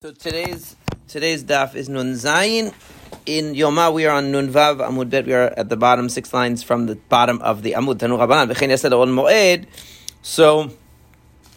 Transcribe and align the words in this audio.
So 0.00 0.12
today's 0.12 0.76
today's 1.08 1.42
daf 1.42 1.74
is 1.74 1.88
Nun 1.88 2.12
Zayin. 2.12 2.72
In 3.26 3.54
Yoma, 3.54 3.92
we 3.92 4.06
are 4.06 4.14
on 4.14 4.30
Nun 4.30 4.48
Vav 4.48 4.78
Amud 4.78 5.10
Bet. 5.10 5.26
We 5.26 5.34
are 5.34 5.52
at 5.56 5.70
the 5.70 5.76
bottom, 5.76 6.08
six 6.08 6.32
lines 6.32 6.62
from 6.62 6.86
the 6.86 6.94
bottom 6.94 7.42
of 7.42 7.64
the 7.64 7.72
Amud 7.72 7.96
Tanu 7.96 8.16
Moed. 8.16 9.66
So 10.22 10.70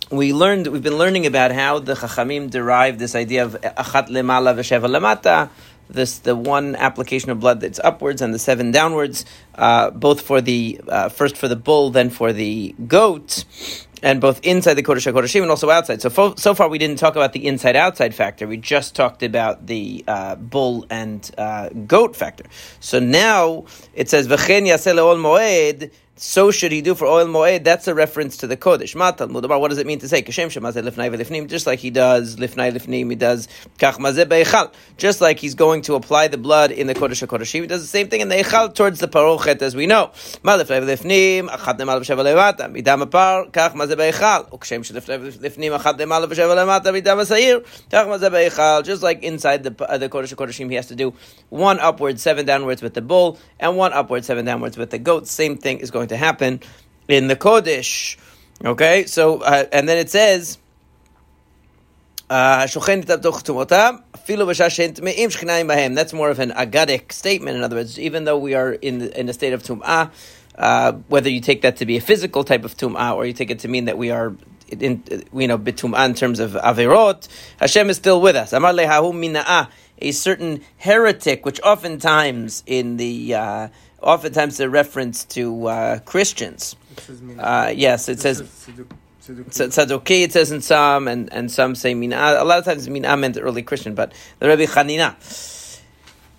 we 0.10 0.34
learned, 0.34 0.66
we've 0.66 0.82
been 0.82 0.98
learning 0.98 1.28
about 1.28 1.52
how 1.52 1.78
the 1.78 1.94
Chachamim 1.94 2.50
derived 2.50 2.98
this 2.98 3.14
idea 3.14 3.46
of 3.46 3.54
Achat 3.62 4.08
Lemala 4.08 4.56
V'Sheva 4.56 4.90
Lemata. 4.90 5.52
This 5.90 6.20
the 6.20 6.36
one 6.36 6.76
application 6.76 7.32
of 7.32 7.40
blood 7.40 7.60
that's 7.60 7.80
upwards 7.80 8.22
and 8.22 8.34
the 8.34 8.40
seven 8.40 8.72
downwards, 8.72 9.26
uh, 9.56 9.92
both 9.92 10.22
for 10.22 10.40
the 10.40 10.80
uh, 10.88 11.10
first 11.10 11.36
for 11.36 11.48
the 11.48 11.56
bull, 11.56 11.90
then 11.90 12.10
for 12.10 12.32
the 12.32 12.74
goat 12.88 13.44
and 14.04 14.20
both 14.20 14.40
inside 14.44 14.74
the 14.76 14.84
Kodesh 14.84 15.12
HaKodeshim 15.12 15.42
and 15.42 15.52
also 15.52 15.70
outside. 15.70 16.02
So 16.02 16.10
fo- 16.10 16.36
so 16.36 16.54
far 16.54 16.70
we 16.70 16.78
didn't 16.78 16.98
talk 16.98 17.16
about 17.16 17.34
the 17.34 17.46
inside-outside 17.46 18.16
factor. 18.16 18.48
We 18.48 18.58
just 18.58 18.96
talked 18.96 19.24
about 19.24 19.68
the 19.68 20.04
uh, 20.08 20.36
bull 20.36 20.86
and 20.90 21.30
uh, 21.38 21.70
goat 21.70 22.16
factor. 22.16 22.46
So 22.80 23.00
now 23.00 23.66
it 23.94 24.10
says 24.10 24.28
V'chen 24.28 24.64
yaseh 24.64 24.96
le'ol 24.96 25.18
moed 25.18 25.92
so 26.24 26.52
should 26.52 26.72
he 26.72 26.84
do 26.84 26.94
for 26.94 27.08
ohel 27.08 27.26
moed. 27.26 27.64
That's 27.64 27.88
a 27.88 27.96
reference 27.96 28.38
to 28.38 28.48
the 28.48 28.56
Kodesh. 28.56 28.96
Matal 28.96 29.28
mudabar. 29.28 29.60
What 29.60 29.70
does 29.70 29.80
it 29.80 29.88
mean 29.88 29.98
to 30.00 30.08
say 30.08 30.22
kashem? 30.22 30.52
Just 31.48 31.66
like 31.66 31.80
he 31.80 31.90
does 31.90 32.36
lifnai 32.36 32.72
lifnim, 32.72 33.10
he 33.10 33.16
does 33.16 33.48
kach. 33.80 34.72
Just 34.98 35.20
like 35.20 35.40
he's 35.40 35.56
going 35.56 35.82
to 35.82 35.96
apply 35.96 36.28
the 36.28 36.38
blood 36.38 36.70
in 36.70 36.86
the 36.86 36.94
Kodesh 36.94 37.26
HaKodeshim, 37.26 37.62
he 37.62 37.68
does 37.68 37.82
the 37.82 37.88
same 37.88 38.08
thing 38.08 38.22
in 38.22 38.30
the 38.30 38.36
echal 38.36 38.72
towards 38.72 39.00
the 39.00 39.08
parochet, 39.08 39.64
as 39.64 39.76
we 39.76 39.88
know. 39.88 40.12
Just 48.84 49.04
like 49.04 49.24
inside 49.24 49.64
the 49.64 49.90
uh, 49.90 49.98
the 49.98 50.10
Kodesh 50.10 50.36
HaKodeshim, 50.36 50.70
he 50.70 50.76
has 50.76 50.86
to 50.86 50.96
do 50.96 51.16
one 51.50 51.80
upward, 51.80 52.20
seven 52.20 52.46
downwards 52.46 52.84
with 52.84 52.94
the 52.94 53.02
bull, 53.02 53.40
and 53.60 53.76
one 53.76 53.92
upward, 53.92 54.24
seven 54.24 54.46
downwards 54.46 54.78
with 54.78 54.92
the 54.92 55.00
goat. 55.00 55.28
Same 55.28 55.58
thing 55.58 55.80
is 55.80 55.90
going 55.90 56.11
to 56.12 56.18
happen 56.18 56.60
in 57.08 57.28
the 57.28 57.36
Kodesh. 57.36 58.18
Okay, 58.64 59.06
so 59.06 59.42
uh, 59.42 59.66
and 59.72 59.90
then 59.90 59.98
it 59.98 60.10
says. 60.10 60.58
Uh, 62.30 62.66
That's 62.66 62.76
more 62.78 62.86
of 66.30 66.40
an 66.40 66.52
agadic 66.52 67.12
statement. 67.12 67.58
In 67.58 67.64
other 67.64 67.76
words, 67.76 68.00
even 68.00 68.24
though 68.24 68.38
we 68.38 68.54
are 68.56 68.72
in 68.72 69.02
in 69.02 69.28
a 69.28 69.34
state 69.34 69.52
of 69.52 69.64
tum'ah, 69.64 70.12
uh, 70.56 70.94
whether 71.10 71.30
you 71.30 71.42
take 71.42 71.64
that 71.64 71.76
to 71.78 71.86
be 71.86 71.98
a 71.98 72.02
physical 72.02 72.46
type 72.46 72.64
of 72.64 72.78
tum'ah 72.78 73.16
or 73.16 73.26
you 73.26 73.34
take 73.34 73.52
it 73.52 73.60
to 73.60 73.68
mean 73.68 73.84
that 73.86 73.98
we 73.98 74.12
are 74.12 74.34
in, 74.72 75.04
you 75.34 75.48
know, 75.48 75.58
bitum'ah 75.58 76.06
in 76.06 76.14
terms 76.14 76.40
of 76.40 76.56
averot, 76.56 77.28
Hashem 77.60 77.90
is 77.90 77.98
still 77.98 78.22
with 78.22 78.38
us. 78.38 78.54
A 78.54 80.12
certain 80.12 80.62
heretic, 80.78 81.46
which 81.46 81.60
oftentimes 81.62 82.64
in 82.66 82.98
the 82.98 83.36
uh, 83.36 83.68
oftentimes 84.02 84.60
a 84.60 84.70
reference 84.70 85.26
to 85.26 85.68
uh, 85.68 86.00
Christians. 86.00 86.76
Uh, 87.40 87.72
yes, 87.76 88.10
it 88.10 88.20
says 88.20 88.42
Tzadoki. 89.22 90.24
It 90.24 90.34
says 90.34 90.52
in 90.52 90.62
some, 90.62 91.08
and, 91.08 91.32
and 91.32 91.52
some 91.52 91.76
say 91.76 91.94
mina. 91.94 92.38
A 92.40 92.44
lot 92.44 92.60
of 92.60 92.66
times 92.66 92.90
mina 92.90 93.16
meant 93.18 93.38
early 93.40 93.64
Christian, 93.64 93.96
but 93.96 94.14
the 94.40 94.48
Rebbe 94.48 94.66
Chanina. 94.66 95.16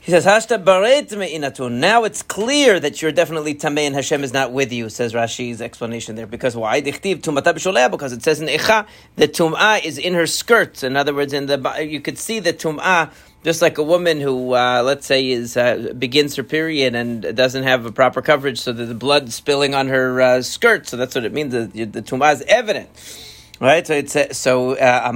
He 0.00 0.10
says, 0.10 0.26
Hashta 0.26 0.62
baret 0.62 1.16
me'inatun. 1.16 1.74
Now 1.74 2.02
it's 2.02 2.22
clear 2.22 2.80
that 2.80 3.00
you're 3.00 3.12
definitely 3.12 3.54
tamei 3.54 3.82
and 3.82 3.94
Hashem 3.94 4.24
is 4.24 4.32
not 4.32 4.50
with 4.52 4.72
you, 4.72 4.88
says 4.88 5.12
Rashi's 5.12 5.62
explanation 5.62 6.16
there. 6.16 6.26
Because 6.26 6.56
why? 6.56 6.82
Dichtiv 6.82 7.20
tumata 7.20 7.54
b'sholeh, 7.54 7.88
because 7.88 8.12
it 8.12 8.24
says 8.24 8.40
in 8.40 8.48
Echa, 8.48 8.84
the 9.14 9.28
tum'ah 9.28 9.84
is 9.84 9.98
in 9.98 10.14
her 10.14 10.26
skirts. 10.26 10.82
In 10.82 10.96
other 10.96 11.14
words, 11.14 11.32
in 11.32 11.46
the 11.46 11.86
you 11.88 12.00
could 12.00 12.18
see 12.18 12.40
the 12.40 12.52
tum'ah 12.52 13.12
just 13.44 13.60
like 13.60 13.78
a 13.78 13.82
woman 13.82 14.20
who, 14.20 14.54
uh, 14.54 14.82
let's 14.84 15.06
say, 15.06 15.30
is 15.30 15.56
uh, 15.56 15.92
begins 15.98 16.36
her 16.36 16.42
period 16.42 16.94
and 16.94 17.36
doesn't 17.36 17.64
have 17.64 17.86
a 17.86 17.92
proper 17.92 18.22
coverage, 18.22 18.60
so 18.60 18.72
that 18.72 18.84
the 18.84 18.94
blood 18.94 19.32
spilling 19.32 19.74
on 19.74 19.88
her 19.88 20.20
uh, 20.20 20.42
skirt. 20.42 20.86
So 20.86 20.96
that's 20.96 21.14
what 21.14 21.24
it 21.24 21.32
means. 21.32 21.52
The, 21.52 21.84
the 21.84 22.02
tumah 22.02 22.34
is 22.34 22.42
evident, 22.42 22.88
right? 23.60 23.86
So 23.86 23.94
it's 23.94 24.38
so 24.38 24.72
uh, 24.72 25.10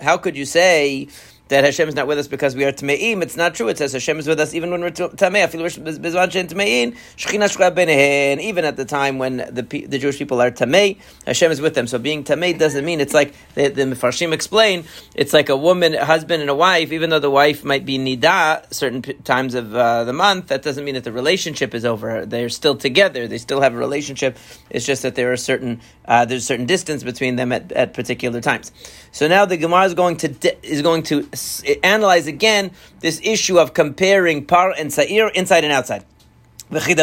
How 0.00 0.16
could 0.18 0.36
you 0.36 0.44
say? 0.44 1.08
That 1.52 1.64
Hashem 1.64 1.86
is 1.86 1.94
not 1.94 2.06
with 2.06 2.18
us 2.18 2.28
because 2.28 2.56
we 2.56 2.64
are 2.64 2.72
Tme'im. 2.72 3.20
It's 3.20 3.36
not 3.36 3.54
true. 3.54 3.68
It 3.68 3.76
says 3.76 3.92
Hashem 3.92 4.18
is 4.18 4.26
with 4.26 4.40
us 4.40 4.54
even 4.54 4.70
when 4.70 4.80
we're 4.80 4.90
Tamei. 4.90 5.42
Even 8.40 8.64
at 8.64 8.76
the 8.76 8.84
time 8.86 9.18
when 9.18 9.36
the, 9.36 9.62
the 9.62 9.98
Jewish 9.98 10.16
people 10.18 10.40
are 10.40 10.50
Tamei, 10.50 10.98
Hashem 11.26 11.52
is 11.52 11.60
with 11.60 11.74
them. 11.74 11.86
So 11.86 11.98
being 11.98 12.24
Tamei 12.24 12.58
doesn't 12.58 12.82
mean 12.86 13.00
it's 13.02 13.12
like 13.12 13.34
the, 13.54 13.68
the 13.68 13.82
Mefarshim 13.82 14.32
explain, 14.32 14.84
it's 15.14 15.34
like 15.34 15.50
a 15.50 15.56
woman, 15.56 15.94
a 15.94 16.06
husband, 16.06 16.40
and 16.40 16.48
a 16.48 16.54
wife. 16.54 16.90
Even 16.90 17.10
though 17.10 17.18
the 17.18 17.30
wife 17.30 17.64
might 17.64 17.84
be 17.84 17.98
Nida 17.98 18.72
certain 18.72 19.02
p- 19.02 19.12
times 19.12 19.54
of 19.54 19.74
uh, 19.74 20.04
the 20.04 20.14
month, 20.14 20.46
that 20.46 20.62
doesn't 20.62 20.86
mean 20.86 20.94
that 20.94 21.04
the 21.04 21.12
relationship 21.12 21.74
is 21.74 21.84
over. 21.84 22.24
They're 22.24 22.48
still 22.48 22.76
together. 22.76 23.28
They 23.28 23.36
still 23.36 23.60
have 23.60 23.74
a 23.74 23.78
relationship. 23.78 24.38
It's 24.70 24.86
just 24.86 25.02
that 25.02 25.16
there 25.16 25.30
are 25.30 25.36
certain, 25.36 25.82
uh, 26.06 26.24
there's 26.24 26.44
a 26.44 26.46
certain 26.46 26.64
distance 26.64 27.02
between 27.02 27.36
them 27.36 27.52
at, 27.52 27.70
at 27.72 27.92
particular 27.92 28.40
times. 28.40 28.72
So 29.10 29.28
now 29.28 29.44
the 29.44 29.58
Gemara 29.58 29.84
is 29.84 29.92
going 29.92 30.16
to, 30.18 30.66
is 30.66 30.80
going 30.80 31.02
to 31.04 31.28
analyze 31.82 32.26
again 32.26 32.70
this 33.00 33.20
issue 33.22 33.58
of 33.58 33.74
comparing 33.74 34.44
par 34.46 34.74
and 34.78 34.92
sa'ir 34.92 35.28
inside 35.28 35.64
and 35.64 35.72
outside. 35.72 36.04
Because 36.72 36.96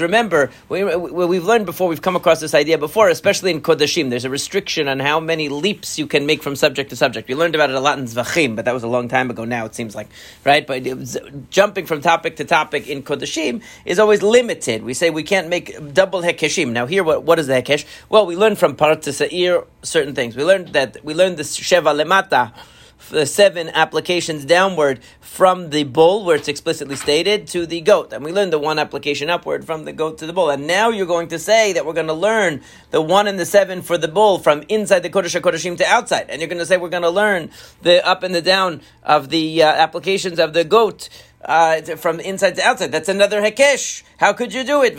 remember, 0.00 0.50
we, 0.68 0.84
we've 0.84 1.44
learned 1.44 1.64
before, 1.64 1.88
we've 1.88 2.02
come 2.02 2.16
across 2.16 2.40
this 2.40 2.54
idea 2.54 2.76
before, 2.76 3.08
especially 3.08 3.52
in 3.52 3.60
Kodashim. 3.60 4.10
There's 4.10 4.24
a 4.24 4.30
restriction 4.30 4.88
on 4.88 4.98
how 4.98 5.20
many 5.20 5.48
leaps 5.48 5.96
you 5.96 6.08
can 6.08 6.26
make 6.26 6.42
from 6.42 6.56
subject 6.56 6.90
to 6.90 6.96
subject. 6.96 7.28
We 7.28 7.36
learned 7.36 7.54
about 7.54 7.70
it 7.70 7.76
a 7.76 7.80
lot 7.80 8.00
in 8.00 8.06
Zvachim, 8.06 8.56
but 8.56 8.64
that 8.64 8.74
was 8.74 8.82
a 8.82 8.88
long 8.88 9.06
time 9.06 9.30
ago 9.30 9.44
now, 9.44 9.64
it 9.64 9.76
seems 9.76 9.94
like. 9.94 10.08
Right? 10.44 10.66
But 10.66 10.82
was, 10.82 11.16
jumping 11.50 11.86
from 11.86 12.00
topic 12.00 12.34
to 12.36 12.44
topic 12.44 12.88
in 12.88 13.04
Kodashim 13.04 13.62
is 13.84 14.00
always 14.00 14.24
limited. 14.24 14.82
We 14.82 14.94
say 14.94 15.10
we 15.10 15.22
can't 15.22 15.48
make 15.48 15.94
double 15.94 16.22
Hekeshim. 16.22 16.72
Now, 16.72 16.86
here, 16.86 17.04
what, 17.04 17.22
what 17.22 17.38
is 17.38 17.46
the 17.46 17.54
Hekesh? 17.54 17.84
Well, 18.08 18.26
we 18.26 18.34
learned 18.34 18.58
from 18.58 18.74
Par 18.74 18.96
to 18.96 19.12
Sa'ir 19.12 19.64
certain 19.84 20.16
things. 20.16 20.34
We 20.34 20.42
learned 20.42 20.72
that, 20.72 21.04
we 21.04 21.14
learned 21.14 21.36
the 21.36 21.44
Sheva 21.44 21.94
Lemata 21.94 22.52
seven 23.00 23.68
applications 23.70 24.44
downward 24.44 25.00
from 25.20 25.70
the 25.70 25.84
bull, 25.84 26.24
where 26.24 26.36
it's 26.36 26.48
explicitly 26.48 26.96
stated, 26.96 27.46
to 27.48 27.66
the 27.66 27.80
goat. 27.80 28.12
And 28.12 28.24
we 28.24 28.32
learned 28.32 28.52
the 28.52 28.58
one 28.58 28.78
application 28.78 29.30
upward 29.30 29.64
from 29.64 29.84
the 29.84 29.92
goat 29.92 30.18
to 30.18 30.26
the 30.26 30.32
bull. 30.32 30.50
And 30.50 30.66
now 30.66 30.90
you're 30.90 31.06
going 31.06 31.28
to 31.28 31.38
say 31.38 31.72
that 31.72 31.86
we're 31.86 31.92
going 31.92 32.06
to 32.06 32.12
learn 32.12 32.62
the 32.90 33.00
one 33.00 33.26
and 33.26 33.38
the 33.38 33.46
seven 33.46 33.82
for 33.82 33.98
the 33.98 34.08
bull 34.08 34.38
from 34.38 34.64
inside 34.68 35.00
the 35.00 35.10
Kodesh 35.10 35.40
HaKodeshim 35.40 35.76
to 35.78 35.86
outside. 35.86 36.26
And 36.28 36.40
you're 36.40 36.48
going 36.48 36.58
to 36.58 36.66
say 36.66 36.76
we're 36.76 36.88
going 36.88 37.02
to 37.02 37.10
learn 37.10 37.50
the 37.82 38.06
up 38.06 38.22
and 38.22 38.34
the 38.34 38.42
down 38.42 38.82
of 39.02 39.30
the 39.30 39.62
uh, 39.62 39.66
applications 39.66 40.38
of 40.38 40.52
the 40.52 40.64
goat 40.64 41.08
uh, 41.44 41.80
from 41.96 42.20
inside 42.20 42.56
to 42.56 42.62
outside. 42.62 42.92
That's 42.92 43.08
another 43.08 43.40
hekesh. 43.40 44.02
How 44.18 44.32
could 44.32 44.52
you 44.52 44.64
do 44.64 44.82
it? 44.82 44.96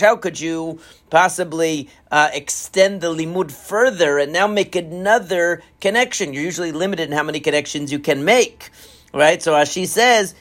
How 0.00 0.16
could 0.16 0.40
you 0.40 0.80
possibly 1.10 1.88
uh, 2.10 2.30
extend 2.32 3.00
the 3.00 3.14
limud 3.14 3.50
further 3.50 4.18
and 4.18 4.32
now 4.32 4.46
make 4.46 4.76
another 4.76 5.62
connection? 5.80 6.34
You're 6.34 6.42
usually 6.42 6.72
limited 6.72 7.08
in 7.08 7.16
how 7.16 7.22
many 7.22 7.40
connections 7.40 7.90
you 7.92 7.98
can 7.98 8.24
make, 8.24 8.70
right? 9.14 9.42
So 9.42 9.54
as 9.54 9.70
she 9.70 9.86
says, 9.86 10.34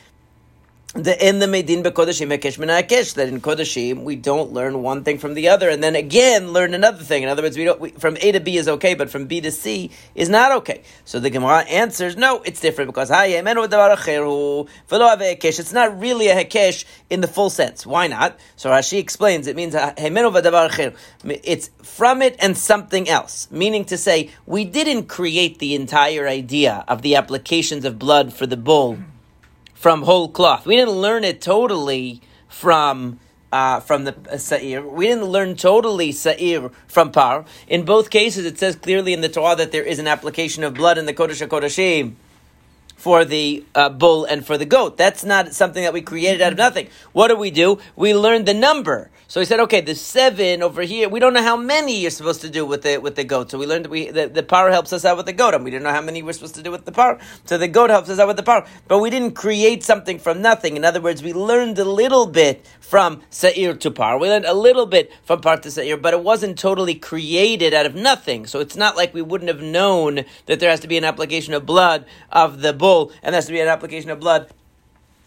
the 0.94 1.26
in 1.26 1.40
the 1.40 1.46
Medin 1.46 1.84
Bekodashim 1.84 2.38
Hekesh 2.38 2.58
Mehekesh 2.58 3.14
that 3.14 3.30
in 3.30 3.40
Kodashim 3.40 4.04
we 4.04 4.18
don't 4.18 4.52
learn 4.52 4.84
one 4.84 5.06
thing 5.06 5.20
from 5.20 5.36
the 5.36 5.48
other 5.48 5.70
and 5.70 5.82
then 5.82 5.96
again 5.96 6.52
learn 6.52 6.74
another 6.74 7.02
thing. 7.02 7.24
In 7.24 7.30
other 7.30 7.42
words, 7.44 7.56
we 7.58 7.64
don't 7.64 7.80
we, 7.80 7.92
from 7.92 8.18
A 8.20 8.34
to 8.34 8.42
B 8.42 8.58
is 8.58 8.68
okay, 8.68 8.94
but 8.94 9.10
from 9.10 9.26
B 9.26 9.40
to 9.40 9.52
C 9.52 9.90
is 10.16 10.28
not 10.28 10.52
okay. 10.52 10.84
So 11.06 11.22
the 11.22 11.30
Gemara 11.30 11.60
answers, 11.60 12.18
no, 12.18 12.42
it's 12.42 12.60
different 12.60 12.90
because 12.90 13.10
it's 13.10 13.34
not 15.74 16.00
really 16.00 16.28
a 16.28 16.44
Hekesh 16.44 16.86
in 17.10 17.22
the 17.22 17.28
full 17.28 17.50
sense. 17.50 17.86
Why 17.86 18.08
not? 18.08 18.38
So 18.58 18.70
Rashi 18.70 19.00
explains 19.00 19.48
it 19.48 19.56
means 19.56 19.74
it's 21.24 21.70
from 21.84 22.22
it 22.22 22.36
and 22.40 22.58
something 22.58 23.08
else. 23.08 23.48
Meaning 23.50 23.86
to 23.86 23.98
say, 23.98 24.30
we 24.46 24.66
didn't 24.66 25.04
create 25.04 25.60
the 25.60 25.74
entire 25.76 26.28
idea 26.28 26.84
of 26.90 27.02
the 27.02 27.16
applications 27.16 27.86
of 27.86 27.98
blood 27.98 28.34
for 28.34 28.46
the 28.46 28.58
bull 28.58 28.98
from 29.82 30.04
whole 30.04 30.30
cloth. 30.30 30.68
We 30.68 30.76
didn't 30.76 30.94
learn 30.94 31.24
it 31.24 31.42
totally 31.42 32.22
from 32.48 33.20
uh, 33.52 33.80
from 33.80 34.04
the 34.04 34.16
uh, 34.30 34.38
Sa'ir. 34.38 34.88
We 34.88 35.08
didn't 35.08 35.26
learn 35.26 35.56
totally 35.56 36.12
Sa'ir 36.12 36.72
from 36.88 37.12
Par. 37.12 37.46
In 37.68 37.84
both 37.84 38.12
cases, 38.12 38.46
it 38.46 38.60
says 38.60 38.76
clearly 38.76 39.12
in 39.12 39.22
the 39.22 39.28
Torah 39.28 39.56
that 39.56 39.72
there 39.72 39.84
is 39.84 39.98
an 39.98 40.08
application 40.08 40.64
of 40.64 40.76
blood 40.76 41.00
in 41.00 41.08
the 41.08 41.16
Kodesh 41.16 41.46
HaKodeshim 41.46 42.14
for 43.02 43.26
the 43.26 43.66
uh, 43.74 43.90
bull 43.90 44.26
and 44.26 44.46
for 44.46 44.60
the 44.60 44.66
goat. 44.66 44.96
That's 44.96 45.24
not 45.24 45.54
something 45.56 45.82
that 45.82 45.92
we 45.92 46.02
created 46.02 46.40
out 46.40 46.52
of 46.52 46.58
nothing. 46.60 46.88
What 47.14 47.30
do 47.30 47.36
we 47.36 47.50
do? 47.50 47.80
We 47.96 48.14
learn 48.14 48.46
the 48.46 48.54
number. 48.54 49.10
So 49.28 49.40
he 49.40 49.46
said, 49.48 49.60
okay, 49.62 49.82
the 49.82 49.96
seven 49.96 50.62
over 50.62 50.84
here. 50.84 51.10
We 51.10 51.20
don't 51.20 51.34
know 51.34 51.42
how 51.42 51.58
many 51.58 52.00
you're 52.00 52.12
supposed 52.12 52.42
to 52.42 52.50
do 52.50 52.64
with 52.64 52.84
the 52.84 53.00
with 53.00 53.16
the 53.16 53.24
goat. 53.24 53.50
So 53.50 53.58
we 53.58 53.66
learned 53.66 53.88
we 53.88 54.12
the, 54.12 54.28
the 54.28 54.44
par 54.44 54.70
helps 54.70 54.94
us 54.94 55.04
out 55.04 55.18
with 55.18 55.26
the 55.26 55.34
goat, 55.34 55.56
and 55.56 55.64
we 55.64 55.72
didn't 55.72 55.86
know 55.86 55.98
how 55.98 56.02
many 56.02 56.22
we're 56.22 56.34
supposed 56.34 56.56
to 56.56 56.62
do 56.62 56.70
with 56.70 56.86
the 56.86 56.92
par. 56.92 57.18
So 57.46 57.58
the 57.58 57.70
goat 57.70 57.90
helps 57.90 58.10
us 58.10 58.20
out 58.20 58.28
with 58.28 58.38
the 58.38 58.44
par, 58.44 58.68
but 58.88 59.00
we 59.00 59.10
didn't 59.10 59.32
create 59.32 59.84
something 59.84 60.20
from 60.20 60.42
nothing. 60.42 60.76
In 60.76 60.84
other 60.84 61.02
words, 61.02 61.24
we 61.24 61.34
learned 61.34 61.80
a 61.80 61.86
little 61.86 62.28
bit 62.28 62.66
from 62.92 63.22
Sa'ir 63.30 63.74
to 63.80 63.90
Par. 63.90 64.20
We 64.20 64.28
learned 64.28 64.44
a 64.44 64.54
little 64.54 64.86
bit 64.86 65.14
from 65.24 65.40
Par 65.40 65.56
to 65.62 65.72
Sa'ir, 65.72 65.96
but 65.96 66.14
it 66.14 66.22
wasn't 66.22 66.60
totally 66.60 66.96
created 66.96 67.74
out 67.74 67.86
of 67.86 67.96
nothing. 67.96 68.46
So 68.46 68.60
it's 68.60 68.76
not 68.76 68.98
like 68.98 69.14
we 69.14 69.22
wouldn't 69.22 69.48
have 69.48 69.62
known 69.62 70.26
that 70.48 70.60
there 70.60 70.70
has 70.70 70.82
to 70.82 70.90
be 70.90 70.98
an 70.98 71.06
application 71.06 71.54
of 71.54 71.66
blood 71.66 72.04
of 72.34 72.62
the 72.62 72.74
bull, 72.74 72.91
and 73.24 73.36
has 73.36 73.46
to 73.46 73.52
be 73.52 73.60
an 73.60 73.68
application 73.68 74.10
of 74.10 74.20
blood 74.20 74.50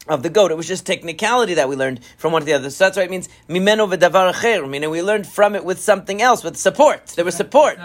of 0.09 0.23
the 0.23 0.31
goat. 0.31 0.51
It 0.51 0.57
was 0.57 0.69
just 0.69 0.87
technicality 0.87 1.55
that 1.55 1.69
we 1.69 1.77
learned 1.77 2.05
from 2.17 2.33
one 2.33 2.43
to 2.43 2.47
the 2.47 2.53
other. 2.53 2.71
So 2.71 2.85
that's 2.85 2.97
why 2.97 3.05
it 3.05 3.11
means 3.11 3.29
mimeno 3.49 3.91
v'davar 3.93 4.33
acher. 4.33 4.69
Meaning 4.69 4.91
we 4.91 5.03
learned 5.03 5.27
from 5.27 5.55
it 5.55 5.65
with 5.65 5.81
something 5.81 6.21
else, 6.21 6.45
with 6.45 6.57
support. 6.57 7.07
There 7.09 7.25
was 7.25 7.35
support. 7.35 7.79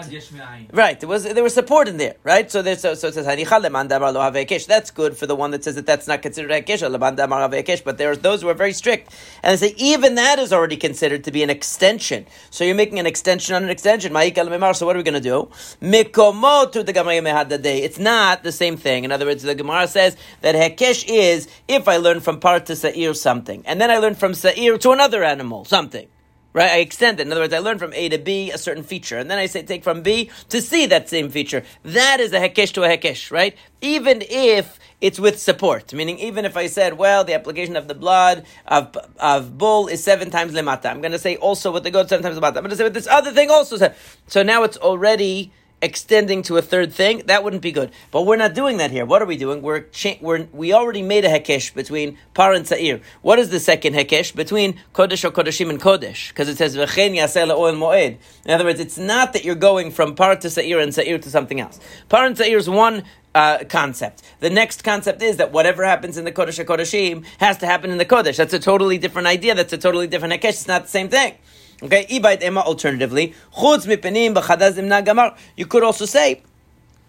Right. 0.73 0.99
There 0.99 1.09
was 1.09 1.23
there 1.23 1.43
was 1.43 1.53
support 1.53 1.87
in 1.87 1.97
there. 1.97 2.15
Right. 2.23 2.51
So 2.51 2.61
there's 2.61 2.81
so, 2.81 2.93
so 2.93 3.07
it 3.07 3.13
says 3.13 3.25
lo 3.25 4.67
That's 4.67 4.91
good 4.91 5.17
for 5.17 5.25
the 5.25 5.35
one 5.35 5.51
that 5.51 5.63
says 5.63 5.75
that 5.75 5.85
that's 5.85 6.07
not 6.07 6.21
considered 6.21 6.51
hekesh 6.51 6.89
leman 6.89 7.15
damar 7.15 7.49
havekesh. 7.49 7.83
But 7.83 7.97
there's 7.97 8.19
those 8.19 8.41
who 8.41 8.49
are 8.49 8.53
very 8.53 8.73
strict 8.73 9.13
and 9.43 9.57
they 9.57 9.69
say 9.69 9.75
even 9.77 10.15
that 10.15 10.39
is 10.39 10.51
already 10.51 10.77
considered 10.77 11.23
to 11.23 11.31
be 11.31 11.43
an 11.43 11.49
extension. 11.49 12.25
So 12.49 12.63
you're 12.63 12.75
making 12.75 12.99
an 12.99 13.05
extension 13.05 13.55
on 13.55 13.63
an 13.63 13.69
extension. 13.69 14.13
So 14.13 14.85
what 14.85 14.95
are 14.95 14.99
we 14.99 15.03
going 15.03 15.13
to 15.13 15.19
do? 15.21 15.49
Mikomotu 15.81 16.85
the 16.85 17.83
It's 17.83 17.99
not 17.99 18.43
the 18.43 18.51
same 18.51 18.77
thing. 18.77 19.03
In 19.03 19.11
other 19.11 19.25
words, 19.25 19.43
the 19.43 19.55
Gemara 19.55 19.87
says 19.87 20.17
that 20.41 20.55
hekesh 20.55 21.05
is 21.07 21.47
if 21.67 21.87
I 21.87 21.97
learn 21.97 22.08
learn 22.09 22.21
from 22.21 22.39
Par 22.39 22.59
to 22.61 22.75
Sa'ir 22.75 23.13
something. 23.13 23.63
And 23.65 23.79
then 23.79 23.91
I 23.91 23.97
learn 23.97 24.15
from 24.15 24.33
Sa'ir 24.33 24.77
to 24.79 24.91
another 24.91 25.23
animal 25.23 25.65
something. 25.65 26.07
Right? 26.51 26.71
I 26.71 26.79
extend 26.79 27.19
it. 27.19 27.27
In 27.27 27.31
other 27.31 27.41
words, 27.41 27.53
I 27.53 27.59
learn 27.59 27.77
from 27.77 27.93
A 27.93 28.09
to 28.09 28.17
B 28.17 28.49
a 28.49 28.57
certain 28.57 28.81
feature. 28.81 29.19
And 29.19 29.29
then 29.29 29.37
I 29.37 29.45
say 29.45 29.61
take 29.61 29.83
from 29.83 30.01
B 30.01 30.31
to 30.49 30.63
C 30.63 30.87
that 30.87 31.07
same 31.07 31.29
feature. 31.29 31.61
That 31.83 32.19
is 32.19 32.33
a 32.33 32.39
hekesh 32.39 32.73
to 32.73 32.83
a 32.83 32.89
hekesh, 32.89 33.29
right? 33.31 33.55
Even 33.81 34.23
if 34.27 34.79
it's 34.99 35.19
with 35.19 35.39
support. 35.39 35.93
Meaning, 35.93 36.17
even 36.17 36.45
if 36.45 36.57
I 36.57 36.65
said, 36.65 36.97
well, 36.97 37.23
the 37.23 37.35
application 37.35 37.75
of 37.75 37.87
the 37.87 37.93
blood 37.93 38.47
of, 38.65 38.97
of 39.19 39.59
bull 39.59 39.87
is 39.87 40.03
seven 40.03 40.31
times 40.31 40.53
lemata. 40.53 40.87
I'm 40.87 41.01
going 41.01 41.11
to 41.11 41.19
say 41.19 41.35
also 41.35 41.71
with 41.71 41.83
the 41.83 41.91
goat 41.91 42.09
seven 42.09 42.23
times 42.23 42.37
lemata. 42.39 42.57
I'm 42.57 42.63
going 42.65 42.71
to 42.71 42.75
say 42.75 42.83
with 42.83 42.95
this 42.95 43.07
other 43.07 43.31
thing 43.31 43.51
also. 43.51 43.93
So 44.25 44.41
now 44.41 44.63
it's 44.63 44.77
already 44.77 45.53
extending 45.81 46.41
to 46.43 46.57
a 46.57 46.61
third 46.61 46.93
thing, 46.93 47.23
that 47.27 47.43
wouldn't 47.43 47.61
be 47.61 47.71
good. 47.71 47.91
But 48.11 48.25
we're 48.25 48.37
not 48.37 48.53
doing 48.53 48.77
that 48.77 48.91
here. 48.91 49.05
What 49.05 49.21
are 49.21 49.25
we 49.25 49.37
doing? 49.37 49.61
We're, 49.61 49.81
cha- 49.81 50.17
we're 50.21 50.47
we 50.51 50.73
already 50.73 51.01
made 51.01 51.25
a 51.25 51.29
hekesh 51.29 51.73
between 51.73 52.17
par 52.33 52.53
and 52.53 52.67
sa'ir. 52.67 53.01
What 53.21 53.39
is 53.39 53.49
the 53.49 53.59
second 53.59 53.93
hekesh 53.93 54.35
between 54.35 54.79
kodesh 54.93 55.23
or 55.23 55.31
kodeshim 55.31 55.69
and 55.69 55.79
kodesh? 55.79 56.29
Because 56.29 56.49
it 56.49 56.57
says 56.57 56.75
v'chein 56.75 57.15
yaseh 57.15 57.47
ohel 57.47 57.77
moed. 57.77 58.17
In 58.45 58.51
other 58.51 58.65
words, 58.65 58.79
it's 58.79 58.97
not 58.97 59.33
that 59.33 59.43
you're 59.45 59.55
going 59.55 59.91
from 59.91 60.15
par 60.15 60.35
to 60.35 60.49
sa'ir 60.49 60.79
and 60.79 60.93
sa'ir 60.93 61.17
to 61.19 61.29
something 61.29 61.59
else. 61.59 61.79
Par 62.09 62.25
and 62.25 62.37
sa'ir 62.37 62.57
is 62.57 62.69
one 62.69 63.03
uh, 63.35 63.59
concept. 63.69 64.23
The 64.39 64.49
next 64.49 64.83
concept 64.83 65.21
is 65.21 65.37
that 65.37 65.51
whatever 65.51 65.85
happens 65.85 66.17
in 66.17 66.25
the 66.25 66.31
Kodesh 66.31 66.63
HaKodeshim 66.63 67.25
has 67.39 67.57
to 67.59 67.65
happen 67.65 67.91
in 67.91 67.97
the 67.97 68.05
Kodesh. 68.05 68.37
That's 68.37 68.53
a 68.53 68.59
totally 68.59 68.97
different 68.97 69.27
idea. 69.27 69.55
That's 69.55 69.73
a 69.73 69.77
totally 69.77 70.07
different 70.07 70.33
Hekesh. 70.33 70.49
It's 70.49 70.67
not 70.67 70.83
the 70.83 70.89
same 70.89 71.09
thing. 71.09 71.35
Okay, 71.81 72.05
ibait 72.09 72.43
ema 72.43 72.59
alternatively, 72.61 73.33
chutz 73.55 73.87
mipenim 73.87 74.33
b'chadazim 74.35 74.87
nagamar. 74.87 75.37
You 75.55 75.65
could 75.65 75.83
also 75.83 76.05
say 76.05 76.41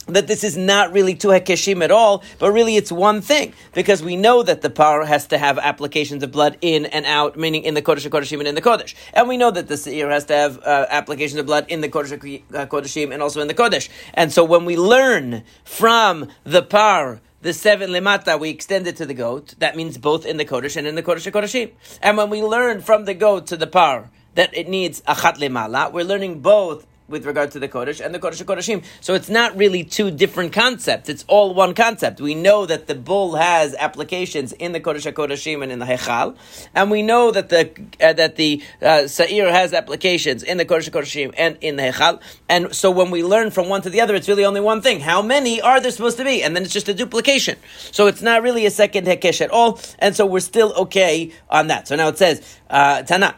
that 0.07 0.29
this 0.29 0.45
is 0.45 0.57
not 0.57 0.93
really 0.93 1.15
two 1.15 1.29
hekeshim 1.29 1.83
at 1.83 1.91
all, 1.91 2.23
but 2.39 2.53
really 2.53 2.77
it's 2.77 2.93
one 2.93 3.21
thing 3.21 3.53
because 3.75 4.01
we 4.03 4.15
know 4.15 4.45
that 4.45 4.63
the 4.63 4.71
par 4.71 5.05
has 5.05 5.27
to 5.29 5.39
have 5.39 5.59
applications 5.59 6.23
of 6.23 6.31
blood 6.31 6.57
in 6.61 6.87
and 6.87 7.05
out, 7.07 7.37
meaning 7.37 7.65
in 7.65 7.75
the 7.75 7.83
kodesh 7.83 8.09
kodeshim 8.09 8.39
and 8.39 8.47
in 8.47 8.55
the 8.55 8.63
kodesh, 8.63 8.95
and 9.13 9.29
we 9.29 9.37
know 9.37 9.51
that 9.51 9.67
the 9.67 9.77
seir 9.77 10.09
has 10.09 10.25
to 10.27 10.35
have 10.35 10.59
uh, 10.59 10.87
applications 10.89 11.41
of 11.41 11.47
blood 11.47 11.67
in 11.69 11.81
the 11.81 11.89
kodesh 11.89 12.43
kodeshim 12.69 13.13
and 13.13 13.23
also 13.23 13.41
in 13.41 13.49
the 13.49 13.55
kodesh. 13.55 13.89
And 14.15 14.33
so 14.33 14.45
when 14.45 14.65
we 14.65 14.77
learn 14.77 15.43
from 15.65 16.29
the 16.45 16.63
par 16.63 17.21
the 17.43 17.55
seven 17.55 17.91
lemata 17.91 18.39
we 18.39 18.51
extend 18.51 18.87
it 18.87 18.97
to 18.97 19.07
the 19.07 19.15
goat. 19.15 19.55
That 19.59 19.75
means 19.75 19.97
both 19.97 20.27
in 20.27 20.37
the 20.37 20.45
kodesh 20.45 20.77
and 20.77 20.87
in 20.87 20.95
the 20.95 21.03
kodesh 21.03 21.31
kodeshim. 21.33 21.73
And 22.03 22.17
when 22.17 22.31
we 22.31 22.43
learn 22.43 22.83
from 22.83 23.05
the 23.07 23.15
goat 23.15 23.47
to 23.49 23.57
the 23.57 23.67
par 23.67 24.11
that 24.41 24.57
it 24.57 24.69
needs 24.69 25.03
achat 25.03 25.37
lemala. 25.37 25.93
We're 25.93 26.03
learning 26.13 26.41
both 26.41 26.87
with 27.11 27.27
regard 27.27 27.51
to 27.51 27.59
the 27.59 27.69
Kodesh 27.69 28.03
and 28.05 28.15
the 28.15 28.19
Kodesh 28.19 28.43
Kodeshim. 28.45 28.85
So 29.01 29.15
it's 29.15 29.29
not 29.29 29.57
really 29.57 29.85
two 29.85 30.11
different 30.11 30.53
concepts. 30.53 31.09
It's 31.09 31.25
all 31.29 31.53
one 31.55 31.75
concept. 31.75 32.21
We 32.21 32.35
know 32.35 32.65
that 32.67 32.87
the 32.87 32.95
bull 32.95 33.35
has 33.35 33.75
applications 33.75 34.53
in 34.53 34.73
the 34.73 34.81
Kodesh 34.81 35.13
Kodeshim 35.13 35.63
and 35.63 35.73
in 35.73 35.79
the 35.81 35.87
Hechal, 35.87 36.37
and 36.75 36.91
we 36.91 37.03
know 37.03 37.31
that 37.33 37.49
the 37.49 37.71
uh, 38.01 38.13
that 38.15 38.37
the 38.37 38.63
uh, 38.81 39.09
Sa'ir 39.09 39.51
has 39.51 39.75
applications 39.75 40.43
in 40.43 40.57
the 40.57 40.65
Kodesh 40.65 40.91
Kodeshim 40.91 41.35
and 41.37 41.59
in 41.61 41.77
the 41.77 41.83
Hechal. 41.83 42.21
And 42.49 42.75
so 42.75 42.91
when 42.91 43.11
we 43.11 43.23
learn 43.23 43.51
from 43.51 43.69
one 43.69 43.83
to 43.83 43.91
the 43.91 44.01
other, 44.01 44.15
it's 44.15 44.29
really 44.29 44.45
only 44.45 44.61
one 44.61 44.81
thing. 44.81 45.01
How 45.01 45.21
many 45.21 45.61
are 45.61 45.81
there 45.81 45.91
supposed 45.91 46.17
to 46.19 46.25
be? 46.25 46.43
And 46.43 46.57
then 46.57 46.63
it's 46.63 46.73
just 46.73 46.89
a 46.89 46.95
duplication. 46.95 47.59
So 47.91 48.07
it's 48.07 48.23
not 48.23 48.43
really 48.43 48.67
a 48.67 48.71
second 48.71 49.07
Hekesh 49.07 49.41
at 49.41 49.51
all. 49.51 49.81
And 49.99 50.17
so 50.17 50.25
we're 50.27 50.41
still 50.41 50.73
okay 50.85 51.33
on 51.49 51.67
that. 51.69 51.89
So 51.89 51.97
now 51.97 52.09
it 52.09 52.19
says, 52.19 52.60
Tana, 52.71 53.35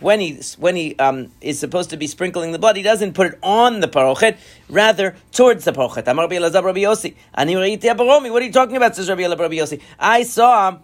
when 0.00 0.20
he, 0.20 0.40
when 0.58 0.76
he, 0.76 0.96
um, 0.96 1.32
is 1.40 1.58
supposed 1.58 1.90
to 1.90 1.96
be 1.96 2.06
sprinkling 2.06 2.52
the 2.52 2.58
blood, 2.58 2.76
he 2.76 2.84
doesn't 2.84 3.14
put 3.14 3.26
it 3.26 3.38
on 3.42 3.80
the 3.80 3.88
parochet, 3.88 4.36
rather 4.68 5.16
towards 5.32 5.64
the 5.64 5.72
parochet. 5.72 6.06
What 6.14 6.32
are 8.42 8.44
you 8.44 8.52
talking 8.52 8.76
about? 8.76 8.94
Says 8.94 9.08
Rabbi 9.08 9.26
Rabbi 9.26 9.54
Yossi. 9.56 9.80
I 9.98 10.22
saw. 10.22 10.78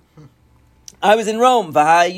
I 1.01 1.15
was 1.15 1.29
in 1.29 1.39
Rome. 1.39 1.71
I 1.77 2.11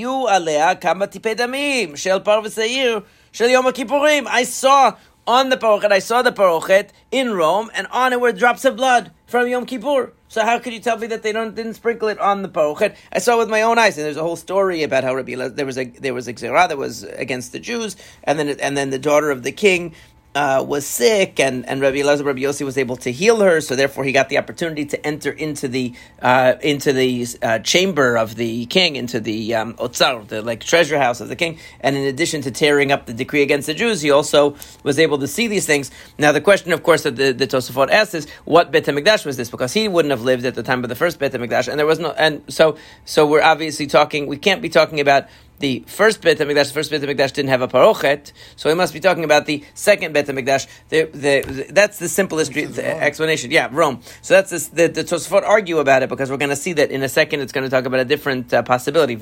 saw 4.44 4.96
on 5.26 5.48
the 5.50 5.56
parochet, 5.56 5.92
I 5.92 5.98
saw 5.98 6.22
the 6.22 6.32
parochet 6.32 6.88
in 7.10 7.34
Rome, 7.34 7.70
and 7.74 7.86
on 7.88 8.14
it 8.14 8.20
were 8.22 8.32
drops 8.32 8.64
of 8.64 8.76
blood 8.76 9.10
from 9.26 9.48
Yom 9.48 9.66
Kippur. 9.66 10.12
So 10.28 10.42
how 10.42 10.58
could 10.58 10.72
you 10.72 10.80
tell 10.80 10.98
me 10.98 11.06
that 11.08 11.22
they 11.22 11.32
don't 11.32 11.54
didn't 11.54 11.74
sprinkle 11.74 12.08
it 12.08 12.18
on 12.18 12.42
the 12.42 12.48
parochet? 12.48 12.96
I 13.12 13.18
saw 13.18 13.38
with 13.38 13.48
my 13.48 13.62
own 13.62 13.78
eyes, 13.78 13.96
and 13.96 14.06
there's 14.06 14.16
a 14.16 14.22
whole 14.22 14.36
story 14.36 14.82
about 14.82 15.04
how 15.04 15.14
Rabbi 15.14 15.48
there 15.48 15.66
was 15.66 15.78
a 15.78 15.84
there 15.84 16.14
was 16.14 16.28
a 16.28 16.34
xerah 16.34 16.68
that 16.68 16.78
was 16.78 17.04
against 17.04 17.52
the 17.52 17.60
Jews, 17.60 17.96
and 18.24 18.38
then 18.38 18.48
and 18.60 18.76
then 18.76 18.90
the 18.90 18.98
daughter 18.98 19.30
of 19.30 19.42
the 19.42 19.52
king 19.52 19.94
uh, 20.36 20.62
was 20.62 20.86
sick, 20.86 21.40
and, 21.40 21.66
and 21.66 21.80
Rabbi 21.80 21.96
Elazar 21.96 22.22
Rabbi 22.22 22.40
Yossi 22.40 22.62
was 22.62 22.76
able 22.76 22.96
to 22.98 23.10
heal 23.10 23.40
her, 23.40 23.62
so 23.62 23.74
therefore 23.74 24.04
he 24.04 24.12
got 24.12 24.28
the 24.28 24.36
opportunity 24.36 24.84
to 24.84 25.06
enter 25.06 25.30
into 25.30 25.66
the 25.66 25.94
uh, 26.20 26.56
into 26.60 26.92
the 26.92 27.26
uh, 27.40 27.58
chamber 27.60 28.18
of 28.18 28.34
the 28.34 28.66
king, 28.66 28.96
into 28.96 29.18
the 29.18 29.54
um, 29.54 29.72
otzar, 29.74 30.28
the 30.28 30.42
like 30.42 30.62
treasure 30.62 30.98
house 30.98 31.22
of 31.22 31.28
the 31.28 31.36
king. 31.36 31.58
And 31.80 31.96
in 31.96 32.04
addition 32.04 32.42
to 32.42 32.50
tearing 32.50 32.92
up 32.92 33.06
the 33.06 33.14
decree 33.14 33.40
against 33.40 33.66
the 33.66 33.72
Jews, 33.72 34.02
he 34.02 34.10
also 34.10 34.56
was 34.82 34.98
able 34.98 35.16
to 35.20 35.26
see 35.26 35.46
these 35.46 35.64
things. 35.64 35.90
Now 36.18 36.32
the 36.32 36.42
question, 36.42 36.70
of 36.72 36.82
course, 36.82 37.04
that 37.04 37.16
the, 37.16 37.32
the 37.32 37.46
Tosafot 37.46 37.90
asks 37.90 38.12
is, 38.12 38.28
what 38.44 38.70
Bet 38.70 38.84
Hamikdash 38.84 39.24
was 39.24 39.38
this? 39.38 39.48
Because 39.48 39.72
he 39.72 39.88
wouldn't 39.88 40.10
have 40.10 40.22
lived 40.22 40.44
at 40.44 40.54
the 40.54 40.62
time 40.62 40.82
of 40.84 40.90
the 40.90 40.96
first 40.96 41.18
Bet 41.18 41.32
Hamikdash, 41.32 41.66
and 41.68 41.78
there 41.78 41.86
was 41.86 41.98
no, 41.98 42.10
and 42.12 42.42
so 42.48 42.76
so 43.06 43.26
we're 43.26 43.42
obviously 43.42 43.86
talking. 43.86 44.26
We 44.26 44.36
can't 44.36 44.60
be 44.60 44.68
talking 44.68 45.00
about 45.00 45.28
the 45.58 45.84
first 45.86 46.22
Bet 46.22 46.38
HaMikdash, 46.38 46.68
the 46.68 46.74
first 46.74 46.90
Bet 46.90 47.00
HaMikdash 47.00 47.32
didn't 47.32 47.48
have 47.48 47.62
a 47.62 47.68
parochet, 47.68 48.32
so 48.56 48.68
we 48.68 48.74
must 48.74 48.92
be 48.92 49.00
talking 49.00 49.24
about 49.24 49.46
the 49.46 49.64
second 49.74 50.12
Bet 50.12 50.26
HaMikdash. 50.26 50.66
The, 50.88 51.04
the, 51.04 51.40
the, 51.40 51.66
that's 51.70 51.98
the 51.98 52.08
simplest 52.08 52.52
the 52.52 53.02
explanation. 53.02 53.50
Yeah, 53.50 53.68
Rome. 53.72 54.00
So 54.22 54.34
that's 54.34 54.50
the, 54.50 54.88
the, 54.88 54.88
the 54.88 55.04
Tosfot 55.04 55.42
argue 55.42 55.78
about 55.78 56.02
it 56.02 56.08
because 56.08 56.30
we're 56.30 56.36
going 56.36 56.50
to 56.50 56.56
see 56.56 56.74
that 56.74 56.90
in 56.90 57.02
a 57.02 57.08
second 57.08 57.40
it's 57.40 57.52
going 57.52 57.64
to 57.64 57.70
talk 57.70 57.84
about 57.84 58.00
a 58.00 58.04
different 58.04 58.52
uh, 58.52 58.62
possibility. 58.62 59.14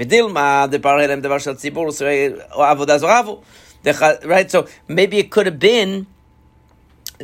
Right, 4.25 4.51
so 4.51 4.67
maybe 4.89 5.19
it 5.19 5.31
could 5.31 5.47
have 5.47 5.59
been 5.59 6.07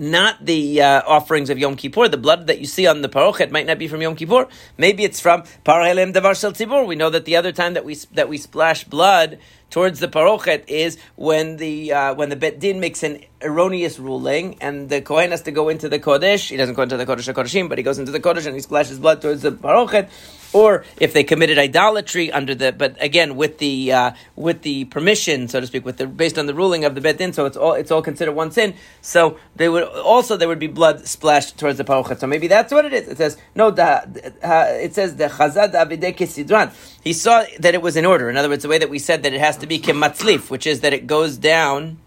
not 0.01 0.45
the 0.45 0.81
uh, 0.81 1.03
offerings 1.07 1.51
of 1.51 1.59
Yom 1.59 1.77
Kippur. 1.77 2.09
The 2.09 2.17
blood 2.17 2.47
that 2.47 2.59
you 2.59 2.67
see 2.67 2.87
on 2.87 3.03
the 3.03 3.09
parochet 3.09 3.51
might 3.51 3.67
not 3.67 3.79
be 3.79 3.87
from 3.87 4.01
Yom 4.01 4.17
Kippur. 4.17 4.49
Maybe 4.79 5.05
it's 5.05 5.21
from 5.21 5.43
Parhelim 5.65 6.13
Devar 6.13 6.35
Shel 6.35 6.53
Tzibur. 6.53 6.87
We 6.87 6.97
know 6.97 7.11
that 7.11 7.27
the 7.27 7.37
other 7.37 7.53
time 7.53 7.75
that 7.75 7.85
we 7.85 7.95
that 8.15 8.29
we 8.29 8.39
splash 8.39 8.85
blood 8.85 9.39
towards 9.71 10.01
the 10.01 10.09
parochet 10.09 10.65
is 10.69 10.99
when 11.17 11.57
the 11.57 11.93
uh, 11.93 12.15
when 12.15 12.29
the 12.29 12.37
bet 12.37 12.59
din 12.59 12.81
makes 12.81 13.03
an 13.03 13.25
erroneous 13.43 13.99
ruling, 13.99 14.59
and 14.61 14.89
the 14.89 15.01
kohen 15.01 15.31
has 15.31 15.43
to 15.43 15.51
go 15.51 15.69
into 15.69 15.89
the 15.89 15.99
kodesh. 15.99 16.51
He 16.51 16.57
doesn't 16.57 16.75
go 16.75 16.83
into 16.83 16.97
the 16.97 17.07
kodesh 17.07 17.33
kodeshim, 17.33 17.69
but 17.69 17.79
he 17.79 17.85
goes 17.85 17.99
into 17.99 18.13
the 18.13 18.21
kodesh 18.21 18.47
and 18.47 18.55
he 18.55 18.61
splashes 18.61 18.99
blood 18.99 19.23
towards 19.23 19.43
the 19.43 19.53
parochet. 19.53 20.09
Or 20.53 20.85
if 20.99 21.13
they 21.13 21.23
committed 21.23 21.59
idolatry 21.59 22.33
under 22.33 22.57
the, 22.57 22.73
but 22.73 22.97
again 23.01 23.37
with 23.37 23.59
the 23.59 23.93
uh, 23.93 24.11
with 24.35 24.63
the 24.63 24.85
permission, 24.87 25.47
so 25.47 25.61
to 25.61 25.67
speak, 25.67 25.85
with 25.85 25.99
the 25.99 26.09
based 26.09 26.39
on 26.39 26.47
the 26.47 26.55
ruling 26.55 26.85
of 26.85 26.97
the 26.97 27.01
bet 27.01 27.19
din, 27.19 27.33
so 27.33 27.47
it's 27.47 27.57
all 27.57 27.75
it's 27.75 27.93
all 27.93 28.03
considered 28.03 28.33
one 28.33 28.51
sin. 28.51 28.75
So 29.01 29.39
they 29.55 29.69
would 29.69 29.85
also 29.85 30.37
there 30.37 30.49
would 30.49 30.59
be 30.59 30.67
blood 30.67 31.07
splashed 31.07 31.57
towards 31.57 31.79
the 31.79 31.85
parochet. 31.85 32.19
So 32.19 32.27
maybe 32.27 32.49
that's 32.49 32.73
what 32.73 32.85
it 32.85 32.93
is. 32.93 33.09
It 33.09 33.19
says 33.19 33.39
no. 33.55 33.71
The, 33.71 34.33
uh, 34.43 34.67
it 34.71 34.95
says 34.95 35.15
the 35.17 35.29
chazad 35.29 35.73
avideke 35.73 36.27
sidran. 36.27 36.73
He 37.03 37.13
saw 37.13 37.45
that 37.59 37.75
it 37.75 37.83
was 37.83 37.97
in 37.97 38.05
order. 38.05 38.29
In 38.29 38.37
other 38.37 38.49
words, 38.49 38.63
the 38.63 38.69
way 38.69 38.79
that 38.79 38.91
we 38.91 38.99
said 38.99 39.23
that 39.23 39.33
it 39.33 39.41
has 39.41 39.57
to 39.59 39.67
be 39.67 39.79
kematzlif, 39.79 40.51
which 40.51 40.67
is 40.67 40.81
that 40.81 40.93
it 40.93 41.07
goes 41.07 41.37
down 41.37 41.99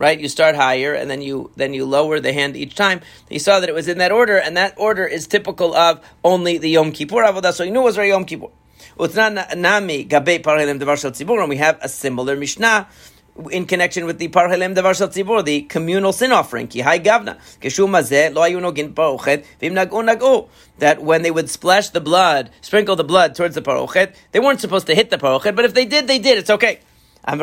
right? 0.00 0.18
You 0.18 0.28
start 0.28 0.56
higher 0.56 0.94
and 0.94 1.10
then 1.10 1.22
you 1.22 1.52
then 1.56 1.74
you 1.74 1.84
lower 1.84 2.18
the 2.18 2.32
hand 2.32 2.56
each 2.56 2.74
time. 2.74 3.02
He 3.28 3.38
saw 3.38 3.60
that 3.60 3.68
it 3.68 3.74
was 3.74 3.86
in 3.86 3.98
that 3.98 4.10
order, 4.10 4.38
and 4.38 4.56
that 4.56 4.74
order 4.76 5.06
is 5.06 5.28
typical 5.28 5.72
of 5.74 6.00
only 6.24 6.58
the 6.58 6.70
Yom 6.70 6.90
Kippur 6.90 7.22
avodah. 7.22 7.52
So 7.52 7.64
he 7.64 7.70
knew 7.70 7.82
it 7.82 7.84
was 7.84 7.96
Yom 7.98 8.24
Kippur. 8.24 8.48
And 8.98 9.14
we 11.48 11.56
have 11.56 11.78
a 11.80 11.88
similar 11.88 12.36
Mishnah 12.36 12.88
in 13.48 13.66
connection 13.66 14.06
with 14.06 14.18
the 14.18 14.28
parhelem 14.28 14.74
davar 14.74 14.96
shel 14.96 15.08
tzibor, 15.08 15.44
the 15.44 15.62
communal 15.62 16.12
sin 16.12 16.32
offering. 16.32 16.68
Ki 16.68 16.80
gavna 16.80 17.38
keshum 17.60 17.92
lo 18.34 18.42
ayu 18.42 18.60
nogin 18.60 18.92
parochet 18.94 19.44
v'im 19.60 19.72
nagu 19.72 20.02
nagu. 20.04 20.48
That 20.78 21.02
when 21.02 21.22
they 21.22 21.30
would 21.30 21.50
splash 21.50 21.90
the 21.90 22.00
blood, 22.00 22.50
sprinkle 22.60 22.96
the 22.96 23.04
blood 23.04 23.34
towards 23.34 23.54
the 23.54 23.62
parochet, 23.62 24.14
they 24.32 24.40
weren't 24.40 24.60
supposed 24.60 24.86
to 24.86 24.94
hit 24.94 25.10
the 25.10 25.18
parochet, 25.18 25.54
but 25.54 25.64
if 25.64 25.74
they 25.74 25.84
did, 25.84 26.06
they 26.06 26.18
did. 26.18 26.38
It's 26.38 26.50
okay. 26.50 26.80
Uh, 27.22 27.36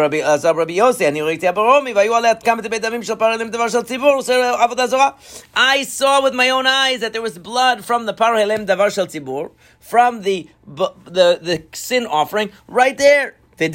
I 5.56 5.84
saw 5.84 6.24
with 6.24 6.34
my 6.34 6.50
own 6.50 6.66
eyes 6.66 7.00
that 7.02 7.14
there 7.14 7.22
was 7.22 7.38
blood 7.38 7.86
from 7.86 8.08
the 8.08 8.14
parhelem 8.14 8.66
davar 8.66 8.92
shel 8.92 9.06
tzibur, 9.06 9.52
from 9.80 10.24
the, 10.24 10.50
the, 10.66 11.40
the 11.40 11.64
sin 11.74 12.08
offering, 12.08 12.52
right 12.68 12.98
there. 12.98 13.36
How 13.60 13.66
did 13.66 13.74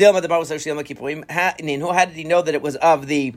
he 2.14 2.24
know 2.24 2.42
that 2.42 2.54
it 2.54 2.62
was 2.62 2.76
of 2.76 3.06
the 3.06 3.34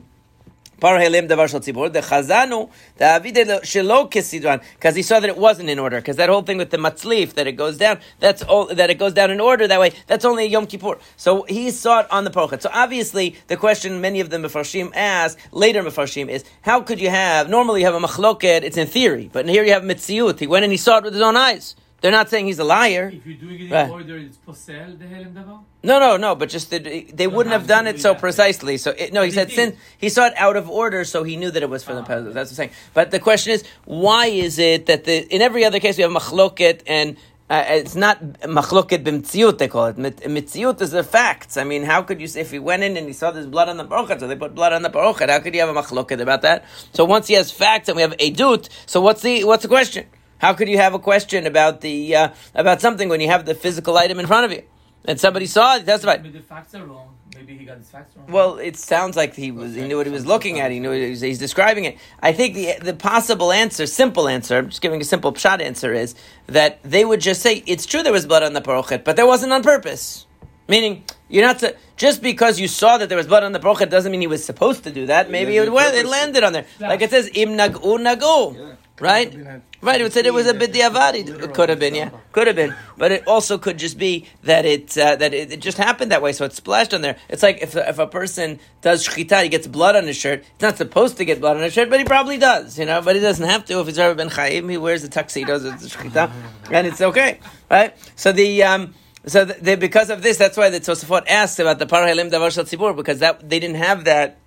Parhelim 0.80 1.26
davar 1.26 1.48
shel 1.48 1.60
tzibur. 1.60 1.92
The 1.92 2.00
chazanu 2.00 2.70
the 2.96 3.04
avide 3.04 3.62
shelo 3.62 4.10
kesidran 4.10 4.62
because 4.74 4.94
he 4.94 5.02
saw 5.02 5.20
that 5.20 5.28
it 5.28 5.38
wasn't 5.38 5.70
in 5.70 5.78
order. 5.78 5.96
Because 5.96 6.16
that 6.16 6.28
whole 6.28 6.42
thing 6.42 6.58
with 6.58 6.70
the 6.70 6.76
matzlif 6.76 7.34
that 7.34 7.46
it 7.46 7.52
goes 7.52 7.78
down, 7.78 7.98
that's 8.20 8.42
all 8.42 8.66
that 8.66 8.90
it 8.90 8.98
goes 8.98 9.14
down 9.14 9.30
in 9.30 9.40
order 9.40 9.66
that 9.66 9.80
way. 9.80 9.92
That's 10.06 10.24
only 10.24 10.44
a 10.44 10.48
Yom 10.48 10.66
Kippur. 10.66 10.98
So 11.16 11.44
he 11.44 11.70
saw 11.70 12.00
it 12.00 12.10
on 12.10 12.24
the 12.24 12.30
parochet. 12.30 12.60
So 12.60 12.70
obviously 12.72 13.36
the 13.46 13.56
question 13.56 14.00
many 14.00 14.20
of 14.20 14.30
the 14.30 14.36
mefarshim 14.36 14.92
ask 14.94 15.38
later 15.52 15.82
mefarshim 15.82 16.28
is 16.28 16.44
how 16.62 16.82
could 16.82 17.00
you 17.00 17.10
have 17.10 17.48
normally 17.48 17.80
you 17.80 17.86
have 17.86 17.94
a 17.94 18.06
machloket? 18.06 18.62
It's 18.62 18.76
in 18.76 18.86
theory, 18.86 19.30
but 19.32 19.48
here 19.48 19.64
you 19.64 19.72
have 19.72 19.82
mitziut. 19.82 20.38
He 20.38 20.46
went 20.46 20.64
and 20.64 20.72
he 20.72 20.78
saw 20.78 20.98
it 20.98 21.04
with 21.04 21.14
his 21.14 21.22
own 21.22 21.36
eyes. 21.36 21.74
They're 22.00 22.12
not 22.12 22.28
saying 22.28 22.46
he's 22.46 22.58
a 22.58 22.64
liar. 22.64 23.10
If 23.12 23.26
you're 23.26 23.36
doing 23.36 23.54
it 23.54 23.60
in 23.62 23.70
right. 23.70 23.90
order, 23.90 24.18
it's 24.18 24.36
posel 24.36 24.98
the 24.98 25.06
helem 25.06 25.32
davar. 25.32 25.60
No, 25.82 25.98
no, 25.98 26.16
no. 26.16 26.34
But 26.34 26.50
just 26.50 26.70
the, 26.70 26.78
they 27.12 27.26
wouldn't 27.26 27.52
have 27.52 27.66
done 27.66 27.86
it 27.86 28.00
so 28.00 28.14
precisely. 28.14 28.76
So 28.76 28.90
it, 28.90 29.12
no, 29.12 29.22
he 29.22 29.30
said 29.30 29.50
since 29.50 29.76
he 29.98 30.08
saw 30.08 30.26
it 30.26 30.34
out 30.36 30.56
of 30.56 30.68
order, 30.68 31.04
so 31.04 31.24
he 31.24 31.36
knew 31.36 31.50
that 31.50 31.62
it 31.62 31.70
was 31.70 31.84
for 31.84 31.94
the 31.94 32.02
ah. 32.02 32.04
That's 32.04 32.34
what 32.34 32.36
I'm 32.36 32.46
saying. 32.46 32.70
But 32.92 33.10
the 33.10 33.18
question 33.18 33.52
is, 33.54 33.64
why 33.84 34.26
is 34.26 34.58
it 34.58 34.86
that 34.86 35.04
the 35.04 35.26
in 35.34 35.40
every 35.42 35.64
other 35.64 35.80
case 35.80 35.96
we 35.96 36.02
have 36.02 36.12
machloket 36.12 36.82
and 36.86 37.16
uh, 37.48 37.64
it's 37.68 37.94
not 37.94 38.20
machloket 38.40 39.04
b'mtziut, 39.04 39.58
they 39.58 39.68
call 39.68 39.86
it. 39.86 39.96
Mitziut 39.96 40.80
is 40.80 40.90
the 40.90 41.04
facts. 41.04 41.56
I 41.56 41.62
mean, 41.62 41.84
how 41.84 42.02
could 42.02 42.20
you 42.20 42.26
say, 42.26 42.40
if 42.40 42.50
he 42.50 42.58
went 42.58 42.82
in 42.82 42.96
and 42.96 43.06
he 43.06 43.12
saw 43.12 43.30
there's 43.30 43.46
blood 43.46 43.68
on 43.68 43.76
the 43.76 43.84
parochet, 43.84 44.18
so 44.18 44.26
they 44.26 44.34
put 44.34 44.54
blood 44.54 44.72
on 44.72 44.82
the 44.82 44.90
parochet, 44.90 45.30
how 45.30 45.38
could 45.38 45.54
you 45.54 45.60
have 45.60 45.68
a 45.68 45.80
machloket 45.80 46.20
about 46.20 46.42
that? 46.42 46.64
So 46.92 47.04
once 47.04 47.28
he 47.28 47.34
has 47.34 47.52
facts 47.52 47.88
and 47.88 47.94
we 47.94 48.02
have 48.02 48.16
edut, 48.16 48.68
so 48.86 49.00
what's 49.00 49.22
the, 49.22 49.44
what's 49.44 49.62
the 49.62 49.68
question? 49.68 50.06
How 50.38 50.52
could 50.54 50.68
you 50.68 50.78
have 50.78 50.94
a 50.94 50.98
question 50.98 51.46
about 51.46 51.80
the 51.80 52.14
uh, 52.14 52.28
about 52.54 52.80
something 52.80 53.08
when 53.08 53.20
you 53.20 53.28
have 53.28 53.46
the 53.46 53.54
physical 53.54 53.96
item 53.96 54.18
in 54.18 54.26
front 54.26 54.44
of 54.44 54.52
you 54.52 54.62
and 55.04 55.18
somebody 55.18 55.46
saw 55.46 55.76
it? 55.76 55.86
Testified. 55.86 56.22
Maybe 56.22 56.38
the 56.38 56.44
facts 56.44 56.74
are 56.74 56.84
wrong. 56.84 57.14
Maybe 57.34 57.56
he 57.56 57.64
got 57.64 57.78
his 57.78 57.90
facts 57.90 58.16
wrong. 58.16 58.26
Well, 58.28 58.58
it 58.58 58.76
sounds 58.76 59.16
like 59.16 59.34
he 59.34 59.50
was. 59.50 59.74
He 59.74 59.86
knew 59.86 59.98
what 59.98 60.06
he 60.06 60.12
was 60.12 60.26
looking 60.26 60.58
at. 60.58 60.70
He 60.70 60.80
knew 60.80 60.90
he 60.90 61.10
was, 61.10 61.20
he's 61.20 61.38
describing 61.38 61.84
it. 61.84 61.98
I 62.20 62.32
think 62.32 62.54
the 62.54 62.76
the 62.80 62.94
possible 62.94 63.52
answer, 63.52 63.86
simple 63.86 64.28
answer, 64.28 64.58
I'm 64.58 64.68
just 64.68 64.82
giving 64.82 65.00
a 65.00 65.04
simple 65.04 65.34
shot 65.34 65.60
answer, 65.60 65.92
is 65.92 66.14
that 66.46 66.82
they 66.82 67.04
would 67.04 67.20
just 67.20 67.42
say 67.42 67.62
it's 67.66 67.86
true 67.86 68.02
there 68.02 68.12
was 68.12 68.26
blood 68.26 68.42
on 68.42 68.52
the 68.52 68.62
parochet, 68.62 69.04
but 69.04 69.16
there 69.16 69.26
wasn't 69.26 69.52
on 69.52 69.62
purpose. 69.62 70.26
Meaning, 70.68 71.04
you're 71.28 71.46
not 71.46 71.60
to, 71.60 71.76
just 71.96 72.22
because 72.22 72.58
you 72.58 72.66
saw 72.66 72.98
that 72.98 73.08
there 73.08 73.16
was 73.16 73.28
blood 73.28 73.44
on 73.44 73.52
the 73.52 73.60
parochet 73.60 73.88
doesn't 73.88 74.10
mean 74.10 74.20
he 74.20 74.26
was 74.26 74.44
supposed 74.44 74.82
to 74.84 74.90
do 74.90 75.06
that. 75.06 75.30
Maybe 75.30 75.56
it, 75.56 75.68
it 75.68 76.06
landed 76.06 76.42
on 76.42 76.52
there, 76.52 76.66
like 76.80 77.02
it 77.02 77.10
says 77.10 77.30
im 77.34 77.50
nagu 77.50 77.98
nagu. 77.98 78.76
Right? 79.00 79.62
Right, 79.82 80.00
it 80.00 80.04
would 80.04 80.12
say 80.12 80.22
it 80.22 80.32
was 80.32 80.46
a 80.46 80.54
bidiyavad. 80.54 81.14
It 81.14 81.54
could 81.54 81.68
have 81.68 81.78
been, 81.78 81.94
yeah, 81.94 82.10
could 82.32 82.46
have 82.46 82.56
been, 82.56 82.74
but 82.96 83.12
it 83.12 83.28
also 83.28 83.58
could 83.58 83.78
just 83.78 83.98
be 83.98 84.26
that 84.44 84.64
it 84.64 84.96
uh, 84.96 85.16
that 85.16 85.34
it, 85.34 85.52
it, 85.52 85.60
just 85.60 85.76
happened 85.76 86.12
that 86.12 86.22
way. 86.22 86.32
So 86.32 86.46
it 86.46 86.54
splashed 86.54 86.94
on 86.94 87.02
there. 87.02 87.16
It's 87.28 87.42
like 87.42 87.62
if 87.62 87.76
if 87.76 87.98
a 87.98 88.06
person 88.06 88.58
does 88.80 89.06
shchita, 89.06 89.42
he 89.42 89.48
gets 89.50 89.66
blood 89.66 89.94
on 89.94 90.04
his 90.04 90.16
shirt. 90.16 90.44
He's 90.44 90.62
not 90.62 90.78
supposed 90.78 91.18
to 91.18 91.26
get 91.26 91.40
blood 91.40 91.58
on 91.58 91.62
his 91.62 91.74
shirt, 91.74 91.90
but 91.90 91.98
he 91.98 92.04
probably 92.06 92.38
does, 92.38 92.78
you 92.78 92.86
know. 92.86 93.02
But 93.02 93.16
he 93.16 93.20
doesn't 93.20 93.46
have 93.46 93.66
to 93.66 93.80
if 93.80 93.86
he's 93.86 93.98
ever 93.98 94.14
been 94.14 94.30
chayim. 94.30 94.70
He 94.70 94.78
wears 94.78 95.02
the 95.02 95.08
tuxedos 95.08 95.64
of 95.64 95.80
the 95.80 95.88
shchita, 95.88 96.32
and 96.70 96.86
it's 96.86 97.02
okay, 97.02 97.40
right? 97.70 97.94
So 98.18 98.32
the 98.32 98.62
um, 98.62 98.94
so 99.26 99.44
the, 99.44 99.76
because 99.76 100.08
of 100.08 100.22
this, 100.22 100.38
that's 100.38 100.56
why 100.56 100.70
the 100.70 100.80
Tosafot 100.80 101.24
asked 101.28 101.58
about 101.58 101.78
the 101.78 101.86
parhelim 101.86 102.30
davar 102.30 102.48
tzibur 102.48 102.96
because 102.96 103.18
that 103.18 103.48
they 103.48 103.60
didn't 103.60 103.76
have 103.76 104.04
that 104.04 104.38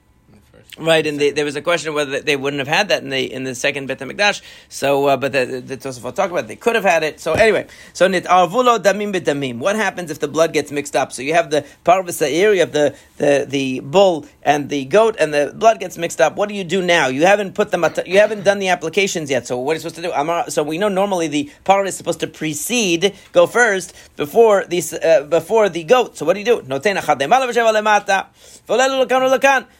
Right, 0.77 1.05
and 1.05 1.19
the, 1.19 1.31
there 1.31 1.45
was 1.45 1.55
a 1.55 1.61
question 1.61 1.89
of 1.89 1.95
whether 1.95 2.21
they 2.21 2.35
wouldn't 2.35 2.59
have 2.59 2.67
had 2.67 2.89
that 2.89 3.01
in 3.01 3.09
the 3.09 3.33
in 3.33 3.43
the 3.43 3.55
second 3.55 3.87
Bet 3.87 3.99
Hamikdash. 3.99 4.41
So, 4.69 5.07
uh, 5.07 5.17
but 5.17 5.31
the, 5.31 5.61
the 5.65 5.77
Tosafot 5.77 6.13
talk 6.13 6.29
about 6.29 6.45
it. 6.45 6.47
they 6.47 6.55
could 6.55 6.75
have 6.75 6.85
had 6.85 7.03
it. 7.03 7.19
So 7.19 7.33
anyway, 7.33 7.67
so 7.91 8.07
nit 8.07 8.25
arvulo 8.25 8.77
damim 8.77 9.11
b'damim. 9.11 9.57
What 9.57 9.75
happens 9.75 10.11
if 10.11 10.19
the 10.19 10.27
blood 10.27 10.53
gets 10.53 10.71
mixed 10.71 10.95
up? 10.95 11.11
So 11.11 11.23
you 11.23 11.33
have 11.33 11.49
the 11.49 11.65
parvasa 11.83 12.31
area 12.31 12.63
of 12.63 12.71
the, 12.71 12.95
the 13.17 13.45
the 13.49 13.79
bull 13.79 14.27
and 14.43 14.69
the 14.69 14.85
goat, 14.85 15.15
and 15.19 15.33
the 15.33 15.53
blood 15.55 15.79
gets 15.79 15.97
mixed 15.97 16.21
up. 16.21 16.35
What 16.35 16.47
do 16.49 16.55
you 16.55 16.63
do 16.63 16.83
now? 16.83 17.07
You 17.07 17.25
haven't 17.25 17.55
put 17.55 17.71
them. 17.71 17.83
You 18.05 18.19
haven't 18.19 18.43
done 18.43 18.59
the 18.59 18.69
applications 18.69 19.31
yet. 19.31 19.47
So 19.47 19.57
what 19.57 19.71
are 19.71 19.75
you 19.75 19.79
supposed 19.79 19.95
to 19.95 20.01
do? 20.03 20.51
So 20.51 20.61
we 20.61 20.77
know 20.77 20.87
normally 20.87 21.27
the 21.27 21.51
parva 21.63 21.87
is 21.87 21.97
supposed 21.97 22.19
to 22.19 22.27
precede, 22.27 23.15
go 23.31 23.47
first 23.47 23.95
before 24.15 24.65
the 24.65 24.81
uh, 25.03 25.23
before 25.23 25.67
the 25.67 25.83
goat. 25.83 26.15
So 26.15 26.25
what 26.25 26.35
do 26.35 26.39
you 26.39 26.45
do? 26.45 26.61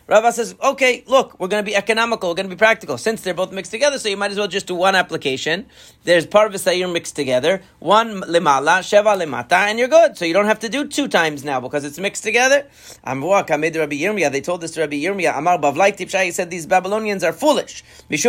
Rava 0.09 0.31
says, 0.31 0.55
okay, 0.63 0.78
look, 1.07 1.39
we're 1.39 1.47
going 1.47 1.63
to 1.63 1.69
be 1.69 1.75
economical, 1.75 2.29
we're 2.29 2.35
going 2.35 2.49
to 2.49 2.55
be 2.55 2.59
practical. 2.59 2.97
Since 2.97 3.21
they're 3.21 3.33
both 3.33 3.51
mixed 3.51 3.71
together, 3.71 3.99
so 3.99 4.09
you 4.09 4.17
might 4.17 4.31
as 4.31 4.37
well 4.37 4.47
just 4.47 4.67
do 4.67 4.75
one 4.75 4.95
application. 4.95 5.65
There's 6.03 6.25
part 6.25 6.47
of 6.47 6.55
a 6.55 6.57
sayir 6.57 6.91
mixed 6.91 7.15
together, 7.15 7.61
one 7.79 8.21
limala, 8.21 8.79
sheva 8.79 9.17
limata, 9.17 9.53
and 9.53 9.77
you're 9.77 9.87
good. 9.87 10.17
So 10.17 10.25
you 10.25 10.33
don't 10.33 10.45
have 10.45 10.59
to 10.59 10.69
do 10.69 10.87
two 10.87 11.07
times 11.07 11.43
now 11.43 11.59
because 11.59 11.83
it's 11.85 11.99
mixed 11.99 12.23
together. 12.23 12.67
Amwak, 13.05 13.49
Amid 13.49 13.75
Rabbi 13.75 13.97
Yirmiyah, 13.97 14.31
they 14.31 14.41
told 14.41 14.61
this 14.61 14.71
to 14.71 14.81
Rabbi 14.81 14.95
Yirmiyah. 14.97 15.37
Amar 15.37 15.59
Bavlai 15.59 15.91
Tipshai, 15.91 16.25
he 16.25 16.31
said 16.31 16.49
these 16.49 16.65
Babylonians 16.65 17.23
are 17.23 17.33
foolish. 17.33 17.83
This 18.09 18.25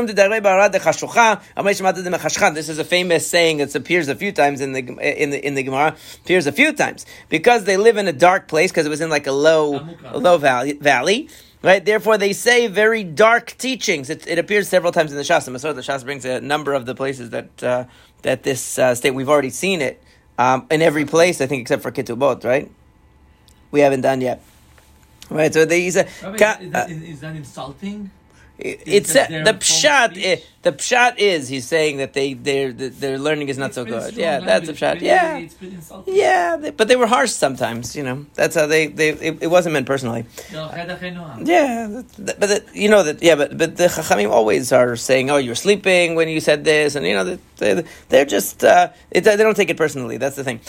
is 2.69 2.79
a 2.79 2.85
famous 2.85 3.31
saying 3.31 3.59
that 3.59 3.75
appears 3.75 4.09
a 4.09 4.15
few 4.15 4.33
times 4.33 4.61
in 4.61 4.73
the 4.73 4.81
in 5.23 5.31
the 5.31 5.47
in 5.47 5.55
the 5.55 5.63
Gemara. 5.63 5.97
Appears 6.25 6.47
a 6.47 6.53
few 6.53 6.73
times 6.73 7.07
because 7.29 7.65
they 7.65 7.77
live 7.77 7.97
in 7.97 8.09
a 8.09 8.13
dark 8.13 8.49
place 8.49 8.71
because 8.71 8.87
it 8.87 8.91
was 8.91 9.01
in 9.01 9.11
like 9.11 9.27
a 9.27 9.33
low 9.33 9.87
a 10.05 10.19
low 10.19 10.39
valley. 10.39 10.73
valley 10.73 11.29
Right, 11.63 11.85
therefore 11.85 12.17
they 12.17 12.33
say 12.33 12.69
very 12.69 13.05
dark 13.05 13.55
teachings. 13.59 14.09
It, 14.09 14.27
it 14.27 14.39
appears 14.39 14.69
several 14.69 14.93
times 14.93 15.11
in 15.11 15.19
the 15.19 15.23
Shas. 15.25 15.45
The 15.45 15.83
Shas 15.83 16.05
brings 16.05 16.25
a 16.25 16.41
number 16.41 16.73
of 16.73 16.87
the 16.87 16.95
places 16.95 17.31
that 17.31 17.63
uh, 17.63 17.85
that 18.23 18.45
this 18.45 18.79
uh, 18.79 18.95
state. 18.95 19.11
We've 19.11 19.29
already 19.29 19.51
seen 19.51 19.83
it 19.83 20.03
um, 20.39 20.67
in 20.71 20.81
every 20.81 21.05
place, 21.05 21.41
I 21.43 21.47
think, 21.47 21.61
except 21.61 21.83
for 21.83 21.93
Ketubot. 21.93 22.45
Right, 22.45 22.71
we 23.71 23.81
haven't 23.81 24.01
done 24.01 24.23
yet. 24.23 24.43
Right, 25.29 25.53
so 25.53 25.65
they, 25.65 25.87
uh, 25.87 26.87
is, 26.89 27.03
is 27.03 27.21
that 27.21 27.37
insulting? 27.37 28.11
It's 28.63 29.17
uh, 29.17 29.27
the 29.45 29.55
pshat. 29.55 30.17
It, 30.17 30.47
the 30.63 30.73
pshat 30.73 31.15
is 31.19 31.49
he's 31.49 31.67
saying 31.67 31.97
that 31.99 32.13
they 32.13 32.35
their 32.35 32.73
their 32.73 33.19
learning 33.19 33.49
is 33.49 33.57
not 33.57 33.67
it's 33.69 33.77
so 33.77 33.85
good. 33.85 34.15
Yeah, 34.15 34.41
that's 34.41 34.69
a 34.69 34.75
pshat. 34.75 35.01
Yeah, 35.01 35.39
yeah, 36.07 36.57
they, 36.57 36.71
but 36.71 36.89
they 36.89 36.97
were 36.97 37.07
harsh 37.07 37.31
sometimes. 37.31 37.97
You 37.97 38.03
know, 38.03 38.27
that's 38.35 38.55
how 38.55 38.67
they 38.67 38.89
they 38.89 39.09
it, 39.11 39.39
it 39.43 39.47
wasn't 39.47 39.73
meant 39.73 39.87
personally. 39.87 40.27
Yeah, 41.47 42.03
but 42.17 42.41
the, 42.41 42.65
you 42.75 42.91
know 42.91 43.03
that. 43.03 43.23
Yeah, 43.23 43.37
but 43.37 43.57
but 43.57 43.77
the 43.77 43.85
chachamim 43.85 44.31
always 44.31 44.73
are 44.73 44.97
saying, 44.97 45.31
"Oh, 45.31 45.39
you're 45.39 45.55
sleeping 45.55 46.15
when 46.15 46.29
you 46.29 46.41
said 46.41 46.65
this," 46.65 46.95
and 46.95 47.07
you 47.07 47.15
know 47.15 47.39
they, 47.57 47.85
they're 48.11 48.27
just 48.27 48.63
uh, 48.63 48.91
it, 49.11 49.23
they 49.25 49.37
don't 49.37 49.57
take 49.57 49.71
it 49.71 49.79
personally. 49.79 50.19
That's 50.19 50.37
the 50.37 50.45
thing. 50.45 50.61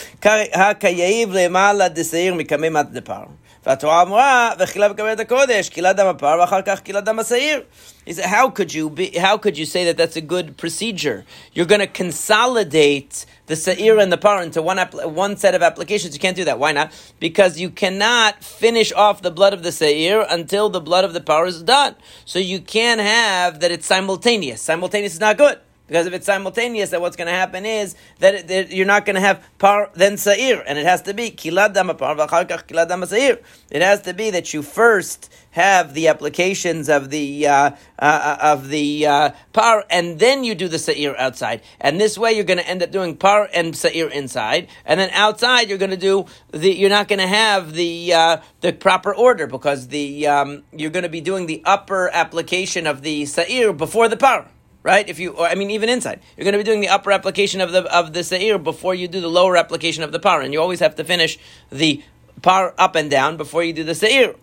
והתורה 3.65 4.01
אמרה, 4.01 4.51
וחילה 4.59 4.89
בקבלת 4.89 5.19
הקודש, 5.19 5.69
קילת 5.69 5.95
דם 5.95 6.07
הפר, 6.07 6.37
ואחר 6.39 6.61
כך 6.61 6.79
קילת 6.79 7.03
דם 7.03 7.19
השעיר. 7.19 7.61
He 8.05 8.13
said, 8.13 8.25
how 8.25 8.49
could 8.49 8.73
you 8.73 8.89
be, 8.89 9.17
how 9.17 9.37
could 9.37 9.57
you 9.57 9.65
say 9.65 9.83
that 9.83 9.97
that's 9.97 10.15
a 10.15 10.21
good 10.21 10.55
procedure? 10.55 11.25
You're 11.53 11.65
going 11.65 11.81
to 11.81 11.87
consolidate 11.87 13.25
the 13.47 13.57
sa'ir 13.57 13.97
and 13.99 14.09
the 14.09 14.17
par 14.17 14.41
into 14.41 14.61
one, 14.61 14.77
one 14.77 15.35
set 15.35 15.53
of 15.53 15.61
applications. 15.61 16.13
You 16.13 16.21
can't 16.21 16.37
do 16.37 16.45
that. 16.45 16.57
Why 16.57 16.71
not? 16.71 16.93
Because 17.19 17.59
you 17.59 17.69
cannot 17.69 18.41
finish 18.41 18.93
off 18.93 19.21
the 19.21 19.31
blood 19.31 19.53
of 19.53 19.63
the 19.63 19.73
sa'ir 19.73 20.25
until 20.29 20.69
the 20.69 20.79
blood 20.79 21.03
of 21.03 21.11
the 21.13 21.19
par 21.19 21.45
is 21.45 21.61
done. 21.61 21.95
So 22.23 22.39
you 22.39 22.61
can't 22.61 23.01
have 23.01 23.59
that 23.59 23.71
it's 23.71 23.85
simultaneous. 23.85 24.61
Simultaneous 24.61 25.15
is 25.15 25.19
not 25.19 25.37
good. 25.37 25.59
Because 25.86 26.06
if 26.06 26.14
it's 26.14 26.26
simultaneous, 26.26 26.90
then 26.90 27.00
what's 27.00 27.16
going 27.16 27.26
to 27.26 27.34
happen 27.34 27.66
is 27.66 27.96
that, 28.20 28.34
it, 28.34 28.48
that 28.48 28.70
you're 28.72 28.86
not 28.86 29.04
going 29.04 29.16
to 29.16 29.20
have 29.20 29.44
par 29.58 29.90
then 29.94 30.16
sa'ir, 30.16 30.62
and 30.66 30.78
it 30.78 30.86
has 30.86 31.02
to 31.02 31.12
be 31.12 31.30
par 31.30 32.16
sa'ir. 32.16 33.38
It 33.70 33.82
has 33.82 34.02
to 34.02 34.14
be 34.14 34.30
that 34.30 34.54
you 34.54 34.62
first 34.62 35.32
have 35.50 35.92
the 35.92 36.08
applications 36.08 36.88
of 36.88 37.10
the 37.10 37.46
uh, 37.46 37.52
uh, 37.52 37.76
uh, 38.00 38.38
of 38.40 38.68
the 38.68 39.06
uh, 39.06 39.30
par, 39.52 39.84
and 39.90 40.18
then 40.18 40.44
you 40.44 40.54
do 40.54 40.68
the 40.68 40.78
sa'ir 40.78 41.18
outside. 41.18 41.62
And 41.80 42.00
this 42.00 42.16
way, 42.16 42.32
you're 42.32 42.44
going 42.44 42.60
to 42.60 42.68
end 42.68 42.82
up 42.82 42.90
doing 42.90 43.16
par 43.16 43.48
and 43.52 43.76
sa'ir 43.76 44.08
inside, 44.08 44.68
and 44.86 45.00
then 45.00 45.10
outside 45.10 45.68
you're 45.68 45.78
going 45.78 45.90
to 45.90 45.96
do 45.96 46.26
the. 46.52 46.72
You're 46.72 46.90
not 46.90 47.08
going 47.08 47.18
to 47.18 47.26
have 47.26 47.74
the 47.74 48.14
uh, 48.14 48.36
the 48.60 48.72
proper 48.72 49.14
order 49.14 49.46
because 49.46 49.88
the 49.88 50.26
um, 50.28 50.62
you're 50.72 50.90
going 50.90 51.02
to 51.02 51.10
be 51.10 51.20
doing 51.20 51.46
the 51.46 51.60
upper 51.64 52.08
application 52.08 52.86
of 52.86 53.02
the 53.02 53.26
sa'ir 53.26 53.72
before 53.72 54.08
the 54.08 54.16
par 54.16 54.48
right? 54.82 55.08
If 55.08 55.18
you, 55.18 55.32
or 55.32 55.46
I 55.46 55.54
mean, 55.54 55.70
even 55.70 55.88
inside, 55.88 56.20
you're 56.36 56.44
going 56.44 56.52
to 56.52 56.58
be 56.58 56.64
doing 56.64 56.80
the 56.80 56.88
upper 56.88 57.12
application 57.12 57.60
of 57.60 57.72
the 57.72 57.82
of 57.94 58.12
the 58.12 58.24
seir 58.24 58.58
before 58.58 58.94
you 58.94 59.08
do 59.08 59.20
the 59.20 59.28
lower 59.28 59.56
application 59.56 60.02
of 60.02 60.12
the 60.12 60.18
par, 60.18 60.40
and 60.40 60.52
you 60.52 60.60
always 60.60 60.80
have 60.80 60.96
to 60.96 61.04
finish 61.04 61.38
the 61.70 62.02
par 62.42 62.74
up 62.78 62.94
and 62.96 63.10
down 63.10 63.36
before 63.36 63.62
you 63.62 63.72
do 63.72 63.84
the 63.84 63.94
seir. 63.94 64.34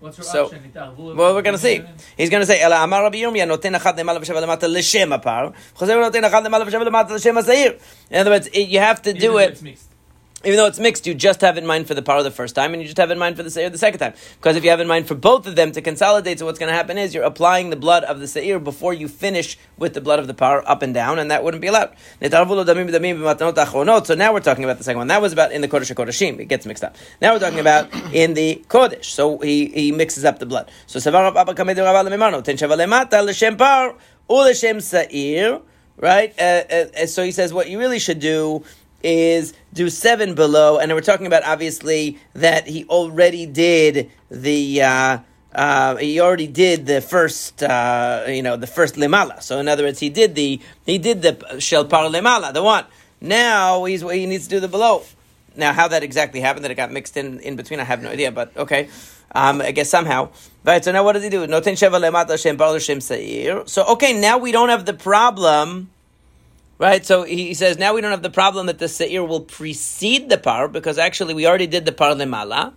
What's 0.00 0.18
your 0.18 0.24
So, 0.24 0.44
option? 0.46 1.16
Well, 1.16 1.32
we're 1.32 1.42
going 1.42 1.54
to 1.54 1.62
see. 1.62 1.80
He's 2.16 2.28
going 2.28 2.40
to 2.40 2.46
say, 2.46 2.60
"Ela 2.60 2.82
amar 2.82 3.04
Rabbi 3.04 3.18
Yirmiyah 3.18 3.46
noten 3.46 3.78
achad 3.78 3.96
lemala 3.96 4.18
v'sheva 4.18 4.42
lemata 4.42 4.68
l'shem 4.68 5.10
apar, 5.10 5.54
chozer 5.76 5.94
noten 6.02 6.28
achad 6.28 6.44
lemala 6.44 6.66
v'sheva 6.66 6.84
lemata 6.88 7.10
l'shem 7.10 7.36
haseir." 7.36 7.80
In 8.10 8.18
other 8.18 8.30
words, 8.32 8.48
it, 8.48 8.68
you 8.68 8.80
have 8.80 9.00
to 9.02 9.12
do 9.12 9.38
it. 9.38 9.62
Even 10.44 10.56
though 10.56 10.66
it's 10.66 10.80
mixed, 10.80 11.06
you 11.06 11.14
just 11.14 11.40
have 11.40 11.56
in 11.56 11.64
mind 11.64 11.86
for 11.86 11.94
the 11.94 12.02
par 12.02 12.22
the 12.22 12.30
first 12.30 12.54
time, 12.54 12.72
and 12.72 12.82
you 12.82 12.88
just 12.88 12.98
have 12.98 13.10
in 13.10 13.18
mind 13.18 13.36
for 13.36 13.42
the 13.42 13.50
seir 13.50 13.70
the 13.70 13.78
second 13.78 14.00
time. 14.00 14.14
Because 14.36 14.56
if 14.56 14.64
you 14.64 14.70
have 14.70 14.80
in 14.80 14.88
mind 14.88 15.06
for 15.06 15.14
both 15.14 15.46
of 15.46 15.54
them 15.54 15.70
to 15.72 15.80
consolidate, 15.80 16.40
so 16.40 16.46
what's 16.46 16.58
going 16.58 16.70
to 16.70 16.74
happen 16.74 16.98
is 16.98 17.14
you're 17.14 17.22
applying 17.22 17.70
the 17.70 17.76
blood 17.76 18.02
of 18.04 18.18
the 18.18 18.26
seir 18.26 18.58
before 18.58 18.92
you 18.92 19.06
finish 19.06 19.56
with 19.78 19.94
the 19.94 20.00
blood 20.00 20.18
of 20.18 20.26
the 20.26 20.34
par 20.34 20.64
up 20.66 20.82
and 20.82 20.92
down, 20.92 21.18
and 21.18 21.30
that 21.30 21.44
wouldn't 21.44 21.60
be 21.60 21.68
allowed. 21.68 21.94
So 22.20 22.28
now 22.28 24.32
we're 24.32 24.40
talking 24.40 24.64
about 24.64 24.78
the 24.78 24.84
second 24.84 24.98
one. 24.98 25.08
That 25.08 25.22
was 25.22 25.32
about 25.32 25.52
in 25.52 25.60
the 25.60 25.68
Kodesh 25.68 25.94
HaKodeshim. 25.94 26.40
It 26.40 26.46
gets 26.46 26.66
mixed 26.66 26.82
up. 26.82 26.96
Now 27.20 27.34
we're 27.34 27.40
talking 27.40 27.60
about 27.60 27.88
in 28.12 28.34
the 28.34 28.62
Kodesh. 28.68 29.04
So 29.04 29.38
he, 29.38 29.66
he 29.66 29.92
mixes 29.92 30.24
up 30.24 30.38
the 30.38 30.46
blood. 30.46 30.70
So 30.86 30.98
right? 35.96 36.34
Uh, 36.38 36.42
uh, 36.42 36.86
uh, 37.02 37.06
so 37.06 37.24
he 37.24 37.32
says 37.32 37.52
what 37.52 37.68
you 37.68 37.78
really 37.78 37.98
should 37.98 38.18
do 38.18 38.64
is 39.02 39.54
do 39.72 39.88
seven 39.90 40.34
below, 40.34 40.78
and 40.78 40.92
we're 40.92 41.00
talking 41.00 41.26
about 41.26 41.44
obviously 41.44 42.18
that 42.34 42.66
he 42.66 42.84
already 42.86 43.46
did 43.46 44.10
the. 44.30 44.82
Uh, 44.82 45.18
uh, 45.54 45.96
he 45.96 46.18
already 46.18 46.46
did 46.46 46.86
the 46.86 47.02
first, 47.02 47.62
uh, 47.62 48.24
you 48.26 48.42
know, 48.42 48.56
the 48.56 48.66
first 48.66 48.94
lemala. 48.94 49.42
So 49.42 49.58
in 49.58 49.68
other 49.68 49.84
words, 49.84 50.00
he 50.00 50.08
did 50.08 50.34
the 50.34 50.60
he 50.86 50.96
did 50.98 51.20
the 51.20 51.60
shel 51.60 51.84
par 51.84 52.08
lemala, 52.08 52.54
the 52.54 52.62
one. 52.62 52.86
Now 53.20 53.84
he's 53.84 54.00
he 54.00 54.26
needs 54.26 54.44
to 54.44 54.50
do 54.50 54.60
the 54.60 54.68
below. 54.68 55.02
Now, 55.54 55.72
how 55.72 55.88
that 55.88 56.02
exactly 56.02 56.40
happened, 56.40 56.64
that 56.64 56.70
it 56.70 56.76
got 56.76 56.90
mixed 56.90 57.16
in 57.16 57.40
in 57.40 57.56
between, 57.56 57.80
I 57.80 57.84
have 57.84 58.02
no 58.02 58.10
idea. 58.10 58.32
But 58.32 58.56
okay, 58.56 58.88
um, 59.34 59.60
I 59.60 59.72
guess 59.72 59.90
somehow. 59.90 60.30
Right. 60.64 60.84
So 60.84 60.92
now, 60.92 61.04
what 61.04 61.12
does 61.12 61.22
he 61.22 61.30
do? 61.30 61.46
Noten 61.46 61.74
sheva 61.74 62.38
shem 62.38 62.80
shem 62.80 63.00
seir. 63.00 63.66
So 63.66 63.84
okay, 63.88 64.18
now 64.18 64.38
we 64.38 64.52
don't 64.52 64.70
have 64.70 64.86
the 64.86 64.94
problem. 64.94 65.90
Right, 66.82 67.06
so 67.06 67.22
he 67.22 67.54
says 67.54 67.78
now 67.78 67.94
we 67.94 68.00
don't 68.00 68.10
have 68.10 68.24
the 68.24 68.28
problem 68.28 68.66
that 68.66 68.80
the 68.80 68.88
seir 68.88 69.22
will 69.22 69.42
precede 69.42 70.28
the 70.28 70.36
par 70.36 70.66
because 70.66 70.98
actually 70.98 71.32
we 71.32 71.46
already 71.46 71.68
did 71.68 71.86
the 71.86 71.92
par 71.92 72.10
lemala, 72.16 72.74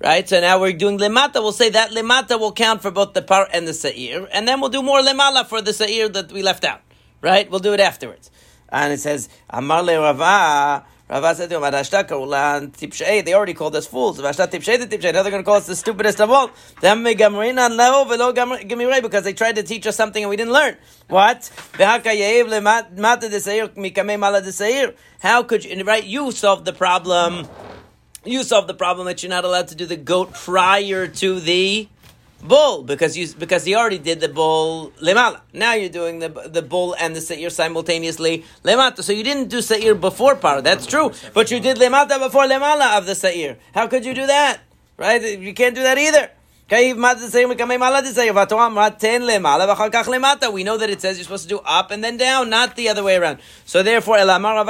right? 0.00 0.26
So 0.26 0.40
now 0.40 0.58
we're 0.58 0.72
doing 0.72 0.96
lemata. 0.96 1.34
We'll 1.34 1.52
say 1.52 1.68
that 1.68 1.90
lemata 1.90 2.40
will 2.40 2.52
count 2.52 2.80
for 2.80 2.90
both 2.90 3.12
the 3.12 3.20
par 3.20 3.46
and 3.52 3.68
the 3.68 3.74
seir, 3.74 4.26
and 4.32 4.48
then 4.48 4.62
we'll 4.62 4.70
do 4.70 4.82
more 4.82 5.00
lemala 5.00 5.44
for 5.44 5.60
the 5.60 5.74
seir 5.74 6.08
that 6.08 6.32
we 6.32 6.42
left 6.42 6.64
out, 6.64 6.80
right? 7.20 7.50
We'll 7.50 7.60
do 7.60 7.74
it 7.74 7.80
afterwards. 7.80 8.30
And 8.70 8.90
it 8.90 9.00
says 9.00 9.28
Amar 9.50 9.82
le 9.82 10.00
Rava. 10.00 10.86
Rava 11.12 11.34
said 11.34 11.50
to 11.50 11.56
him, 11.56 11.62
"Adashta 11.62 12.08
kaula 12.08 12.66
tipshei." 12.72 13.22
They 13.22 13.34
already 13.34 13.52
called 13.52 13.76
us 13.76 13.86
fools. 13.86 14.18
Adashta 14.18 14.46
tipshei 14.50 14.78
the 14.78 14.86
tipshei. 14.86 15.12
Now 15.12 15.22
they're 15.22 15.30
going 15.30 15.42
to 15.42 15.44
call 15.44 15.56
us 15.56 15.66
the 15.66 15.76
stupidest 15.76 16.22
of 16.22 16.30
all. 16.30 16.50
Them 16.80 17.04
gamrina 17.04 17.68
leho 17.68 18.08
velo 18.08 18.32
gamirei 18.32 19.02
because 19.02 19.22
they 19.22 19.34
tried 19.34 19.56
to 19.56 19.62
teach 19.62 19.86
us 19.86 19.94
something 19.94 20.22
and 20.22 20.30
we 20.30 20.36
didn't 20.36 20.54
learn. 20.54 20.78
What? 21.08 21.50
How 21.74 21.98
could 25.42 25.64
you? 25.64 25.84
Right? 25.84 26.04
You 26.04 26.30
solved 26.32 26.64
the 26.64 26.72
problem. 26.72 27.46
You 28.24 28.42
solved 28.42 28.68
the 28.68 28.74
problem 28.74 29.06
that 29.06 29.22
you're 29.22 29.28
not 29.28 29.44
allowed 29.44 29.68
to 29.68 29.74
do 29.74 29.84
the 29.84 29.96
goat 29.96 30.32
prior 30.32 31.08
to 31.08 31.40
the 31.40 31.88
bull 32.42 32.82
because 32.82 33.16
you 33.16 33.28
because 33.38 33.64
he 33.64 33.74
already 33.74 33.98
did 33.98 34.20
the 34.20 34.28
bull 34.28 34.92
lemala. 35.00 35.40
Now 35.52 35.74
you're 35.74 35.88
doing 35.88 36.18
the 36.18 36.28
the 36.28 36.62
bull 36.62 36.94
and 36.98 37.14
the 37.16 37.20
seir 37.20 37.50
simultaneously 37.50 38.44
lemata. 38.64 39.02
So 39.02 39.12
you 39.12 39.24
didn't 39.24 39.48
do 39.48 39.62
seir 39.62 39.94
before 39.94 40.36
par. 40.36 40.62
That's 40.62 40.86
true, 40.86 41.12
but 41.34 41.50
you 41.50 41.60
did 41.60 41.76
lemata 41.78 42.18
before 42.18 42.44
lemala 42.46 42.98
of 42.98 43.06
the 43.06 43.14
seir. 43.14 43.58
How 43.74 43.86
could 43.86 44.04
you 44.04 44.14
do 44.14 44.26
that? 44.26 44.60
Right? 44.96 45.38
You 45.38 45.54
can't 45.54 45.74
do 45.74 45.82
that 45.82 45.98
either. 45.98 46.30
We 46.72 46.78
know 50.64 50.78
that 50.78 50.88
it 50.88 51.02
says 51.02 51.18
you're 51.18 51.24
supposed 51.24 51.42
to 51.42 51.48
do 51.50 51.58
up 51.66 51.90
and 51.90 52.02
then 52.02 52.16
down, 52.16 52.48
not 52.48 52.76
the 52.76 52.88
other 52.88 53.02
way 53.02 53.16
around. 53.16 53.40
So 53.66 53.82
therefore, 53.82 54.16
you're 54.16 54.24
going 54.24 54.40
to 54.40 54.62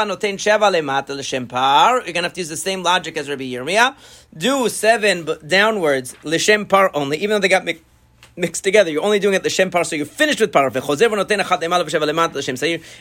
have 2.22 2.32
to 2.32 2.40
use 2.40 2.48
the 2.48 2.56
same 2.56 2.82
logic 2.82 3.16
as 3.16 3.28
Rabbi 3.28 3.44
Yirmiyah. 3.44 3.94
Do 4.36 4.68
seven 4.68 5.28
downwards, 5.46 6.16
l'shem 6.24 6.66
par 6.66 6.90
only, 6.92 7.18
even 7.18 7.30
though 7.30 7.38
they 7.38 7.48
got 7.48 7.64
mixed 8.36 8.64
together. 8.64 8.90
You're 8.90 9.02
only 9.02 9.18
doing 9.18 9.34
it 9.34 9.42
the 9.42 9.50
Shem 9.50 9.70
par, 9.70 9.84
so 9.84 9.96
you're 9.96 10.06
finished 10.06 10.40
with 10.40 10.52
par. 10.52 10.70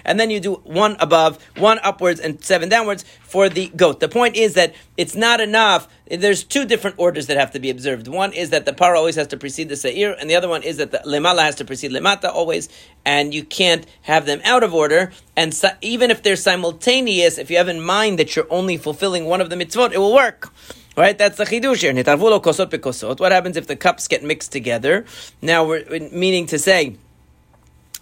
And 0.05 0.19
then 0.19 0.29
you 0.29 0.39
do 0.39 0.53
one 0.55 0.97
above, 0.99 1.43
one 1.57 1.79
upwards, 1.83 2.19
and 2.19 2.43
seven 2.43 2.69
downwards 2.69 3.05
for 3.23 3.49
the 3.49 3.69
goat. 3.69 3.99
The 3.99 4.09
point 4.09 4.35
is 4.35 4.55
that 4.55 4.73
it's 4.97 5.15
not 5.15 5.39
enough. 5.39 5.87
There's 6.09 6.43
two 6.43 6.65
different 6.65 6.97
orders 6.99 7.27
that 7.27 7.37
have 7.37 7.51
to 7.51 7.59
be 7.59 7.69
observed. 7.69 8.07
One 8.07 8.33
is 8.33 8.49
that 8.49 8.65
the 8.65 8.73
par 8.73 8.95
always 8.95 9.15
has 9.15 9.27
to 9.27 9.37
precede 9.37 9.69
the 9.69 9.77
seir, 9.77 10.15
and 10.19 10.29
the 10.29 10.35
other 10.35 10.49
one 10.49 10.63
is 10.63 10.77
that 10.77 10.91
the 10.91 10.99
lemala 10.99 11.43
has 11.43 11.55
to 11.55 11.65
precede 11.65 11.91
lemata 11.91 12.29
always, 12.29 12.67
and 13.05 13.33
you 13.33 13.43
can't 13.43 13.85
have 14.01 14.25
them 14.25 14.41
out 14.43 14.63
of 14.63 14.73
order. 14.73 15.11
And 15.37 15.53
so, 15.53 15.69
even 15.81 16.11
if 16.11 16.21
they're 16.21 16.35
simultaneous, 16.35 17.37
if 17.37 17.49
you 17.49 17.57
have 17.57 17.69
in 17.69 17.81
mind 17.81 18.19
that 18.19 18.35
you're 18.35 18.51
only 18.51 18.77
fulfilling 18.77 19.25
one 19.25 19.39
of 19.39 19.49
the 19.49 19.55
mitzvot, 19.55 19.93
it 19.93 19.99
will 19.99 20.13
work. 20.13 20.51
Right, 20.97 21.17
that's 21.17 21.37
the 21.37 21.45
chidush 21.45 21.81
here. 21.81 21.93
Nitarvulo 21.93 22.41
kosot 22.41 22.69
bekosot. 22.69 23.19
What 23.19 23.31
happens 23.31 23.55
if 23.55 23.67
the 23.67 23.77
cups 23.77 24.09
get 24.09 24.23
mixed 24.23 24.51
together? 24.51 25.05
Now 25.41 25.65
we're 25.65 26.09
meaning 26.11 26.47
to 26.47 26.59
say 26.59 26.97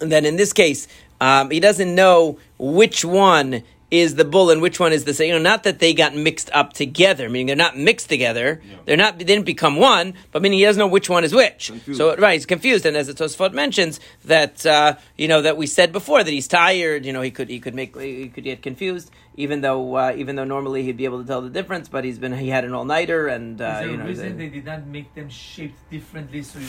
that 0.00 0.24
in 0.24 0.36
this 0.36 0.52
case, 0.52 0.88
um, 1.20 1.50
he 1.50 1.60
doesn't 1.60 1.94
know 1.94 2.38
which 2.58 3.04
one 3.04 3.62
is 3.90 4.14
the 4.14 4.24
bull 4.24 4.50
and 4.50 4.62
which 4.62 4.78
one 4.78 4.92
is 4.92 5.04
the 5.04 5.26
you 5.26 5.32
know 5.32 5.38
Not 5.38 5.64
that 5.64 5.80
they 5.80 5.94
got 5.94 6.14
mixed 6.14 6.50
up 6.52 6.72
together, 6.72 7.28
meaning 7.28 7.46
they're 7.48 7.56
not 7.56 7.76
mixed 7.76 8.08
together. 8.08 8.60
They're 8.86 8.96
not. 8.96 9.18
They 9.18 9.24
didn't 9.24 9.46
become 9.46 9.76
one, 9.76 10.14
but 10.32 10.42
meaning 10.42 10.58
he 10.58 10.64
doesn't 10.64 10.78
know 10.78 10.86
which 10.86 11.10
one 11.10 11.24
is 11.24 11.34
which. 11.34 11.68
Confused. 11.68 11.98
So 11.98 12.16
right, 12.16 12.34
he's 12.34 12.46
confused. 12.46 12.86
And 12.86 12.96
as 12.96 13.08
the 13.08 13.14
Tosfot 13.14 13.52
mentions 13.52 14.00
that 14.24 14.64
uh, 14.64 14.96
you 15.16 15.28
know 15.28 15.42
that 15.42 15.56
we 15.56 15.66
said 15.66 15.92
before 15.92 16.22
that 16.22 16.30
he's 16.30 16.48
tired. 16.48 17.04
You 17.04 17.12
know 17.12 17.22
he 17.22 17.30
could 17.30 17.48
he 17.48 17.58
could 17.58 17.74
make 17.74 17.96
he 17.98 18.28
could 18.28 18.44
get 18.44 18.62
confused. 18.62 19.10
Even 19.36 19.60
though 19.62 19.94
uh, 19.94 20.12
even 20.16 20.34
though 20.36 20.44
normally 20.44 20.82
he'd 20.82 20.96
be 20.96 21.04
able 21.06 21.22
to 21.22 21.26
tell 21.26 21.40
the 21.40 21.48
difference, 21.48 21.88
but 21.88 22.04
he's 22.04 22.18
been 22.18 22.36
he 22.36 22.48
had 22.48 22.64
an 22.64 22.74
all 22.74 22.84
nighter 22.84 23.28
and 23.28 23.60
uh, 23.60 23.64
Is 23.64 23.78
there 23.78 23.86
you 23.88 23.94
a 23.94 23.96
know. 23.98 24.04
reason 24.04 24.36
they- 24.36 24.44
they 24.48 24.54
did 24.56 24.64
not 24.66 24.86
make 24.86 25.14
them 25.14 25.28
shaped 25.30 25.78
differently 25.90 26.42
so 26.42 26.58
you 26.58 26.66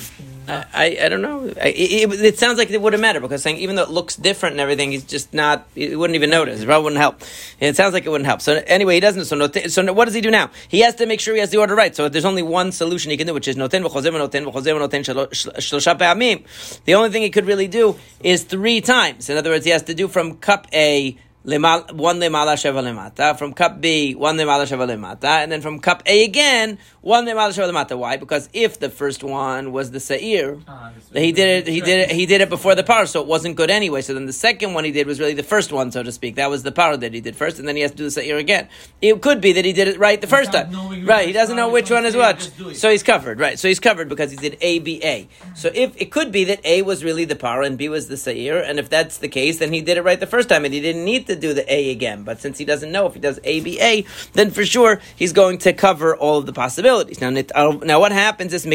cannot? 0.48 0.68
I, 0.74 0.98
I 1.02 1.10
don't 1.10 1.22
know. 1.24 1.52
I, 1.60 1.70
it, 1.70 2.22
it, 2.22 2.38
sounds 2.40 2.60
like 2.60 2.70
it 2.70 2.80
wouldn't 2.82 3.02
matter 3.02 3.20
because 3.20 3.42
saying 3.42 3.58
even 3.58 3.76
though 3.76 3.84
it 3.84 3.90
looks 3.90 4.16
different 4.16 4.54
and 4.54 4.62
everything, 4.62 4.92
he's 4.92 5.04
just 5.04 5.34
not. 5.34 5.68
He 5.76 5.96
wouldn't 5.96 6.16
even 6.16 6.30
notice. 6.30 6.62
It 6.62 6.66
probably 6.66 6.84
wouldn't 6.86 7.02
help. 7.02 7.22
It 7.60 7.76
sounds 7.76 7.94
like 7.94 8.06
it 8.06 8.10
wouldn't 8.10 8.28
help. 8.28 8.42
So 8.42 8.62
anyway, 8.68 8.94
he 8.94 9.00
doesn't. 9.00 9.26
So 9.26 9.36
no, 9.36 9.50
so 9.50 9.92
what 9.92 10.06
does 10.06 10.14
he 10.14 10.22
do 10.22 10.32
now? 10.32 10.52
He 10.70 10.80
has 10.82 10.96
to 10.96 11.06
make 11.08 11.20
sure 11.20 11.34
he 11.34 11.40
has 11.42 11.50
the 11.50 11.58
order 11.58 11.76
right. 11.76 11.96
So 11.96 12.10
there's 12.10 12.26
only 12.26 12.44
one 12.44 12.72
solution 12.72 13.10
he 13.12 13.18
can 13.18 13.28
do, 13.28 13.34
which 13.34 13.48
is 13.48 13.56
noten 13.58 13.84
v'chozer 13.84 14.12
v'noten 14.12 15.02
shelo- 15.04 15.34
shel- 15.34 15.54
shlosha 15.54 15.98
pe'amim. 15.98 16.46
The 16.86 16.94
only 16.94 17.10
thing 17.10 17.24
he 17.24 17.32
could 17.32 17.48
really 17.48 17.68
do 17.68 17.98
is 18.22 18.44
three 18.44 18.82
times. 18.82 19.30
In 19.32 19.36
other 19.38 19.50
words, 19.50 19.66
he 19.66 19.72
has 19.72 19.84
to 19.84 19.94
do 19.96 20.08
from 20.08 20.38
cup 20.38 20.68
A. 20.74 21.18
One 21.44 22.20
lemala 22.20 22.54
sheva 22.54 22.84
lemata. 22.84 23.36
From 23.38 23.54
cup 23.54 23.82
B, 23.82 24.14
one 24.14 24.38
lemala 24.38 24.66
sheva 24.66 24.88
lemata, 24.88 25.42
and 25.42 25.52
then 25.52 25.62
from 25.62 25.80
cup 25.80 26.04
A 26.06 26.24
again, 26.24 26.78
one 27.02 27.26
lemala 27.26 27.50
sheva 27.50 27.72
lemata. 27.72 27.98
Why? 27.98 28.18
Because 28.18 28.48
if 28.54 28.80
the 28.80 28.90
first 28.90 29.24
one 29.24 29.72
was 29.72 29.90
the 29.90 30.00
seir, 30.00 30.60
Ah, 30.68 30.92
he 31.14 31.32
did 31.32 31.68
it. 31.68 31.72
He 31.72 31.82
did 31.82 32.10
it. 32.10 32.12
He 32.12 32.28
did 32.28 32.42
it 32.42 32.50
before 32.50 32.76
the 32.76 32.84
par, 32.84 33.08
so 33.08 33.22
it 33.22 33.28
wasn't 33.28 33.56
good 33.56 33.72
anyway. 33.72 34.02
So 34.04 34.14
then 34.14 34.28
the 34.28 34.34
second 34.34 34.76
one 34.76 34.84
he 34.84 34.92
did 34.92 35.08
was 35.08 35.20
really 35.20 35.34
the 35.34 35.42
first 35.42 35.72
one, 35.72 35.92
so 35.92 36.04
to 36.04 36.12
speak. 36.12 36.36
That 36.36 36.52
was 36.52 36.62
the 36.62 36.72
par 36.72 36.96
that 36.96 37.12
he 37.12 37.22
did 37.22 37.36
first, 37.36 37.58
and 37.58 37.68
then 37.68 37.76
he 37.76 37.82
has 37.82 37.90
to 37.92 37.98
do 37.98 38.04
the 38.04 38.12
seir 38.12 38.38
again. 38.38 38.68
It 39.02 39.20
could 39.22 39.42
be 39.42 39.54
that 39.54 39.66
he 39.66 39.74
did 39.74 39.88
it 39.88 39.98
right 39.98 40.22
the 40.22 40.28
first 40.28 40.52
time. 40.52 40.72
Right. 41.06 41.26
He 41.26 41.34
doesn't 41.34 41.56
know 41.56 41.70
which 41.70 41.90
one 41.90 42.06
is 42.06 42.16
what. 42.16 42.38
just 42.38 42.58
do 42.58 42.70
it. 42.70 42.76
So 42.76 42.92
he's 42.92 43.02
covered. 43.02 43.40
Right. 43.40 43.58
So 43.58 43.68
he's 43.68 43.80
covered 43.80 44.10
because 44.10 44.30
he 44.30 44.38
did 44.38 44.58
A 44.62 44.78
B 44.78 45.02
A. 45.04 45.28
So 45.56 45.72
if 45.74 46.00
it 46.00 46.12
could 46.12 46.32
be 46.32 46.44
that 46.46 46.64
A 46.66 46.84
was 46.84 47.04
really 47.04 47.26
the 47.26 47.36
par 47.36 47.64
and 47.64 47.80
B 47.80 47.90
was 47.90 48.08
the 48.10 48.18
seir, 48.18 48.62
and 48.62 48.78
if 48.78 48.90
that's 48.90 49.18
the 49.18 49.28
case, 49.28 49.58
then 49.58 49.74
he 49.74 49.82
did 49.82 49.98
it 49.98 50.04
right 50.04 50.20
the 50.20 50.28
first 50.28 50.48
time, 50.48 50.66
and 50.66 50.74
he 50.74 50.82
didn't 50.82 51.04
need 51.04 51.26
to 51.28 51.31
do 51.36 51.54
the 51.54 51.72
A 51.74 51.92
again. 51.92 52.24
But 52.24 52.42
since 52.42 52.58
he 52.58 52.66
doesn't 52.66 52.92
know 52.92 53.06
if 53.08 53.14
he 53.14 53.20
does 53.20 53.40
A, 53.44 53.60
B, 53.62 53.80
A, 53.82 54.06
then 54.34 54.52
for 54.52 54.66
sure 54.66 55.00
he's 55.16 55.34
going 55.34 55.58
to 55.60 55.74
cover 55.74 56.16
all 56.16 56.38
of 56.40 56.46
the 56.46 56.54
possibilities. 56.54 57.22
Now, 57.22 57.30
now 57.30 58.00
what 58.00 58.12
happens 58.12 58.54
is. 58.54 58.68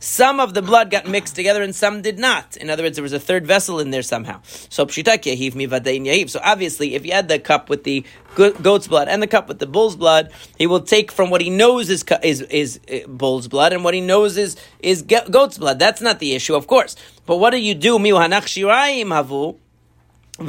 Some 0.00 0.40
of 0.40 0.54
the 0.54 0.62
blood 0.62 0.90
got 0.90 1.06
mixed 1.08 1.34
together 1.34 1.62
and 1.62 1.74
some 1.74 2.02
did 2.02 2.18
not. 2.18 2.56
In 2.56 2.70
other 2.70 2.82
words, 2.82 2.96
there 2.96 3.02
was 3.02 3.12
a 3.12 3.20
third 3.20 3.46
vessel 3.46 3.80
in 3.80 3.90
there 3.90 4.02
somehow. 4.02 4.40
So. 4.68 4.86
So 6.26 6.40
obviously, 6.42 6.94
if 6.94 7.06
you 7.06 7.12
had 7.12 7.28
the 7.28 7.38
cup 7.38 7.68
with 7.68 7.84
the 7.84 8.04
goat's 8.34 8.88
blood 8.88 9.08
and 9.08 9.22
the 9.22 9.26
cup 9.26 9.48
with 9.48 9.58
the 9.58 9.66
bull's 9.66 9.96
blood, 9.96 10.32
he 10.58 10.66
will 10.66 10.80
take 10.80 11.12
from 11.12 11.30
what 11.30 11.40
he 11.40 11.50
knows 11.50 11.88
is 11.90 12.04
is 12.22 12.42
is 12.42 12.80
uh, 12.90 13.06
bull's 13.08 13.48
blood 13.48 13.72
and 13.72 13.84
what 13.84 13.94
he 13.94 14.00
knows 14.00 14.36
is 14.36 14.56
is 14.80 15.02
goat's 15.02 15.58
blood. 15.58 15.78
That's 15.78 16.00
not 16.00 16.18
the 16.18 16.34
issue, 16.34 16.54
of 16.54 16.66
course. 16.66 16.96
But 17.26 17.36
what 17.36 17.50
do 17.50 17.58
you 17.58 17.74
do? 17.74 17.98
The 20.38 20.44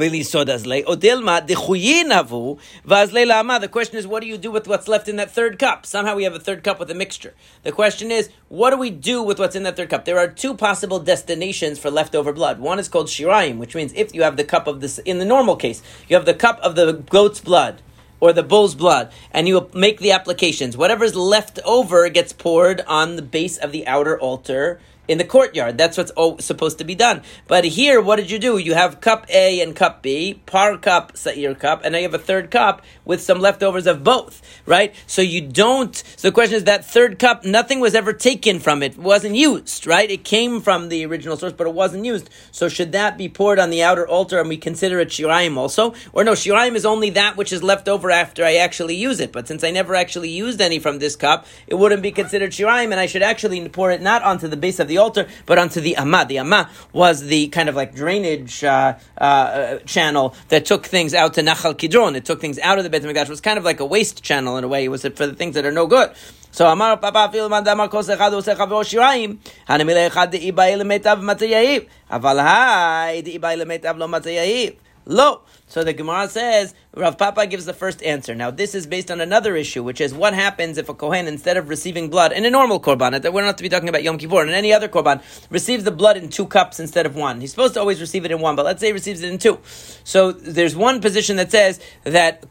question 3.70 3.98
is, 3.98 4.06
what 4.06 4.22
do 4.22 4.26
you 4.26 4.38
do 4.38 4.50
with 4.50 4.66
what's 4.66 4.88
left 4.88 5.08
in 5.08 5.16
that 5.16 5.30
third 5.30 5.58
cup? 5.58 5.84
Somehow 5.84 6.16
we 6.16 6.24
have 6.24 6.34
a 6.34 6.40
third 6.40 6.64
cup 6.64 6.80
with 6.80 6.90
a 6.90 6.94
mixture. 6.94 7.34
The 7.64 7.70
question 7.70 8.10
is, 8.10 8.30
what 8.48 8.70
do 8.70 8.78
we 8.78 8.88
do 8.88 9.22
with 9.22 9.38
what's 9.38 9.54
in 9.54 9.62
that 9.64 9.76
third 9.76 9.90
cup? 9.90 10.06
There 10.06 10.18
are 10.18 10.26
two 10.26 10.54
possible 10.54 11.00
destinations 11.00 11.78
for 11.78 11.90
leftover 11.90 12.32
blood. 12.32 12.60
One 12.60 12.78
is 12.78 12.88
called 12.88 13.08
shirayim, 13.08 13.58
which 13.58 13.74
means 13.74 13.92
if 13.94 14.14
you 14.14 14.22
have 14.22 14.38
the 14.38 14.44
cup 14.44 14.66
of 14.66 14.80
this, 14.80 14.96
in 15.00 15.18
the 15.18 15.26
normal 15.26 15.54
case, 15.54 15.82
you 16.08 16.16
have 16.16 16.24
the 16.24 16.32
cup 16.32 16.58
of 16.60 16.76
the 16.76 16.94
goat's 16.94 17.40
blood 17.40 17.82
or 18.20 18.32
the 18.32 18.42
bull's 18.42 18.74
blood, 18.74 19.12
and 19.32 19.46
you 19.46 19.68
make 19.74 20.00
the 20.00 20.12
applications. 20.12 20.78
Whatever's 20.78 21.14
left 21.14 21.58
over 21.62 22.08
gets 22.08 22.32
poured 22.32 22.80
on 22.86 23.16
the 23.16 23.22
base 23.22 23.58
of 23.58 23.70
the 23.70 23.86
outer 23.86 24.18
altar 24.18 24.80
in 25.06 25.18
the 25.18 25.24
courtyard. 25.24 25.76
That's 25.76 25.98
what's 25.98 26.12
supposed 26.44 26.78
to 26.78 26.84
be 26.84 26.94
done. 26.94 27.22
But 27.46 27.64
here, 27.64 28.00
what 28.00 28.16
did 28.16 28.30
you 28.30 28.38
do? 28.38 28.56
You 28.58 28.74
have 28.74 29.00
cup 29.00 29.26
A 29.28 29.60
and 29.60 29.76
cup 29.76 30.02
B, 30.02 30.40
par 30.46 30.78
cup, 30.78 31.16
sa'ir 31.16 31.54
cup, 31.54 31.82
and 31.84 31.92
now 31.92 31.98
you 31.98 32.04
have 32.04 32.14
a 32.14 32.18
third 32.18 32.50
cup 32.50 32.82
with 33.04 33.20
some 33.20 33.40
leftovers 33.40 33.86
of 33.86 34.02
both, 34.02 34.40
right? 34.66 34.94
So 35.06 35.20
you 35.20 35.42
don't. 35.42 35.94
So 35.94 36.28
the 36.28 36.32
question 36.32 36.56
is 36.56 36.64
that 36.64 36.84
third 36.86 37.18
cup, 37.18 37.44
nothing 37.44 37.80
was 37.80 37.94
ever 37.94 38.12
taken 38.12 38.60
from 38.60 38.82
it, 38.82 38.94
it 38.94 38.98
wasn't 38.98 39.34
used, 39.34 39.86
right? 39.86 40.10
It 40.10 40.24
came 40.24 40.60
from 40.60 40.88
the 40.88 41.04
original 41.04 41.36
source, 41.36 41.52
but 41.52 41.66
it 41.66 41.74
wasn't 41.74 42.04
used. 42.04 42.30
So 42.52 42.68
should 42.68 42.92
that 42.92 43.18
be 43.18 43.28
poured 43.28 43.58
on 43.58 43.70
the 43.70 43.82
outer 43.82 44.06
altar 44.06 44.38
and 44.38 44.48
we 44.48 44.56
consider 44.56 45.00
it 45.00 45.08
shiraim 45.08 45.56
also? 45.56 45.94
Or 46.12 46.22
no, 46.22 46.32
shiraim 46.32 46.74
is 46.74 46.86
only 46.86 47.10
that 47.10 47.36
which 47.36 47.52
is 47.52 47.62
left 47.62 47.88
over 47.88 48.10
after 48.10 48.44
I 48.44 48.56
actually 48.56 48.96
use 48.96 49.20
it. 49.20 49.32
But 49.32 49.48
since 49.48 49.64
I 49.64 49.70
never 49.70 49.94
actually 49.94 50.30
used 50.30 50.60
any 50.60 50.78
from 50.78 50.98
this 50.98 51.16
cup, 51.16 51.46
it 51.66 51.74
wouldn't 51.74 52.02
be 52.02 52.12
considered 52.12 52.52
shiraim, 52.52 52.92
and 52.92 53.00
I 53.00 53.06
should 53.06 53.22
actually 53.22 53.68
pour 53.68 53.90
it 53.90 54.00
not 54.00 54.22
onto 54.22 54.48
the 54.48 54.56
base 54.56 54.78
of 54.78 54.88
the 54.88 54.93
the 54.94 55.00
altar, 55.02 55.26
but 55.46 55.58
onto 55.58 55.80
the 55.80 55.96
Amma. 55.96 56.24
The 56.28 56.38
Amma 56.38 56.70
was 56.92 57.22
the 57.22 57.48
kind 57.48 57.68
of 57.68 57.74
like 57.74 57.94
drainage 57.94 58.62
uh, 58.64 58.96
uh, 59.18 59.78
channel 59.78 60.34
that 60.48 60.64
took 60.64 60.86
things 60.86 61.14
out 61.14 61.34
to 61.34 61.42
Nachal 61.42 61.76
Kidron. 61.76 62.16
It 62.16 62.24
took 62.24 62.40
things 62.40 62.58
out 62.60 62.78
of 62.78 62.84
the 62.84 62.90
Beit 62.90 63.02
HaMikdash. 63.02 63.24
It 63.24 63.30
was 63.30 63.40
kind 63.40 63.58
of 63.58 63.64
like 63.64 63.80
a 63.80 63.86
waste 63.86 64.22
channel 64.22 64.56
in 64.56 64.64
a 64.64 64.68
way. 64.68 64.84
It 64.84 64.88
was 64.88 65.02
for 65.02 65.26
the 65.26 65.34
things 65.34 65.54
that 65.54 65.66
are 65.66 65.72
no 65.72 65.86
good. 65.86 66.12
So 66.52 66.68
Amar 66.68 66.96
Papa 66.98 67.30
Fil 67.32 67.48
Man 67.48 67.64
Damar 67.64 67.88
Kos 67.88 68.08
Echad 68.08 68.32
Ose 68.32 68.46
Chavro 68.46 68.84
Shirayim 68.84 69.38
Hanamile 69.68 70.08
Echad 70.08 70.30
De'i 70.30 70.52
Ba'i 70.52 70.78
Lemetav 70.80 71.20
Matzayahiv 71.20 71.88
Aval 72.08 72.40
Hai 72.40 73.22
De'i 73.26 73.40
Ba'i 73.40 73.60
Lemetav 73.60 73.98
Lo 73.98 74.06
Matzayahiv 74.06 74.76
Lo 75.06 75.42
so 75.66 75.82
the 75.82 75.92
Gemara 75.92 76.28
says, 76.28 76.72
Rav 76.94 77.18
Papa 77.18 77.46
gives 77.46 77.64
the 77.64 77.72
first 77.72 78.02
answer. 78.02 78.34
Now, 78.34 78.50
this 78.52 78.76
is 78.76 78.86
based 78.86 79.10
on 79.10 79.20
another 79.20 79.56
issue, 79.56 79.82
which 79.82 80.00
is 80.00 80.14
what 80.14 80.34
happens 80.34 80.78
if 80.78 80.88
a 80.88 80.94
Kohen, 80.94 81.26
instead 81.26 81.56
of 81.56 81.68
receiving 81.68 82.10
blood 82.10 82.32
in 82.32 82.44
a 82.44 82.50
normal 82.50 82.78
Korban, 82.78 83.20
that 83.20 83.32
we're 83.32 83.44
not 83.44 83.56
to 83.56 83.62
be 83.64 83.68
talking 83.68 83.88
about 83.88 84.02
Yom 84.04 84.18
Kippur, 84.18 84.42
and 84.42 84.50
any 84.50 84.72
other 84.72 84.88
Korban, 84.88 85.20
receives 85.50 85.82
the 85.82 85.90
blood 85.90 86.16
in 86.16 86.28
two 86.28 86.46
cups 86.46 86.78
instead 86.78 87.06
of 87.06 87.16
one. 87.16 87.40
He's 87.40 87.50
supposed 87.50 87.74
to 87.74 87.80
always 87.80 88.00
receive 88.00 88.24
it 88.24 88.30
in 88.30 88.40
one, 88.40 88.54
but 88.54 88.64
let's 88.64 88.80
say 88.80 88.86
he 88.86 88.92
receives 88.92 89.22
it 89.22 89.32
in 89.32 89.38
two. 89.38 89.58
So 90.04 90.30
there's 90.32 90.76
one 90.76 91.00
position 91.00 91.36
that 91.36 91.50
says 91.50 91.80
that 92.04 92.42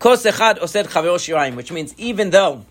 which 1.56 1.72
means 1.72 1.96
even 1.98 2.32
though 2.32 2.66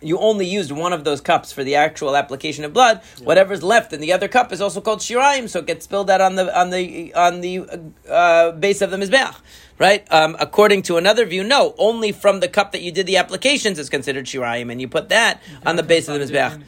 you 0.00 0.18
only 0.18 0.46
used 0.46 0.70
one 0.70 0.92
of 0.92 1.04
those 1.04 1.20
cups 1.20 1.52
for 1.52 1.64
the 1.64 1.74
actual 1.74 2.16
application 2.16 2.64
of 2.64 2.72
blood. 2.72 3.00
Yeah. 3.18 3.24
Whatever's 3.24 3.62
left 3.62 3.92
in 3.92 4.00
the 4.00 4.12
other 4.12 4.28
cup 4.28 4.52
is 4.52 4.60
also 4.60 4.80
called 4.80 5.00
shiraim, 5.00 5.48
so 5.48 5.60
it 5.60 5.66
gets 5.66 5.84
spilled 5.84 6.10
out 6.10 6.20
on 6.20 6.34
the 6.34 6.58
on 6.58 6.70
the 6.70 7.14
on 7.14 7.40
the 7.40 7.66
uh, 8.08 8.52
base 8.52 8.82
of 8.82 8.90
the 8.90 8.96
mizbeach 8.96 9.36
right? 9.78 10.10
Um, 10.12 10.36
according 10.38 10.82
to 10.82 10.96
another 10.96 11.26
view, 11.26 11.44
no, 11.44 11.74
only 11.78 12.12
from 12.12 12.40
the 12.40 12.48
cup 12.48 12.72
that 12.72 12.82
you 12.82 12.92
did 12.92 13.06
the 13.06 13.16
applications 13.16 13.78
is 13.78 13.88
considered 13.90 14.26
shirayim, 14.26 14.70
and 14.70 14.80
you 14.80 14.88
put 14.88 15.08
that 15.10 15.42
on 15.64 15.76
the 15.76 15.82
base 15.82 16.08
of 16.08 16.18
the 16.18 16.24
mizbeach. 16.24 16.62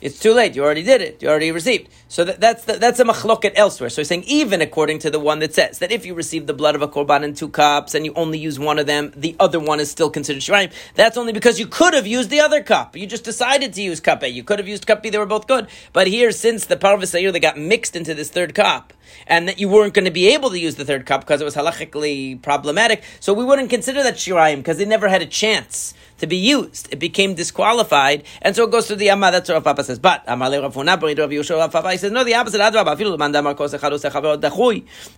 It's 0.00 0.18
too 0.18 0.34
late. 0.34 0.54
You 0.54 0.64
already 0.64 0.82
did 0.82 1.00
it. 1.00 1.22
You 1.22 1.28
already 1.28 1.50
received. 1.50 1.88
So 2.08 2.24
that, 2.24 2.40
that's 2.40 2.64
the, 2.64 2.74
that's 2.74 3.00
a 3.00 3.04
machloket 3.04 3.52
elsewhere. 3.54 3.90
So 3.90 4.02
he's 4.02 4.08
saying 4.08 4.24
even 4.24 4.60
according 4.60 5.00
to 5.00 5.10
the 5.10 5.20
one 5.20 5.38
that 5.38 5.54
says 5.54 5.78
that 5.78 5.92
if 5.92 6.04
you 6.04 6.14
receive 6.14 6.46
the 6.46 6.54
blood 6.54 6.74
of 6.74 6.82
a 6.82 6.88
korban 6.88 7.22
in 7.22 7.34
two 7.34 7.48
cups 7.48 7.94
and 7.94 8.04
you 8.04 8.12
only 8.14 8.38
use 8.38 8.58
one 8.58 8.78
of 8.78 8.86
them, 8.86 9.12
the 9.16 9.34
other 9.40 9.58
one 9.58 9.80
is 9.80 9.90
still 9.90 10.10
considered 10.10 10.42
shirayim. 10.42 10.72
That's 10.94 11.16
only 11.16 11.32
because 11.32 11.58
you 11.58 11.66
could 11.66 11.94
have 11.94 12.06
used 12.06 12.30
the 12.30 12.40
other 12.40 12.62
cup. 12.62 12.96
You 12.96 13.06
just 13.06 13.24
decided 13.24 13.72
to 13.74 13.82
use 13.82 14.00
cup 14.00 14.22
A. 14.22 14.28
You 14.28 14.44
could 14.44 14.58
have 14.58 14.68
used 14.68 14.86
cup 14.86 15.02
B. 15.02 15.10
They 15.10 15.18
were 15.18 15.26
both 15.26 15.46
good. 15.46 15.68
But 15.92 16.06
here, 16.06 16.30
since 16.32 16.66
the 16.66 16.76
parvus 16.76 17.12
they 17.12 17.40
got 17.40 17.58
mixed 17.58 17.96
into 17.96 18.14
this 18.14 18.30
third 18.30 18.54
cup, 18.54 18.92
and 19.26 19.48
that 19.48 19.58
you 19.58 19.68
weren't 19.68 19.94
going 19.94 20.04
to 20.04 20.10
be 20.10 20.28
able 20.28 20.50
to 20.50 20.58
use 20.58 20.74
the 20.76 20.84
third 20.84 21.06
cup 21.06 21.20
because 21.20 21.40
it 21.40 21.44
was 21.44 21.54
halachically 21.54 22.40
problematic. 22.54 23.02
So 23.20 23.34
we 23.34 23.44
wouldn't 23.44 23.70
consider 23.70 24.02
that 24.02 24.14
shirayim 24.14 24.58
because 24.58 24.78
they 24.78 24.84
never 24.84 25.08
had 25.08 25.22
a 25.22 25.26
chance 25.26 25.94
to 26.18 26.26
be 26.26 26.36
used. 26.36 26.88
It 26.92 26.98
became 26.98 27.34
disqualified, 27.34 28.24
and 28.40 28.54
so 28.54 28.64
it 28.64 28.70
goes 28.70 28.86
to 28.86 28.96
the 28.96 29.10
Amma. 29.10 29.32
That's 29.32 29.48
what 29.48 29.56
Rav 29.56 29.64
Papa 29.64 29.84
says. 29.84 29.98
But 29.98 30.22
Amar 30.26 30.50
le 30.50 30.62
Rav 30.62 30.76
Rav 30.76 30.86
Yusha, 30.86 31.56
Rav 31.56 31.72
Papa, 31.72 31.90
he 31.92 31.98
says 31.98 32.12
no, 32.12 32.24
the 32.24 32.34
opposite. 32.34 32.60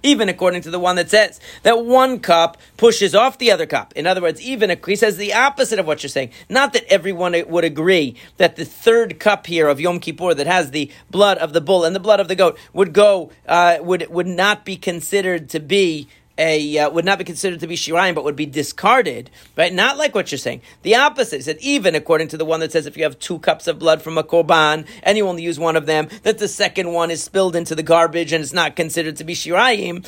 Even 0.03 0.29
according 0.29 0.63
to 0.63 0.71
the 0.71 0.79
one 0.79 0.97
that 0.97 1.11
says 1.11 1.41
that 1.63 1.85
one 1.85 2.19
cup 2.21 2.57
pushes 2.77 3.15
off 3.15 3.39
the 3.39 3.53
other 3.53 3.67
cup. 3.67 3.93
In 3.95 4.07
other 4.07 4.23
words, 4.23 4.41
even 4.41 4.71
a, 4.71 4.79
he 4.87 4.97
says 4.97 5.17
the 5.17 5.35
opposite 5.35 5.79
of 5.79 5.87
what 5.87 6.03
you're 6.03 6.11
saying. 6.11 6.31
Not 6.49 6.73
that 6.73 6.85
everyone 6.91 7.35
would 7.49 7.65
agree 7.65 8.17
that 8.39 8.57
the 8.57 8.65
third 8.65 9.21
cup 9.21 9.47
here 9.47 9.69
of 9.69 9.81
Yom 9.81 10.01
Kippur 10.01 10.35
that 10.35 10.47
has 10.47 10.71
the 10.71 10.91
blood 11.11 11.39
of 11.39 11.53
the 11.53 11.61
bull 11.61 11.85
and 11.85 11.95
the 11.95 12.01
blood 12.01 12.21
of 12.21 12.29
the 12.29 12.35
goat 12.35 12.59
would 12.73 12.93
go 12.93 13.31
uh, 13.47 13.79
would 13.81 14.09
would 14.09 14.27
not 14.27 14.65
be 14.65 14.77
considered 14.77 15.49
to 15.51 15.61
be 15.61 16.09
a 16.39 16.79
uh, 16.79 16.91
would 16.91 17.05
not 17.05 17.19
be 17.19 17.25
considered 17.25 17.61
to 17.61 17.67
be 17.67 17.77
shirayim, 17.77 18.15
but 18.15 18.25
would 18.25 18.37
be 18.37 18.47
discarded, 18.47 19.31
right? 19.57 19.73
Not 19.73 19.97
like 19.97 20.15
what 20.15 20.31
you're 20.31 20.39
saying. 20.39 20.63
The 20.83 20.97
opposite 20.97 21.39
is 21.39 21.47
that 21.47 21.61
even 21.61 21.95
according 21.95 22.29
to 22.29 22.37
the 22.37 22.45
one 22.45 22.61
that 22.61 22.73
says 22.73 22.87
if 22.87 22.97
you 22.97 23.05
have 23.05 23.19
two 23.19 23.39
cups 23.39 23.67
of 23.67 23.79
blood 23.79 24.03
from 24.03 24.19
a 24.19 24.25
korban 24.25 24.87
and 25.03 25.17
you 25.17 25.27
only 25.27 25.43
use 25.43 25.59
one 25.59 25.77
of 25.77 25.87
them, 25.87 26.09
that 26.23 26.39
the 26.39 26.49
second 26.49 26.93
one 26.93 27.11
is 27.11 27.23
spilled 27.23 27.57
into 27.57 27.75
the 27.75 27.83
garbage 27.83 28.33
and 28.33 28.43
it's 28.43 28.53
not 28.53 28.77
considered 28.77 29.17
to 29.17 29.25
be 29.25 29.35
shirayim. 29.35 30.05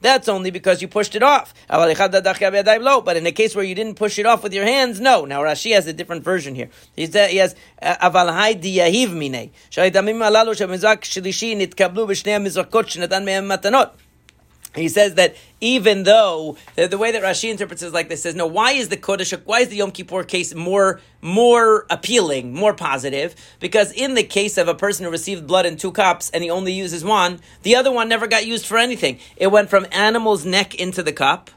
That's 0.00 0.28
only 0.28 0.50
because 0.50 0.82
you 0.82 0.88
pushed 0.88 1.14
it 1.14 1.22
off. 1.22 1.54
But 1.68 3.16
in 3.16 3.26
a 3.26 3.32
case 3.32 3.56
where 3.56 3.64
you 3.64 3.74
didn't 3.74 3.94
push 3.94 4.18
it 4.18 4.26
off 4.26 4.42
with 4.42 4.54
your 4.54 4.64
hands, 4.64 5.00
no. 5.00 5.24
Now 5.24 5.42
Rashi 5.42 5.74
has 5.74 5.86
a 5.86 5.92
different 5.92 6.24
version 6.24 6.54
here. 6.54 6.68
He 6.96 7.06
says 7.06 7.30
he 7.30 7.38
has 7.38 7.54
uh, 7.80 8.10
avalhai 8.10 8.60
diyahiv 8.60 9.12
mine. 9.12 9.50
He 14.74 14.88
says 14.88 15.16
that 15.16 15.36
even 15.60 16.04
though 16.04 16.56
the, 16.76 16.88
the, 16.88 16.96
way 16.96 17.12
that 17.12 17.22
Rashi 17.22 17.50
interprets 17.50 17.82
is 17.82 17.92
like 17.92 18.08
this 18.08 18.22
says, 18.22 18.34
no, 18.34 18.46
why 18.46 18.72
is 18.72 18.88
the 18.88 18.96
Kodesh, 18.96 19.38
why 19.44 19.60
is 19.60 19.68
the 19.68 19.76
Yom 19.76 19.90
Kippur 19.90 20.24
case 20.24 20.54
more 20.54 21.00
more 21.20 21.86
appealing, 21.90 22.54
more 22.54 22.72
positive? 22.72 23.34
Because 23.60 23.92
in 23.92 24.14
the 24.14 24.22
case 24.22 24.56
of 24.56 24.68
a 24.68 24.74
person 24.74 25.04
who 25.04 25.10
received 25.10 25.46
blood 25.46 25.66
in 25.66 25.76
two 25.76 25.92
cups 25.92 26.30
and 26.30 26.42
he 26.42 26.48
only 26.48 26.72
uses 26.72 27.04
one, 27.04 27.40
the 27.62 27.76
other 27.76 27.92
one 27.92 28.08
never 28.08 28.26
got 28.26 28.46
used 28.46 28.64
for 28.64 28.78
anything. 28.78 29.18
It 29.36 29.48
went 29.48 29.68
from 29.68 29.86
animal's 29.92 30.46
neck 30.46 30.74
into 30.74 31.02
the 31.02 31.12
cup, 31.12 31.50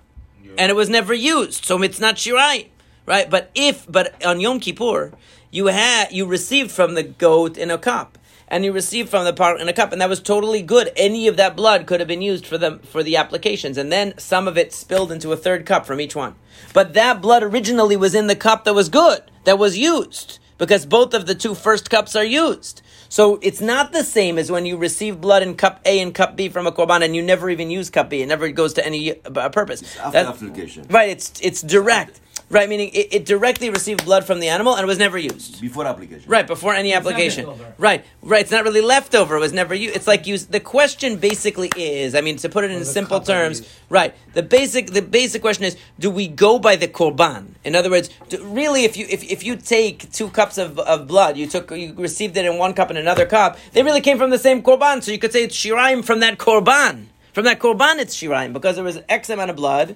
yeah. 0.43 0.51
and 0.57 0.69
it 0.69 0.75
was 0.75 0.89
never 0.89 1.13
used, 1.13 1.63
so 1.63 1.81
it's 1.83 2.01
not 2.01 2.15
shirai, 2.15 2.67
right? 3.05 3.29
But 3.29 3.49
if, 3.55 3.89
but 3.89 4.21
on 4.25 4.41
Yom 4.41 4.59
Kippur, 4.59 5.13
you 5.51 5.67
had 5.67 6.11
you 6.11 6.25
received 6.25 6.69
from 6.69 6.95
the 6.95 7.03
goat 7.03 7.57
in 7.57 7.71
a 7.71 7.77
cup 7.77 8.17
and 8.47 8.63
you 8.63 8.71
received 8.71 9.09
from 9.09 9.25
the 9.25 9.33
par 9.33 9.57
in 9.57 9.67
a 9.67 9.73
cup, 9.73 9.91
and 9.91 10.01
that 10.01 10.09
was 10.09 10.21
totally 10.21 10.61
good. 10.61 10.91
Any 10.95 11.27
of 11.27 11.37
that 11.37 11.55
blood 11.55 11.85
could 11.85 11.99
have 11.99 12.07
been 12.07 12.21
used 12.21 12.45
for 12.45 12.57
the 12.57 12.79
for 12.79 13.03
the 13.03 13.17
applications, 13.17 13.77
and 13.77 13.91
then 13.91 14.17
some 14.17 14.47
of 14.47 14.57
it 14.57 14.73
spilled 14.73 15.11
into 15.11 15.31
a 15.31 15.37
third 15.37 15.65
cup 15.65 15.85
from 15.85 15.99
each 15.99 16.15
one. 16.15 16.35
But 16.73 16.93
that 16.93 17.21
blood 17.21 17.43
originally 17.43 17.97
was 17.97 18.15
in 18.15 18.27
the 18.27 18.35
cup 18.35 18.63
that 18.65 18.73
was 18.73 18.89
good, 18.89 19.23
that 19.45 19.57
was 19.57 19.77
used, 19.77 20.39
because 20.57 20.85
both 20.85 21.13
of 21.13 21.25
the 21.25 21.35
two 21.35 21.55
first 21.55 21.89
cups 21.89 22.15
are 22.15 22.23
used. 22.23 22.81
So 23.09 23.39
it's 23.41 23.61
not 23.61 23.91
the 23.91 24.03
same 24.03 24.37
as 24.37 24.51
when 24.51 24.65
you 24.65 24.77
receive 24.77 25.21
blood 25.21 25.43
in 25.43 25.55
cup 25.55 25.79
A 25.85 25.99
and 25.99 26.13
cup 26.13 26.35
B 26.35 26.49
from 26.49 26.67
a 26.67 26.71
korban, 26.71 27.03
and 27.03 27.15
you 27.15 27.21
never 27.21 27.49
even 27.49 27.69
use 27.69 27.89
cup 27.89 28.09
B. 28.09 28.21
It 28.21 28.27
never 28.27 28.49
goes 28.49 28.73
to 28.73 28.85
any 28.85 29.23
uh, 29.23 29.49
purpose. 29.49 29.81
It's 29.81 29.97
after 29.97 30.11
that, 30.11 30.25
application, 30.27 30.85
right? 30.89 31.09
It's 31.09 31.39
it's 31.41 31.61
direct. 31.61 32.19
Right, 32.47 32.69
meaning 32.69 32.89
it, 32.93 33.07
it, 33.11 33.25
directly 33.25 33.71
received 33.71 34.05
blood 34.05 34.23
from 34.23 34.39
the 34.39 34.49
animal 34.49 34.75
and 34.75 34.83
it 34.83 34.87
was 34.87 34.99
never 34.99 35.17
used. 35.17 35.59
Before 35.59 35.83
application. 35.85 36.29
Right, 36.29 36.45
before 36.45 36.75
any 36.75 36.93
application. 36.93 37.49
Right, 37.79 38.05
right. 38.21 38.41
It's 38.41 38.51
not 38.51 38.63
really 38.63 38.81
leftover. 38.81 39.37
It 39.37 39.39
was 39.39 39.51
never 39.51 39.73
used. 39.73 39.95
It's 39.95 40.05
like 40.05 40.27
you. 40.27 40.37
The 40.37 40.59
question 40.59 41.17
basically 41.17 41.71
is, 41.75 42.13
I 42.13 42.21
mean, 42.21 42.37
to 42.37 42.49
put 42.49 42.63
it 42.63 42.69
in 42.69 42.85
simple 42.85 43.19
terms, 43.19 43.67
right? 43.89 44.13
The 44.33 44.43
basic, 44.43 44.91
the 44.91 45.01
basic 45.01 45.41
question 45.41 45.65
is, 45.65 45.75
do 45.97 46.11
we 46.11 46.27
go 46.27 46.59
by 46.59 46.75
the 46.75 46.87
korban? 46.87 47.55
In 47.63 47.75
other 47.75 47.89
words, 47.89 48.11
do, 48.29 48.43
really, 48.45 48.83
if 48.83 48.95
you 48.95 49.07
if, 49.09 49.23
if 49.23 49.43
you 49.43 49.55
take 49.55 50.11
two 50.11 50.29
cups 50.29 50.59
of, 50.59 50.77
of 50.77 51.07
blood, 51.07 51.37
you 51.37 51.47
took 51.47 51.71
you 51.71 51.95
received 51.95 52.37
it 52.37 52.45
in 52.45 52.59
one 52.59 52.75
cup 52.75 52.91
and 52.91 52.99
another 52.99 53.25
cup, 53.25 53.57
they 53.73 53.81
really 53.81 54.01
came 54.01 54.19
from 54.19 54.29
the 54.29 54.37
same 54.37 54.61
korban. 54.61 55.01
So 55.01 55.11
you 55.11 55.17
could 55.17 55.33
say 55.33 55.45
it's 55.45 55.57
shiraim 55.57 56.05
from 56.05 56.19
that 56.19 56.37
korban 56.37 57.07
From 57.33 57.45
that 57.45 57.59
korban, 57.59 57.97
it's 57.97 58.15
shirayim 58.15 58.53
because 58.53 58.75
there 58.75 58.83
was 58.85 58.99
X 59.09 59.29
amount 59.29 59.49
of 59.49 59.55
blood. 59.55 59.95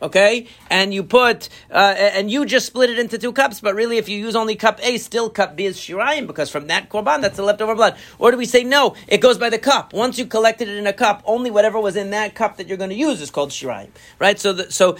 Okay, 0.00 0.46
and 0.70 0.94
you 0.94 1.02
put, 1.02 1.48
uh, 1.72 1.94
and 1.98 2.30
you 2.30 2.46
just 2.46 2.66
split 2.66 2.88
it 2.88 3.00
into 3.00 3.18
two 3.18 3.32
cups, 3.32 3.60
but 3.60 3.74
really, 3.74 3.98
if 3.98 4.08
you 4.08 4.16
use 4.16 4.36
only 4.36 4.54
cup 4.54 4.78
A, 4.84 4.96
still 4.96 5.28
cup 5.28 5.56
B 5.56 5.66
is 5.66 5.76
shirayim 5.76 6.28
because 6.28 6.50
from 6.50 6.68
that 6.68 6.88
korban, 6.88 7.20
that's 7.20 7.36
the 7.36 7.42
leftover 7.42 7.74
blood. 7.74 7.96
Or 8.20 8.30
do 8.30 8.36
we 8.36 8.46
say 8.46 8.62
no? 8.62 8.94
It 9.08 9.18
goes 9.18 9.38
by 9.38 9.50
the 9.50 9.58
cup. 9.58 9.92
Once 9.92 10.16
you 10.16 10.26
collected 10.26 10.68
it 10.68 10.76
in 10.76 10.86
a 10.86 10.92
cup, 10.92 11.22
only 11.24 11.50
whatever 11.50 11.80
was 11.80 11.96
in 11.96 12.10
that 12.10 12.36
cup 12.36 12.58
that 12.58 12.68
you're 12.68 12.76
going 12.76 12.90
to 12.90 12.96
use 12.96 13.20
is 13.20 13.32
called 13.32 13.50
shirayim, 13.50 13.88
right? 14.20 14.38
So, 14.38 14.52
the, 14.52 14.70
so, 14.70 14.96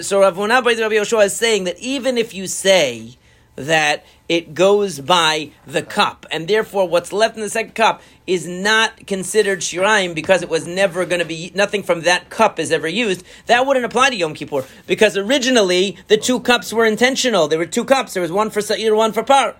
so 0.00 0.20
Rav 0.20 0.36
Rabbi 0.36 0.72
Yoshua 0.74 1.26
is 1.26 1.36
saying 1.36 1.64
that 1.64 1.78
even 1.78 2.18
if 2.18 2.34
you 2.34 2.48
say 2.48 3.16
that 3.56 4.04
it 4.28 4.54
goes 4.54 4.98
by 4.98 5.50
the 5.66 5.82
cup, 5.82 6.24
and 6.30 6.48
therefore 6.48 6.88
what's 6.88 7.12
left 7.12 7.36
in 7.36 7.42
the 7.42 7.50
second 7.50 7.74
cup 7.74 8.00
is 8.26 8.48
not 8.48 9.06
considered 9.06 9.60
shiraim 9.60 10.14
because 10.14 10.42
it 10.42 10.48
was 10.48 10.66
never 10.66 11.04
going 11.04 11.18
to 11.18 11.24
be 11.26 11.52
nothing 11.54 11.82
from 11.82 12.02
that 12.02 12.30
cup 12.30 12.58
is 12.58 12.72
ever 12.72 12.88
used. 12.88 13.24
That 13.46 13.66
wouldn't 13.66 13.84
apply 13.84 14.10
to 14.10 14.16
Yom 14.16 14.34
Kippur 14.34 14.64
because 14.86 15.16
originally 15.16 15.98
the 16.08 16.16
two 16.16 16.40
cups 16.40 16.72
were 16.72 16.86
intentional. 16.86 17.48
There 17.48 17.58
were 17.58 17.66
two 17.66 17.84
cups. 17.84 18.14
There 18.14 18.22
was 18.22 18.32
one 18.32 18.50
for 18.50 18.60
Sa'ir, 18.60 18.96
one 18.96 19.12
for 19.12 19.22
Par 19.22 19.56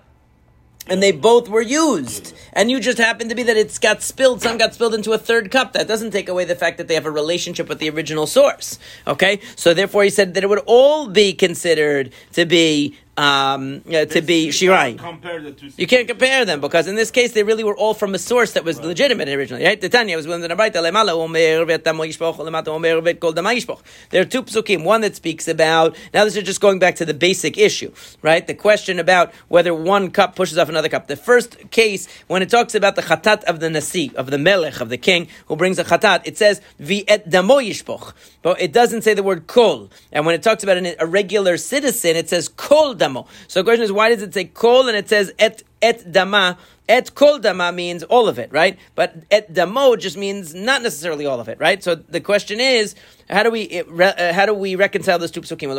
and 0.88 1.02
they 1.02 1.12
both 1.12 1.48
were 1.48 1.60
used. 1.60 2.34
And 2.52 2.70
you 2.70 2.80
just 2.80 2.98
happened 2.98 3.30
to 3.30 3.36
be 3.36 3.44
that 3.44 3.56
it's 3.56 3.78
got 3.78 4.02
spilled, 4.02 4.42
some 4.42 4.58
got 4.58 4.74
spilled 4.74 4.94
into 4.94 5.12
a 5.12 5.18
third 5.18 5.50
cup. 5.50 5.72
That 5.72 5.86
doesn't 5.86 6.10
take 6.10 6.28
away 6.28 6.44
the 6.44 6.56
fact 6.56 6.78
that 6.78 6.88
they 6.88 6.94
have 6.94 7.06
a 7.06 7.10
relationship 7.10 7.68
with 7.68 7.78
the 7.78 7.88
original 7.90 8.26
source. 8.26 8.78
Okay? 9.06 9.40
So 9.56 9.74
therefore 9.74 10.04
he 10.04 10.10
said 10.10 10.34
that 10.34 10.42
it 10.42 10.48
would 10.48 10.62
all 10.66 11.08
be 11.08 11.32
considered 11.34 12.12
to 12.32 12.44
be 12.44 12.98
um, 13.16 13.82
uh, 13.88 14.06
to 14.06 14.22
be 14.22 14.48
shirai. 14.48 14.92
You 15.78 15.86
can't 15.86 16.08
compare 16.08 16.44
them 16.44 16.60
because 16.60 16.86
in 16.86 16.94
this 16.94 17.10
case 17.10 17.32
they 17.32 17.42
really 17.42 17.64
were 17.64 17.76
all 17.76 17.94
from 17.94 18.14
a 18.14 18.18
source 18.18 18.52
that 18.52 18.64
was 18.64 18.78
right. 18.78 18.86
legitimate 18.86 19.28
originally. 19.28 19.64
Right? 19.64 19.80
The 19.80 19.88
Tanya 19.88 20.16
was 20.16 20.26
willing 20.26 20.48
to 20.48 20.54
write 20.54 20.72
There 20.72 20.82
are 24.22 24.24
two 24.24 24.42
psukim. 24.42 24.84
One 24.84 25.00
that 25.02 25.16
speaks 25.16 25.48
about 25.48 25.96
now. 26.14 26.24
This 26.24 26.36
is 26.36 26.44
just 26.44 26.60
going 26.60 26.78
back 26.78 26.96
to 26.96 27.04
the 27.04 27.14
basic 27.14 27.58
issue, 27.58 27.92
right? 28.22 28.46
The 28.46 28.54
question 28.54 28.98
about 28.98 29.34
whether 29.48 29.74
one 29.74 30.10
cup 30.10 30.34
pushes 30.34 30.56
off 30.56 30.68
another 30.68 30.88
cup. 30.88 31.06
The 31.06 31.16
first 31.16 31.70
case 31.70 32.08
when 32.28 32.42
it 32.42 32.48
talks 32.48 32.74
about 32.74 32.96
the 32.96 33.02
chatat 33.02 33.44
of 33.44 33.60
the 33.60 33.68
nasi 33.68 34.10
of 34.16 34.30
the 34.30 34.38
melech 34.38 34.80
of 34.80 34.88
the 34.88 34.98
king 34.98 35.28
who 35.46 35.56
brings 35.56 35.78
a 35.78 35.84
chatat, 35.84 36.22
it 36.24 36.38
says 36.38 36.62
vi 36.78 37.04
et 37.06 37.28
damo 37.28 37.56
yishpoch, 37.56 38.14
but 38.42 38.60
it 38.60 38.72
doesn't 38.72 39.02
say 39.02 39.14
the 39.14 39.22
word 39.22 39.46
kol. 39.46 39.90
And 40.12 40.26
when 40.26 40.34
it 40.34 40.42
talks 40.42 40.62
about 40.62 40.76
an, 40.76 40.94
a 40.98 41.06
regular 41.06 41.56
citizen, 41.56 42.16
it 42.16 42.28
says 42.28 42.48
kol 42.48 42.94
damo. 42.94 43.26
So 43.48 43.60
the 43.60 43.64
question 43.64 43.84
is, 43.84 43.92
why 43.92 44.10
does 44.10 44.22
it 44.22 44.34
say 44.34 44.44
kol 44.44 44.88
and 44.88 44.96
it 44.96 45.08
says 45.08 45.32
et 45.38 45.62
et 45.82 46.10
dama? 46.10 46.56
Et 46.88 47.14
kol 47.14 47.38
dama 47.38 47.72
means 47.72 48.02
all 48.04 48.28
of 48.28 48.38
it, 48.38 48.50
right? 48.52 48.78
But 48.94 49.14
et 49.30 49.52
damo 49.52 49.96
just 49.96 50.16
means 50.16 50.54
not 50.54 50.82
necessarily 50.82 51.26
all 51.26 51.40
of 51.40 51.48
it, 51.48 51.58
right? 51.60 51.82
So 51.82 51.94
the 51.94 52.20
question 52.20 52.60
is, 52.60 52.94
how 53.30 53.42
do 53.42 53.50
we 53.50 53.80
uh, 53.80 54.32
how 54.32 54.46
do 54.46 54.54
we 54.54 54.74
reconcile 54.76 55.18
those 55.18 55.30
two 55.30 55.40
psukim? 55.40 55.72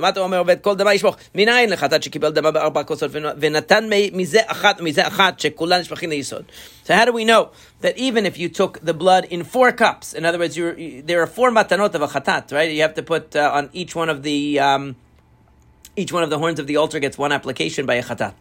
So 6.83 6.93
how 6.95 7.05
do 7.05 7.11
we 7.13 7.25
know 7.25 7.51
that 7.81 7.97
even 7.97 8.25
if 8.25 8.37
you 8.37 8.49
took 8.49 8.79
the 8.79 8.93
blood 8.93 9.25
in 9.25 9.43
four 9.43 9.71
cups, 9.71 10.13
in 10.13 10.25
other 10.25 10.39
words, 10.39 10.57
you, 10.57 11.01
there 11.01 11.21
are 11.21 11.27
four 11.27 11.51
matanot 11.51 11.93
of 11.93 12.01
a 12.01 12.07
chatat, 12.07 12.51
right? 12.51 12.71
You 12.71 12.81
have 12.81 12.95
to 12.95 13.03
put 13.03 13.35
uh, 13.35 13.51
on 13.53 13.69
each 13.73 13.95
one 13.95 14.09
of 14.09 14.23
the 14.23 14.59
um, 14.59 14.95
each 15.95 16.11
one 16.11 16.23
of 16.23 16.29
the 16.29 16.39
horns 16.39 16.59
of 16.59 16.67
the 16.67 16.77
altar 16.77 16.99
gets 16.99 17.17
one 17.17 17.31
application 17.31 17.85
by 17.85 17.95
a 17.95 18.03
chatat, 18.03 18.33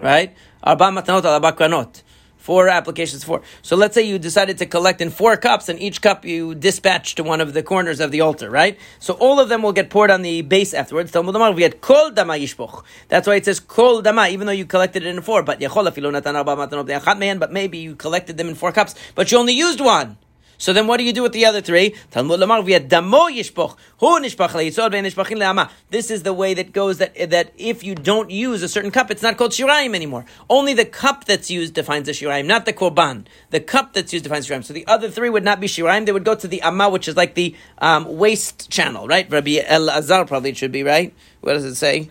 right? 0.00 0.34
Arba 0.62 0.84
matanot 0.84 1.24
arba 1.24 1.52
kranot. 1.52 2.02
Four 2.36 2.68
applications, 2.68 3.24
four. 3.24 3.42
So 3.62 3.74
let's 3.74 3.92
say 3.92 4.02
you 4.02 4.20
decided 4.20 4.58
to 4.58 4.66
collect 4.66 5.00
in 5.00 5.10
four 5.10 5.36
cups, 5.36 5.68
and 5.68 5.80
each 5.80 6.00
cup 6.00 6.24
you 6.24 6.54
dispatch 6.54 7.16
to 7.16 7.24
one 7.24 7.40
of 7.40 7.54
the 7.54 7.62
corners 7.64 7.98
of 7.98 8.12
the 8.12 8.20
altar, 8.20 8.48
right? 8.48 8.78
So 9.00 9.14
all 9.14 9.40
of 9.40 9.48
them 9.48 9.62
will 9.62 9.72
get 9.72 9.90
poured 9.90 10.12
on 10.12 10.22
the 10.22 10.42
base 10.42 10.72
afterwards. 10.72 11.10
Talmud 11.10 11.34
Amar, 11.34 11.50
we 11.50 11.62
get 11.62 11.80
kol 11.80 12.12
dama 12.12 12.34
yishpoch. 12.34 12.84
That's 13.08 13.26
why 13.26 13.34
it 13.34 13.46
says 13.46 13.58
kol 13.58 14.00
dama, 14.00 14.28
even 14.28 14.46
though 14.46 14.52
you 14.52 14.64
collected 14.64 15.02
it 15.04 15.08
in 15.08 15.22
four. 15.22 15.42
But 15.42 15.58
but 15.58 17.52
maybe 17.52 17.78
you 17.78 17.96
collected 17.96 18.36
them 18.36 18.48
in 18.48 18.54
four 18.54 18.70
cups, 18.70 18.94
but 19.16 19.32
you 19.32 19.38
only 19.38 19.54
used 19.54 19.80
one. 19.80 20.16
So 20.58 20.72
then 20.72 20.86
what 20.86 20.98
do 20.98 21.04
you 21.04 21.12
do 21.12 21.22
with 21.22 21.32
the 21.32 21.44
other 21.44 21.60
three? 21.60 21.94
Talmud 22.10 22.40
Lamar, 22.40 22.62
we 22.62 22.72
had 22.72 22.88
damo 22.88 23.28
yishpoch, 23.28 23.76
hu 23.98 24.20
nishpach 24.20 24.50
le'ama. 24.50 25.70
This 25.90 26.10
is 26.10 26.22
the 26.22 26.32
way 26.32 26.54
that 26.54 26.72
goes 26.72 26.98
that, 26.98 27.30
that 27.30 27.52
if 27.56 27.84
you 27.84 27.94
don't 27.94 28.30
use 28.30 28.62
a 28.62 28.68
certain 28.68 28.90
cup, 28.90 29.10
it's 29.10 29.22
not 29.22 29.36
called 29.36 29.52
shirayim 29.52 29.94
anymore. 29.94 30.24
Only 30.48 30.74
the 30.74 30.84
cup 30.84 31.24
that's 31.24 31.50
used 31.50 31.74
defines 31.74 32.06
the 32.06 32.12
shirayim, 32.12 32.46
not 32.46 32.64
the 32.64 32.72
korban. 32.72 33.26
The 33.50 33.60
cup 33.60 33.92
that's 33.92 34.12
used 34.12 34.24
defines 34.24 34.48
shirayim. 34.48 34.64
So 34.64 34.72
the 34.72 34.86
other 34.86 35.10
three 35.10 35.30
would 35.30 35.44
not 35.44 35.60
be 35.60 35.66
shirayim, 35.66 36.06
they 36.06 36.12
would 36.12 36.24
go 36.24 36.34
to 36.34 36.48
the 36.48 36.62
amma, 36.62 36.88
which 36.88 37.08
is 37.08 37.16
like 37.16 37.34
the 37.34 37.54
um, 37.78 38.16
waste 38.16 38.70
channel, 38.70 39.06
right? 39.06 39.30
Rabbi 39.30 39.58
Elazar 39.62 40.26
probably 40.26 40.54
should 40.54 40.72
be, 40.72 40.82
right? 40.82 41.14
What 41.46 41.52
does 41.52 41.64
it 41.64 41.76
say? 41.76 42.08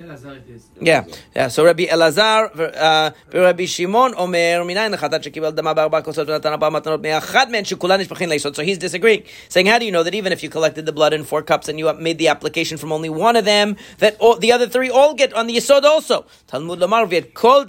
Yeah, 0.80 1.04
yeah. 1.36 1.50
So 1.50 1.66
Rabbi 1.66 1.88
Elazar, 1.88 2.72
uh, 2.74 3.12
Rabbi 3.34 3.66
Shimon 3.66 4.14
Omer, 4.16 4.64
So 8.54 8.64
he's 8.64 8.78
disagreeing, 8.78 9.24
saying, 9.50 9.66
how 9.66 9.78
do 9.78 9.86
you 9.86 9.92
know 9.92 10.04
that 10.04 10.16
even 10.16 10.32
if 10.32 10.42
you 10.42 10.48
collected 10.48 10.86
the 10.86 10.94
blood 10.94 11.12
in 11.12 11.26
four 11.26 11.42
cups 11.42 11.68
and 11.68 11.78
you 11.78 11.92
made 11.96 12.18
the 12.18 12.30
application 12.30 12.78
from 12.78 12.94
only 12.94 13.10
one 13.10 13.36
of 13.36 13.44
them, 13.44 13.76
that 13.98 14.16
all, 14.22 14.38
the 14.38 14.54
other 14.54 14.70
three 14.70 14.90
all 14.90 15.14
get 15.14 15.34
on 15.34 15.48
the 15.48 15.58
yisod 15.58 15.84
also? 15.84 16.26
Talmud 16.48 16.80
Lamar 16.80 17.06
Kol 17.34 17.66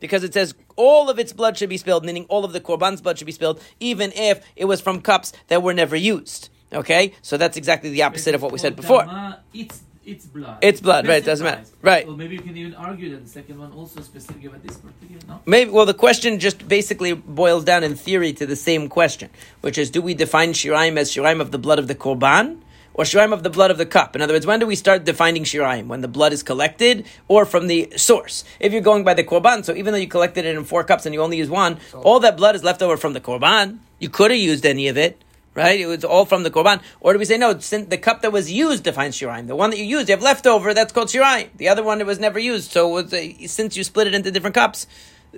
because 0.00 0.24
it 0.24 0.32
says 0.32 0.54
all 0.76 1.10
of 1.10 1.18
its 1.18 1.34
blood 1.34 1.58
should 1.58 1.68
be 1.68 1.76
spilled, 1.76 2.06
meaning 2.06 2.24
all 2.30 2.46
of 2.46 2.54
the 2.54 2.60
korban's 2.60 3.02
blood 3.02 3.18
should 3.18 3.26
be 3.26 3.32
spilled, 3.32 3.62
even 3.80 4.12
if 4.14 4.42
it 4.56 4.64
was 4.64 4.80
from 4.80 5.02
cups 5.02 5.34
that 5.48 5.62
were 5.62 5.74
never 5.74 5.94
used. 5.94 6.48
Okay, 6.72 7.14
so 7.22 7.36
that's 7.36 7.56
exactly 7.56 7.90
the 7.90 8.02
opposite 8.02 8.34
of 8.34 8.42
what 8.42 8.52
we 8.52 8.58
said 8.58 8.76
before. 8.76 9.06
It's 9.54 9.82
it's 10.08 10.24
blood. 10.24 10.58
It's 10.62 10.80
blood, 10.80 11.06
right? 11.06 11.22
Doesn't 11.22 11.44
matter, 11.44 11.64
right? 11.82 12.06
Well, 12.06 12.16
maybe 12.16 12.34
you 12.36 12.40
can 12.40 12.56
even 12.56 12.74
argue 12.74 13.10
that 13.10 13.24
the 13.24 13.28
second 13.28 13.58
one 13.58 13.72
also 13.72 14.00
specifically 14.00 14.46
about 14.46 14.62
this 14.62 14.78
particular. 14.78 15.20
No. 15.28 15.40
Maybe. 15.44 15.70
Well, 15.70 15.84
the 15.84 15.92
question 15.94 16.38
just 16.38 16.66
basically 16.66 17.12
boils 17.12 17.64
down 17.64 17.84
in 17.84 17.94
theory 17.94 18.32
to 18.32 18.46
the 18.46 18.56
same 18.56 18.88
question, 18.88 19.28
which 19.60 19.76
is: 19.76 19.90
Do 19.90 20.00
we 20.00 20.14
define 20.14 20.54
shiraim 20.54 20.96
as 20.96 21.12
shiraim 21.12 21.42
of 21.42 21.50
the 21.50 21.58
blood 21.58 21.78
of 21.78 21.88
the 21.88 21.94
korban? 21.94 22.60
Or 22.94 23.04
shiraim 23.04 23.32
of 23.32 23.44
the 23.44 23.50
blood 23.50 23.70
of 23.70 23.78
the 23.78 23.86
cup. 23.86 24.16
In 24.16 24.22
other 24.22 24.34
words, 24.34 24.44
when 24.44 24.58
do 24.58 24.66
we 24.66 24.74
start 24.74 25.04
defining 25.04 25.44
shiraim? 25.44 25.86
When 25.86 26.00
the 26.00 26.08
blood 26.08 26.32
is 26.32 26.42
collected, 26.42 27.06
or 27.28 27.44
from 27.44 27.68
the 27.68 27.92
source? 27.96 28.42
If 28.58 28.72
you're 28.72 28.80
going 28.80 29.04
by 29.04 29.14
the 29.14 29.22
korban, 29.22 29.64
so 29.64 29.72
even 29.72 29.92
though 29.92 30.00
you 30.00 30.08
collected 30.08 30.44
it 30.44 30.56
in 30.56 30.64
four 30.64 30.82
cups 30.82 31.06
and 31.06 31.14
you 31.14 31.22
only 31.22 31.36
use 31.36 31.48
one, 31.48 31.78
all 31.94 32.18
that 32.20 32.36
blood 32.36 32.56
is 32.56 32.64
left 32.64 32.82
over 32.82 32.96
from 32.96 33.12
the 33.12 33.20
korban. 33.20 33.78
You 34.00 34.08
could 34.08 34.32
have 34.32 34.40
used 34.40 34.66
any 34.66 34.88
of 34.88 34.96
it 34.96 35.22
right? 35.58 35.78
It 35.78 35.86
was 35.86 36.04
all 36.04 36.24
from 36.24 36.44
the 36.44 36.50
korban. 36.50 36.80
Or 37.00 37.12
do 37.12 37.18
we 37.18 37.24
say 37.24 37.36
no? 37.36 37.58
Since 37.58 37.88
The 37.88 37.98
cup 37.98 38.22
that 38.22 38.32
was 38.32 38.50
used 38.50 38.84
defines 38.84 39.16
shirayim. 39.16 39.48
The 39.48 39.56
one 39.56 39.70
that 39.70 39.78
you 39.78 39.84
used, 39.84 40.08
you 40.08 40.14
have 40.14 40.22
leftover. 40.22 40.72
That's 40.72 40.92
called 40.92 41.08
shirayim. 41.08 41.48
The 41.56 41.68
other 41.68 41.82
one 41.82 41.98
that 41.98 42.06
was 42.06 42.18
never 42.18 42.38
used. 42.38 42.70
So 42.70 42.88
was, 42.88 43.12
uh, 43.12 43.28
since 43.46 43.76
you 43.76 43.84
split 43.84 44.06
it 44.06 44.14
into 44.14 44.30
different 44.30 44.54
cups, 44.54 44.86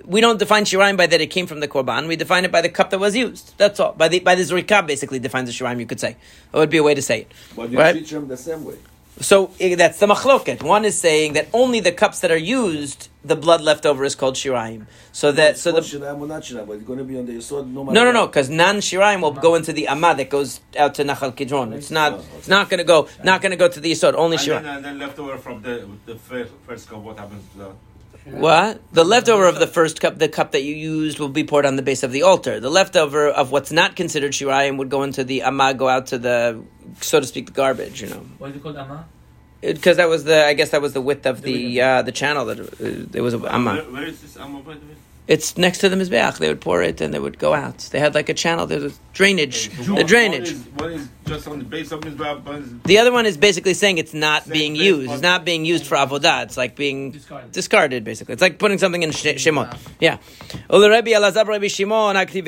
we 0.05 0.21
don't 0.21 0.39
define 0.39 0.63
shirayim 0.63 0.95
by 0.95 1.07
that 1.07 1.19
it 1.19 1.27
came 1.27 1.47
from 1.47 1.59
the 1.59 1.67
korban. 1.67 2.07
We 2.07 2.15
define 2.15 2.45
it 2.45 2.51
by 2.51 2.61
the 2.61 2.69
cup 2.69 2.91
that 2.91 2.99
was 2.99 3.15
used. 3.15 3.57
That's 3.57 3.79
all. 3.79 3.93
By 3.93 4.07
the 4.07 4.19
by 4.19 4.35
the 4.35 4.43
zurikah 4.43 4.87
basically 4.87 5.19
defines 5.19 5.49
the 5.49 5.55
shirayim. 5.55 5.79
You 5.79 5.85
could 5.85 5.99
say 5.99 6.11
it 6.11 6.57
would 6.57 6.69
be 6.69 6.77
a 6.77 6.83
way 6.83 6.93
to 6.93 7.01
say 7.01 7.21
it. 7.21 7.31
But 7.55 7.71
you 7.71 7.79
right? 7.79 7.93
teach 7.93 8.11
them 8.11 8.27
the 8.27 8.37
same 8.37 8.63
way. 8.63 8.75
So 9.21 9.51
eh, 9.59 9.75
that's 9.75 9.99
the 9.99 10.07
machloket. 10.07 10.63
One 10.63 10.83
is 10.85 10.97
saying 10.97 11.33
that 11.33 11.47
only 11.53 11.79
the 11.79 11.91
cups 11.91 12.19
that 12.21 12.31
are 12.31 12.37
used, 12.37 13.09
the 13.23 13.35
blood 13.35 13.61
left 13.61 13.85
over 13.85 14.03
is 14.03 14.15
called 14.15 14.35
shiraim. 14.35 14.87
So 15.11 15.31
that 15.33 15.57
so 15.57 15.71
the 15.71 15.81
shirayim 15.81 16.19
or 16.19 16.27
not 16.27 16.43
shirayim, 16.43 16.67
but 16.67 16.73
it's 16.73 16.83
going 16.83 16.99
to 16.99 17.05
be 17.05 17.17
on 17.17 17.25
the 17.25 17.33
yisod 17.33 17.67
no 17.67 17.83
matter. 17.83 17.93
no 17.93 18.03
no 18.05 18.11
no 18.11 18.27
because 18.27 18.49
non 18.49 18.77
shiraim 18.77 19.21
will 19.21 19.31
go 19.31 19.55
into 19.55 19.73
the 19.73 19.87
amma 19.87 20.15
that 20.15 20.29
goes 20.29 20.59
out 20.77 20.95
to 20.95 21.03
Nachal 21.03 21.35
Kidron. 21.35 21.73
It's 21.73 21.91
not 21.91 22.23
it's 22.37 22.47
not 22.47 22.69
going 22.69 22.79
to 22.79 22.83
go 22.83 23.07
not 23.23 23.41
going 23.41 23.51
to 23.51 23.57
go 23.57 23.67
to 23.67 23.79
the 23.79 23.91
yisod 23.91 24.15
only 24.15 24.37
And 24.37 24.45
shiraim. 24.45 24.63
then, 24.63 24.75
and 24.77 24.85
then 24.85 24.99
leftover 24.99 25.37
from 25.37 25.61
the 25.61 25.87
the 26.05 26.15
first, 26.15 26.51
first 26.65 26.89
cup, 26.89 26.99
what 26.99 27.17
happens 27.19 27.43
to 27.53 27.57
that? 27.59 27.71
What? 28.25 28.79
The 28.93 29.03
leftover 29.03 29.47
of 29.47 29.57
the 29.59 29.65
first 29.65 29.99
cup, 29.99 30.19
the 30.19 30.29
cup 30.29 30.51
that 30.51 30.61
you 30.61 30.75
used, 30.75 31.17
will 31.17 31.29
be 31.29 31.43
poured 31.43 31.65
on 31.65 31.75
the 31.75 31.81
base 31.81 32.03
of 32.03 32.11
the 32.11 32.21
altar. 32.21 32.59
The 32.59 32.69
leftover 32.69 33.27
of 33.27 33.51
what's 33.51 33.71
not 33.71 33.95
considered 33.95 34.33
shirayim 34.33 34.77
would 34.77 34.89
go 34.89 35.01
into 35.01 35.23
the 35.23 35.41
amma, 35.41 35.73
go 35.73 35.87
out 35.89 36.05
to 36.07 36.19
the, 36.19 36.63
so 36.99 37.19
to 37.19 37.25
speak, 37.25 37.45
the 37.47 37.51
garbage. 37.51 38.01
You 38.01 38.09
know, 38.09 38.25
Why 38.37 38.49
is 38.49 38.55
it 38.55 38.63
called 38.63 38.77
amma? 38.77 39.05
because 39.61 39.97
that 39.97 40.09
was 40.09 40.23
the, 40.23 40.43
I 40.45 40.53
guess 40.53 40.69
that 40.71 40.81
was 40.81 40.93
the 40.93 41.01
width 41.01 41.25
of 41.27 41.43
the 41.43 41.79
uh, 41.81 42.01
the 42.01 42.11
channel 42.11 42.45
that 42.45 42.59
it 42.59 43.11
there 43.11 43.23
was 43.23 43.33
a 43.33 43.37
amma. 43.53 43.75
Where, 43.75 43.83
where 43.91 44.05
is 44.07 44.21
this 44.21 44.37
amma 44.37 44.59
by 44.61 44.73
the 44.73 44.79
way? 44.79 44.95
It's 45.27 45.57
next 45.57 45.77
to 45.79 45.89
the 45.89 45.95
mizbeach. 45.95 46.39
They 46.39 46.47
would 46.49 46.61
pour 46.61 46.81
it 46.81 46.99
and 46.99 47.13
they 47.13 47.19
would 47.19 47.37
go 47.39 47.53
out. 47.53 47.77
They 47.91 47.99
had 47.99 48.13
like 48.15 48.27
a 48.29 48.33
channel. 48.33 48.65
There's 48.67 48.91
a 48.93 48.95
drainage. 49.13 49.69
The 49.69 49.93
One 49.93 50.05
drainage. 50.05 50.49
is, 50.51 50.59
one 50.75 50.91
is 50.93 51.07
just 51.25 51.47
on 51.47 51.59
the 51.59 51.63
base 51.65 51.91
of 51.91 52.03
his 52.03 52.15
back, 52.15 52.45
one 52.45 52.55
is 52.63 52.69
The 52.83 52.97
other 52.97 53.11
one 53.13 53.25
is 53.25 53.37
basically 53.37 53.73
saying 53.73 53.97
it's 53.99 54.13
not 54.13 54.43
Same 54.43 54.53
being 54.53 54.75
place, 54.75 54.85
used. 54.87 55.11
It's 55.11 55.21
not 55.21 55.45
being 55.45 55.63
used 55.63 55.85
for 55.85 55.95
avodah. 55.95 56.43
It's 56.43 56.57
like 56.57 56.75
being 56.75 57.11
Discarded. 57.11 57.51
discarded, 57.51 58.03
basically. 58.03 58.33
It's 58.33 58.41
like 58.41 58.57
putting 58.59 58.77
something 58.79 59.03
in 59.03 59.11
sh- 59.11 59.37
Shimon. 59.37 59.69
Yeah. 59.99 60.17
Ula 60.69 60.89
Rabbi 60.89 61.11
Elazar 61.11 61.47
Rabbi 61.47 61.67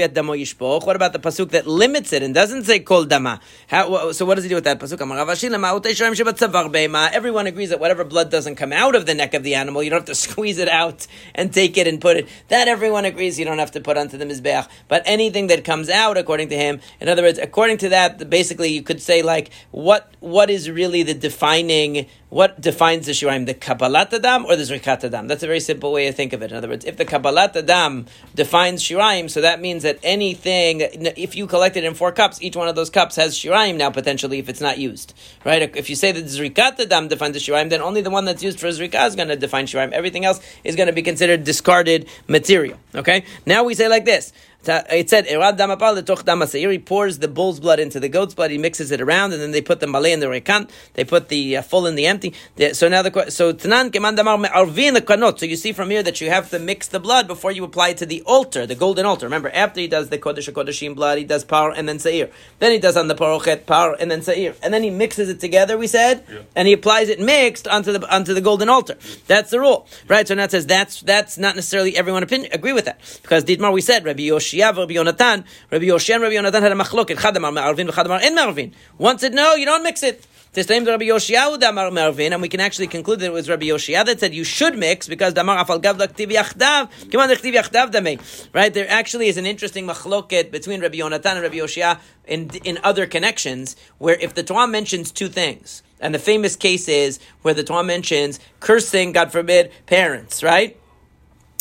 damo 0.08 0.34
yishpoch. 0.34 0.86
What 0.86 0.96
about 0.96 1.14
the 1.14 1.20
pasuk 1.20 1.52
that 1.52 1.68
limits 1.68 2.12
it 2.12 2.24
and 2.24 2.34
doesn't 2.34 2.64
say 2.64 2.80
kol 2.80 3.06
dama? 3.06 3.40
How, 3.68 4.12
so 4.12 4.26
what 4.26 4.36
does 4.36 4.44
he 4.44 4.50
do 4.50 4.56
with 4.56 4.64
that 4.66 4.80
pasuk? 4.80 5.00
Amar 5.00 5.18
Rav 5.18 5.28
Ashi 5.30 5.50
lema 5.50 5.80
utei 5.80 5.92
shoyim 5.92 6.14
shebatzavar 6.16 6.72
beima. 6.74 7.12
Everyone 7.12 7.48
agrees 7.48 7.70
that 7.70 7.80
whatever 7.80 8.04
blood 8.04 8.32
doesn't 8.32 8.56
come 8.56 8.74
out 8.74 8.96
of 8.96 9.06
the 9.06 9.14
neck 9.14 9.34
of 9.34 9.44
the 9.44 9.56
animal, 9.56 9.84
you 9.84 9.90
don't 9.90 10.00
have 10.00 10.08
to 10.08 10.16
squeeze 10.30 10.58
it 10.58 10.68
out 10.68 11.08
and 11.36 11.54
take 11.54 11.78
it 11.78 11.88
and 11.88 12.02
put 12.02 12.18
it. 12.18 12.28
That 12.50 12.63
that 12.64 12.72
everyone 12.72 13.04
agrees 13.04 13.38
you 13.38 13.44
don't 13.44 13.60
have 13.60 13.72
to 13.72 13.82
put 13.82 13.98
onto 13.98 14.18
the 14.18 14.24
mizbeach. 14.24 14.70
But 14.88 15.04
anything 15.06 15.48
that 15.48 15.66
comes 15.66 15.90
out, 15.90 16.18
according 16.18 16.48
to 16.50 16.56
him, 16.56 16.80
in 17.02 17.10
other 17.10 17.22
words, 17.22 17.38
according 17.38 17.80
to 17.80 17.90
that, 17.90 18.30
basically 18.30 18.70
you 18.70 18.82
could 18.82 19.02
say 19.02 19.22
like, 19.22 19.52
what 19.72 20.14
what 20.22 20.50
is 20.50 20.70
really 20.70 21.04
the 21.04 21.14
defining 21.14 22.08
what 22.34 22.60
defines 22.60 23.06
the 23.06 23.12
shiraim, 23.12 23.46
the 23.46 23.54
kabbalat 23.54 24.12
adam 24.12 24.44
or 24.48 24.56
the 24.56 24.64
zrikat 24.64 25.04
adam? 25.04 25.28
That's 25.28 25.44
a 25.44 25.48
very 25.48 25.60
simple 25.60 25.92
way 25.92 26.08
to 26.08 26.14
think 26.14 26.34
of 26.34 26.42
it. 26.42 26.50
In 26.50 26.58
other 26.58 26.68
words, 26.68 26.84
if 26.84 26.98
the 26.98 27.06
kabbalat 27.06 27.56
adam 27.56 28.08
defines 28.34 28.82
shiraim, 28.82 29.30
so 29.30 29.42
that 29.42 29.62
means 29.62 29.84
that 29.84 30.00
anything, 30.02 30.82
if 30.82 31.36
you 31.36 31.46
collect 31.46 31.78
it 31.78 31.84
in 31.84 31.94
four 31.94 32.12
cups, 32.12 32.42
each 32.42 32.56
one 32.56 32.68
of 32.68 32.76
those 32.76 32.90
cups 32.90 33.18
has 33.18 33.36
shiraim 33.38 33.78
now 33.78 33.92
potentially 33.92 34.40
if 34.40 34.50
it's 34.50 34.62
not 34.62 34.80
used, 34.80 35.14
right? 35.46 35.62
If 35.78 35.92
you 35.92 35.96
say 35.96 36.12
that 36.12 36.26
zrikat 36.26 36.80
adam 36.80 37.08
defines 37.08 37.34
the 37.34 37.40
shiraim, 37.40 37.70
then 37.70 37.84
only 37.84 38.02
the 38.02 38.10
one 38.10 38.26
that's 38.26 38.42
used 38.42 38.60
for 38.60 38.68
zrikah 38.68 39.08
is 39.10 39.16
going 39.16 39.28
to 39.28 39.36
define 39.36 39.68
shiraim. 39.68 39.92
Everything 39.92 40.26
else 40.26 40.40
is 40.64 40.76
going 40.76 40.88
to 40.88 40.94
be 40.94 41.04
considered 41.04 41.44
discarded 41.44 42.10
material. 42.28 42.80
Okay. 42.96 43.26
Now 43.46 43.64
we 43.64 43.76
say 43.76 43.88
like 43.88 44.06
this. 44.06 44.34
It 44.66 45.10
said, 45.10 45.26
Erad 45.28 45.58
damapal 45.58 46.02
letoch 46.02 46.24
damaseir. 46.24 46.72
He 46.72 46.80
pours 46.80 47.20
the 47.20 47.28
bull's 47.28 47.60
blood 47.60 47.80
into 47.80 48.00
the 48.00 48.08
goat's 48.08 48.34
blood. 48.34 48.52
He 48.52 48.58
mixes 48.58 48.92
it 48.92 49.02
around, 49.02 49.34
and 49.34 49.42
then 49.42 49.52
they 49.52 49.62
put 49.62 49.82
the 49.82 49.88
malay 49.88 50.14
in 50.14 50.22
the 50.22 50.28
rekan. 50.28 50.70
They 50.94 51.04
put 51.04 51.28
the 51.28 51.58
uh, 51.58 51.62
full 51.62 51.86
in 51.86 51.96
the 51.96 52.08
empty. 52.08 52.34
so 52.72 52.88
now 52.88 53.02
the 53.02 53.30
so 53.30 53.52
tanan 53.54 53.92
keman 53.92 54.16
damar 54.16 54.38
me'arvin 54.38 54.96
kanot. 54.96 55.40
So 55.40 55.46
you 55.46 55.58
see 55.58 55.74
from 55.74 55.90
here 55.90 56.02
that 56.04 56.22
you 56.22 56.30
have 56.30 56.50
to 56.52 56.60
mix 56.60 56.88
the 56.88 57.00
blood 57.00 57.28
before 57.28 57.52
you 57.52 57.64
apply 57.64 57.90
it 57.90 57.98
to 57.98 58.06
the 58.06 58.22
altar, 58.24 58.66
the 58.66 58.76
golden 58.76 59.06
altar. 59.06 59.26
Remember, 59.26 59.50
after 59.54 59.82
he 59.82 59.88
does 59.88 60.10
the 60.10 60.18
kodesh 60.18 60.50
kodeshim 60.52 60.96
blood, 60.96 61.18
he 61.18 61.26
does 61.26 61.44
par 61.44 61.72
and 61.72 61.90
then 61.90 62.00
seir. 62.00 62.30
Then 62.60 62.72
he 62.72 62.80
does 62.80 62.96
on 62.96 63.08
the 63.10 63.16
parochet 63.16 63.66
par 63.66 63.98
and 64.00 64.10
then 64.10 64.22
seir, 64.22 64.56
and 64.64 64.74
then 64.74 64.84
he 64.84 64.90
mixes 64.90 65.28
it 65.30 65.40
together. 65.40 65.78
We 65.78 65.88
said, 65.88 66.24
yeah. 66.32 66.40
and 66.56 66.68
he 66.68 66.74
applies 66.74 67.10
it 67.10 67.20
mixed 67.20 67.68
onto 67.68 67.92
the 67.92 68.16
onto 68.16 68.34
the 68.34 68.42
golden 68.42 68.70
altar. 68.70 68.98
That's 69.28 69.52
the 69.52 69.60
rule, 69.60 69.88
right? 70.08 70.26
So 70.28 70.36
now 70.36 70.46
it 70.46 70.52
says 70.52 70.66
that's 70.66 71.02
that's 71.02 71.38
not 71.38 71.56
necessarily 71.56 71.98
everyone 71.98 72.24
opinion 72.24 72.52
agree 72.54 72.74
with 72.74 72.86
that 72.86 73.00
because 73.22 73.44
d'itmar 73.44 73.74
we 73.74 73.82
said 73.82 74.06
Rabbi 74.06 74.24
Yosh 74.24 74.53
Yoshiav, 74.54 74.78
Rabbi 74.78 74.94
Yonatan, 74.94 75.46
Rabbi 75.72 75.86
Yoshi 75.86 76.14
and 76.14 76.24
Rabbi 76.24 76.36
Yonatan 76.36 76.62
had 76.62 76.72
a 76.72 76.76
machloket. 76.76 77.18
Chadamar 77.18 77.54
me'arvin, 77.54 77.88
v'chadamar 77.88 78.24
in 78.24 78.36
me'arvin. 78.36 78.74
One 78.98 79.18
said, 79.18 79.34
no, 79.34 79.56
you 79.56 79.66
don't 79.66 79.84
mix 79.84 80.04
it. 80.04 80.26
This 80.54 80.68
time 80.68 80.86
Rabbi 80.86 81.06
Yoshiyahu 81.06 81.60
damar 81.60 81.90
me'arvin, 81.90 82.32
and 82.32 82.42
we 82.42 82.48
can 82.48 82.60
actually 82.60 82.86
conclude 82.88 83.20
that 83.22 83.26
it 83.26 83.34
was 83.34 83.50
Rabbi 83.50 83.66
Yoshia 83.66 84.06
that 84.06 84.20
said 84.20 84.36
you 84.36 84.44
should 84.44 84.78
mix 84.78 85.08
because 85.08 85.34
damar 85.34 85.64
afal 85.64 85.82
gav 85.82 85.98
laktiv 85.98 86.32
yachdav, 86.32 86.92
kiman 87.10 87.34
laktiv 87.34 87.56
yachdav 87.56 87.92
damei. 87.92 88.20
Right? 88.54 88.72
There 88.72 88.88
actually 88.88 89.30
is 89.30 89.38
an 89.38 89.48
interesting 89.48 89.88
machloket 89.88 90.52
between 90.52 90.82
Rabbi 90.82 90.98
Yonatan 90.98 91.26
and 91.26 91.42
Rabbi 91.42 91.56
Yoshia 91.56 92.00
in, 92.26 92.52
in 92.64 92.78
other 92.84 93.08
connections 93.08 93.76
where 93.98 94.16
if 94.16 94.36
the 94.36 94.44
Torah 94.44 94.68
mentions 94.68 95.12
two 95.12 95.28
things, 95.28 95.82
and 96.00 96.14
the 96.14 96.20
famous 96.20 96.56
case 96.56 96.88
is 96.88 97.20
where 97.42 97.56
the 97.56 97.64
Torah 97.64 97.84
mentions 97.84 98.40
cursing, 98.60 99.12
God 99.12 99.32
forbid, 99.32 99.72
parents, 99.88 100.44
right? 100.44 100.78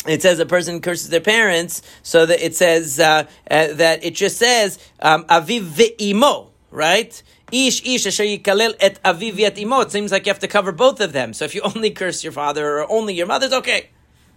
It 0.07 0.21
says 0.21 0.39
a 0.39 0.45
person 0.45 0.81
curses 0.81 1.09
their 1.09 1.21
parents, 1.21 1.81
so 2.01 2.25
that 2.25 2.43
it 2.43 2.55
says 2.55 2.99
uh, 2.99 3.25
uh, 3.49 3.73
that 3.73 4.03
it 4.03 4.15
just 4.15 4.37
says 4.37 4.79
um, 5.01 5.23
aviv 5.25 5.61
ve'imo, 5.61 6.49
right? 6.71 7.23
Ish 7.51 7.85
ish 7.85 8.07
asher 8.07 8.23
yikalel 8.23 8.75
et 8.79 9.01
aviv 9.03 9.39
et 9.39 9.57
imo. 9.57 9.81
It 9.81 9.91
seems 9.91 10.11
like 10.11 10.25
you 10.25 10.31
have 10.31 10.39
to 10.39 10.47
cover 10.47 10.71
both 10.71 10.99
of 10.99 11.13
them. 11.13 11.33
So 11.33 11.45
if 11.45 11.55
you 11.55 11.61
only 11.75 11.91
curse 11.91 12.23
your 12.23 12.33
father 12.33 12.79
or 12.79 12.91
only 12.91 13.13
your 13.13 13.27
mother, 13.27 13.45
it's 13.45 13.55
okay. 13.55 13.89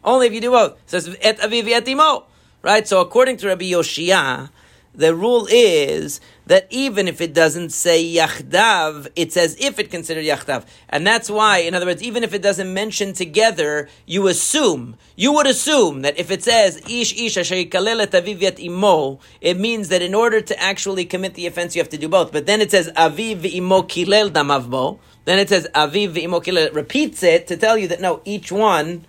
Only 0.04 0.28
if 0.28 0.32
you 0.32 0.40
do 0.40 0.50
both. 0.50 0.72
It 0.72 0.90
says 0.90 1.16
et 1.20 1.38
aviv 1.38 1.68
et 1.68 1.88
imo, 1.88 2.26
right? 2.62 2.86
So 2.86 3.00
according 3.00 3.38
to 3.38 3.48
Rabbi 3.48 3.64
Yoshia, 3.64 4.50
the 4.96 5.14
rule 5.14 5.46
is 5.50 6.20
that 6.46 6.66
even 6.70 7.06
if 7.06 7.20
it 7.20 7.34
doesn't 7.34 7.70
say 7.70 8.02
yachdav, 8.02 9.08
it's 9.14 9.36
as 9.36 9.56
if 9.60 9.78
it 9.78 9.90
considered 9.90 10.24
yachdav. 10.24 10.64
And 10.88 11.06
that's 11.06 11.28
why, 11.28 11.58
in 11.58 11.74
other 11.74 11.86
words, 11.86 12.02
even 12.02 12.24
if 12.24 12.32
it 12.32 12.40
doesn't 12.40 12.72
mention 12.72 13.12
together, 13.12 13.88
you 14.06 14.26
assume, 14.28 14.96
you 15.14 15.32
would 15.32 15.46
assume 15.46 16.02
that 16.02 16.18
if 16.18 16.30
it 16.30 16.42
says 16.42 16.78
ish 16.88 17.12
ish 17.20 17.36
asher 17.36 17.56
aviv 17.56 18.58
imo, 18.58 19.20
it 19.40 19.58
means 19.58 19.88
that 19.88 20.02
in 20.02 20.14
order 20.14 20.40
to 20.40 20.58
actually 20.60 21.04
commit 21.04 21.34
the 21.34 21.46
offense, 21.46 21.76
you 21.76 21.82
have 21.82 21.90
to 21.90 21.98
do 21.98 22.08
both. 22.08 22.32
But 22.32 22.46
then 22.46 22.60
it 22.60 22.70
says 22.70 22.90
aviv 22.96 23.44
imo 23.44 23.82
kilel 23.82 24.30
damavbo. 24.30 24.98
Then 25.26 25.38
it 25.38 25.50
says 25.50 25.68
aviv 25.74 26.16
imo 26.16 26.40
kilel. 26.40 26.74
Repeats 26.74 27.22
it 27.22 27.46
to 27.48 27.56
tell 27.56 27.76
you 27.76 27.88
that 27.88 28.00
no, 28.00 28.22
each 28.24 28.50
one 28.50 29.04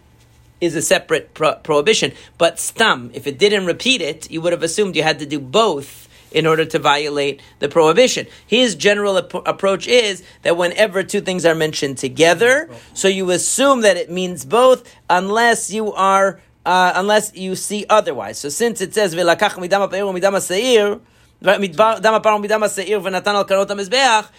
is 0.61 0.75
a 0.75 0.81
separate 0.81 1.33
pro- 1.33 1.55
prohibition. 1.55 2.13
But 2.37 2.59
stam, 2.59 3.11
if 3.13 3.27
it 3.27 3.37
didn't 3.37 3.65
repeat 3.65 4.01
it, 4.01 4.29
you 4.31 4.41
would 4.41 4.53
have 4.53 4.63
assumed 4.63 4.95
you 4.95 5.03
had 5.03 5.19
to 5.19 5.25
do 5.25 5.39
both 5.39 6.07
in 6.31 6.45
order 6.45 6.65
to 6.65 6.79
violate 6.79 7.41
the 7.59 7.69
prohibition. 7.69 8.27
His 8.45 8.75
general 8.75 9.17
ap- 9.17 9.47
approach 9.47 9.87
is 9.87 10.23
that 10.41 10.57
whenever 10.57 11.03
two 11.03 11.21
things 11.21 11.45
are 11.45 11.55
mentioned 11.55 11.97
together, 11.97 12.69
so 12.93 13.07
you 13.07 13.29
assume 13.31 13.81
that 13.81 13.97
it 13.97 14.11
means 14.11 14.45
both, 14.45 14.83
unless 15.09 15.71
you 15.71 15.93
are 15.93 16.41
uh, 16.65 16.91
unless 16.95 17.33
you 17.33 17.55
see 17.55 17.85
otherwise. 17.89 18.37
So 18.37 18.49
since 18.49 18.81
it 18.81 18.93
says 18.93 19.15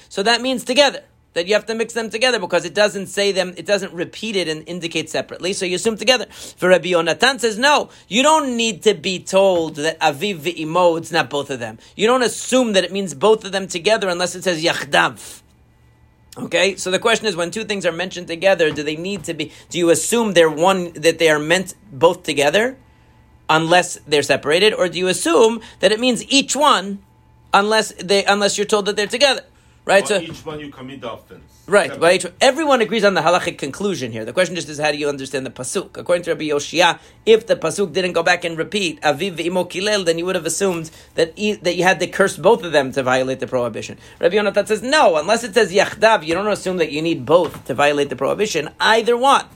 so 0.09 0.23
that 0.23 0.41
means 0.43 0.65
together 0.65 1.03
that 1.35 1.47
you 1.47 1.55
have 1.55 1.67
to 1.67 1.75
mix 1.75 1.95
them 1.95 2.11
together 2.11 2.39
because 2.39 2.65
it 2.65 2.75
doesn't 2.75 3.07
say 3.07 3.33
them, 3.33 3.55
it 3.57 3.67
doesn't 3.67 3.93
repeat 3.93 4.35
it 4.37 4.49
and 4.49 4.67
indicate 4.67 5.11
separately. 5.11 5.53
So 5.53 5.67
you 5.67 5.77
assume 5.77 5.97
together. 5.97 6.27
For 6.57 6.69
Rabbi 6.69 6.89
Yonatan 6.89 7.41
says, 7.41 7.59
no, 7.59 7.91
you 8.09 8.23
don't 8.23 8.57
need 8.57 8.83
to 8.83 8.95
be 8.95 9.19
told 9.19 9.77
that 9.77 10.01
aviv 10.01 10.39
v'imo, 10.41 10.99
it's 10.99 11.13
not 11.13 11.31
both 11.31 11.51
of 11.51 11.61
them. 11.61 11.79
You 11.97 12.07
don't 12.07 12.23
assume 12.23 12.73
that 12.73 12.85
it 12.85 12.93
means 12.93 13.15
both 13.15 13.45
of 13.45 13.53
them 13.53 13.69
together 13.69 14.09
unless 14.09 14.35
it 14.35 14.45
says 14.45 14.65
yachdav. 14.65 15.43
Okay, 16.37 16.77
so 16.77 16.93
the 16.93 17.01
question 17.01 17.27
is, 17.27 17.35
when 17.35 17.51
two 17.51 17.65
things 17.65 17.85
are 17.85 17.91
mentioned 17.91 18.29
together, 18.29 18.71
do 18.71 18.85
they 18.85 18.95
need 18.97 19.25
to 19.25 19.35
be? 19.35 19.51
Do 19.71 19.79
you 19.79 19.91
assume 19.91 20.35
they're 20.35 20.49
one 20.49 20.93
that 20.93 21.19
they 21.19 21.31
are 21.31 21.39
meant 21.39 21.75
both 21.91 22.23
together, 22.23 22.77
unless 23.51 23.99
they're 24.07 24.23
separated, 24.23 24.73
or 24.73 24.89
do 24.89 24.99
you 24.99 25.09
assume 25.09 25.61
that 25.81 25.91
it 25.91 25.99
means 25.99 26.23
each 26.31 26.55
one, 26.55 27.03
unless 27.53 27.93
they 27.95 28.25
unless 28.25 28.57
you're 28.57 28.67
told 28.67 28.87
that 28.87 28.95
they're 28.95 29.09
together? 29.09 29.43
Right. 29.89 30.07
so 30.07 30.21
each 30.21 30.45
one 30.45 30.61
you 30.61 30.71
commit 30.71 31.01
the 31.01 31.11
offense. 31.11 31.63
Right. 31.67 31.99
But 31.99 32.15
each, 32.15 32.27
everyone 32.43 32.83
agrees 32.83 33.05
on 33.05 33.15
the 33.15 33.23
halachic 33.23 33.57
conclusion 33.57 34.13
here. 34.13 34.27
The 34.27 34.35
question 34.35 34.55
just 34.55 34.69
is 34.69 34.79
how 34.79 34.93
do 34.93 34.99
you 34.99 35.09
understand 35.09 35.47
the 35.47 35.51
pasuk? 35.51 35.97
According 35.97 36.25
to 36.25 36.33
Rabbi 36.33 36.45
Yoshia, 36.45 36.99
if 37.25 37.47
the 37.47 37.57
pasuk 37.57 37.95
didn't 37.95 38.13
go 38.13 38.23
back 38.23 38.45
and 38.45 38.59
repeat 38.59 39.01
aviv 39.01 39.41
imo 39.41 39.65
kilel, 39.65 40.05
then 40.05 40.19
you 40.19 40.27
would 40.27 40.35
have 40.35 40.45
assumed 40.45 40.91
that 41.15 41.33
e, 41.37 41.55
that 41.55 41.75
you 41.77 41.85
had 41.85 42.01
to 42.01 42.07
curse 42.07 42.37
both 42.37 42.65
of 42.65 42.73
them 42.73 42.93
to 42.93 43.03
violate 43.03 43.41
the 43.41 43.47
prohibition. 43.47 43.97
Rabbi 44.21 44.37
Yonatan 44.37 44.67
says 44.67 44.83
no, 44.83 45.17
unless 45.17 45.43
it 45.43 45.55
says 45.55 45.73
yachdav, 45.73 46.23
you 46.23 46.35
don't 46.35 46.47
assume 46.49 46.77
that 46.77 46.93
you 46.93 47.01
need 47.01 47.25
both 47.25 47.65
to 47.65 47.73
violate 47.75 48.11
the 48.11 48.17
prohibition. 48.17 48.69
Either 48.79 49.17
one. 49.17 49.47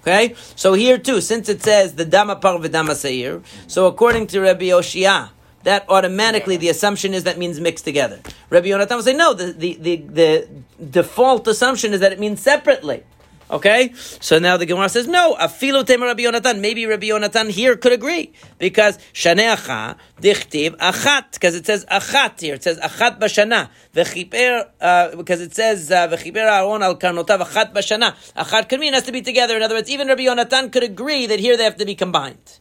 Okay, 0.00 0.34
so 0.56 0.74
here 0.74 0.98
too, 0.98 1.20
since 1.20 1.48
it 1.48 1.62
says 1.62 1.94
the 1.94 2.04
dama 2.04 2.36
par 2.36 2.58
v'dama 2.58 2.94
seir, 2.94 3.40
so 3.66 3.86
according 3.86 4.26
to 4.28 4.40
Rabbi 4.40 4.66
Yoshia, 4.66 5.30
that 5.64 5.84
automatically 5.88 6.56
the 6.56 6.68
assumption 6.68 7.14
is 7.14 7.24
that 7.24 7.38
means 7.38 7.60
mixed 7.60 7.84
together. 7.84 8.20
Rabbi 8.50 8.68
Yonatan 8.68 8.96
will 8.96 9.02
say, 9.02 9.14
no, 9.14 9.34
the, 9.34 9.52
the, 9.52 9.74
the, 9.74 9.96
the 9.96 10.48
default 10.90 11.46
assumption 11.48 11.92
is 11.92 12.00
that 12.00 12.12
it 12.12 12.20
means 12.20 12.40
separately. 12.40 13.04
Okay, 13.52 13.92
so 13.94 14.38
now 14.38 14.56
the 14.56 14.64
Gemara 14.64 14.88
says 14.88 15.06
no. 15.06 15.36
Afilu 15.38 15.84
tema 15.84 16.06
Rabbi 16.06 16.22
Yonatan. 16.22 16.60
Maybe 16.60 16.86
Rabbi 16.86 17.08
Yonatan 17.08 17.50
here 17.50 17.76
could 17.76 17.92
agree 17.92 18.32
because 18.58 18.96
shaneacha 19.12 19.96
dichtiv 20.22 20.74
achat 20.78 21.32
because 21.32 21.54
it 21.54 21.66
says 21.66 21.84
achat 21.90 22.40
here. 22.40 22.54
It 22.54 22.62
says 22.62 22.78
achat 22.78 23.20
bashana 23.20 23.68
v'chiper 23.94 24.68
uh, 24.80 25.16
because 25.16 25.42
it 25.42 25.54
says 25.54 25.90
uh, 25.90 26.08
v'chiper 26.08 26.36
Aaron 26.36 26.82
al 26.82 26.96
karnotav 26.96 27.40
achat 27.40 27.74
bashana. 27.74 28.14
Achat 28.42 28.70
could 28.70 28.80
mean 28.80 28.94
has 28.94 29.02
to 29.02 29.12
be 29.12 29.20
together. 29.20 29.54
In 29.54 29.62
other 29.62 29.74
words, 29.74 29.90
even 29.90 30.08
Rabbi 30.08 30.22
Yonatan 30.22 30.72
could 30.72 30.84
agree 30.84 31.26
that 31.26 31.38
here 31.38 31.54
they 31.58 31.64
have 31.64 31.76
to 31.76 31.84
be 31.84 31.94
combined. 31.94 32.58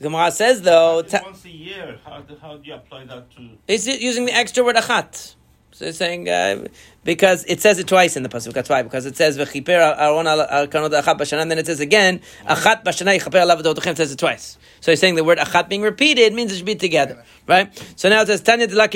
Gemara 0.00 0.30
says 0.30 0.62
though. 0.62 1.02
Ta- 1.02 1.20
once 1.24 1.44
a 1.44 1.50
year, 1.50 1.98
how 2.04 2.20
do, 2.20 2.36
how 2.40 2.56
do 2.56 2.66
you 2.66 2.74
apply 2.74 3.04
that 3.04 3.30
to? 3.36 3.50
Is 3.68 3.86
it 3.86 4.00
using 4.00 4.26
the 4.26 4.34
extra 4.34 4.64
word 4.64 4.76
achat? 4.76 5.34
So 5.72 5.86
it's 5.86 5.98
saying 5.98 6.28
uh, 6.28 6.66
because 7.02 7.44
it 7.46 7.60
says 7.60 7.78
it 7.78 7.88
twice 7.88 8.16
in 8.16 8.22
the 8.22 8.28
pasuk. 8.28 8.52
That's 8.52 8.68
why 8.68 8.82
because 8.82 9.06
it 9.06 9.16
says 9.16 9.36
v'chiper 9.36 9.70
Aaron 9.70 10.26
al 10.26 10.66
kanod 10.68 10.90
achat 10.90 11.18
b'shana, 11.18 11.42
and 11.42 11.50
then 11.50 11.58
it 11.58 11.66
says 11.66 11.80
again 11.80 12.20
achat 12.48 12.84
b'shana 12.84 13.18
yichaper 13.18 13.44
alav 13.44 13.86
It 13.86 13.96
says 13.96 14.12
it 14.12 14.18
twice. 14.18 14.58
So 14.80 14.92
he's 14.92 15.00
saying 15.00 15.14
the 15.16 15.24
word 15.24 15.38
achat 15.38 15.68
being 15.68 15.82
repeated 15.82 16.32
means 16.32 16.52
it 16.52 16.56
should 16.56 16.66
be 16.66 16.74
together, 16.74 17.24
right? 17.46 17.70
So 17.96 18.08
now 18.08 18.22
it 18.22 18.26
says 18.26 18.40
tanya 18.40 18.66
de 18.66 18.76
la 18.76 18.86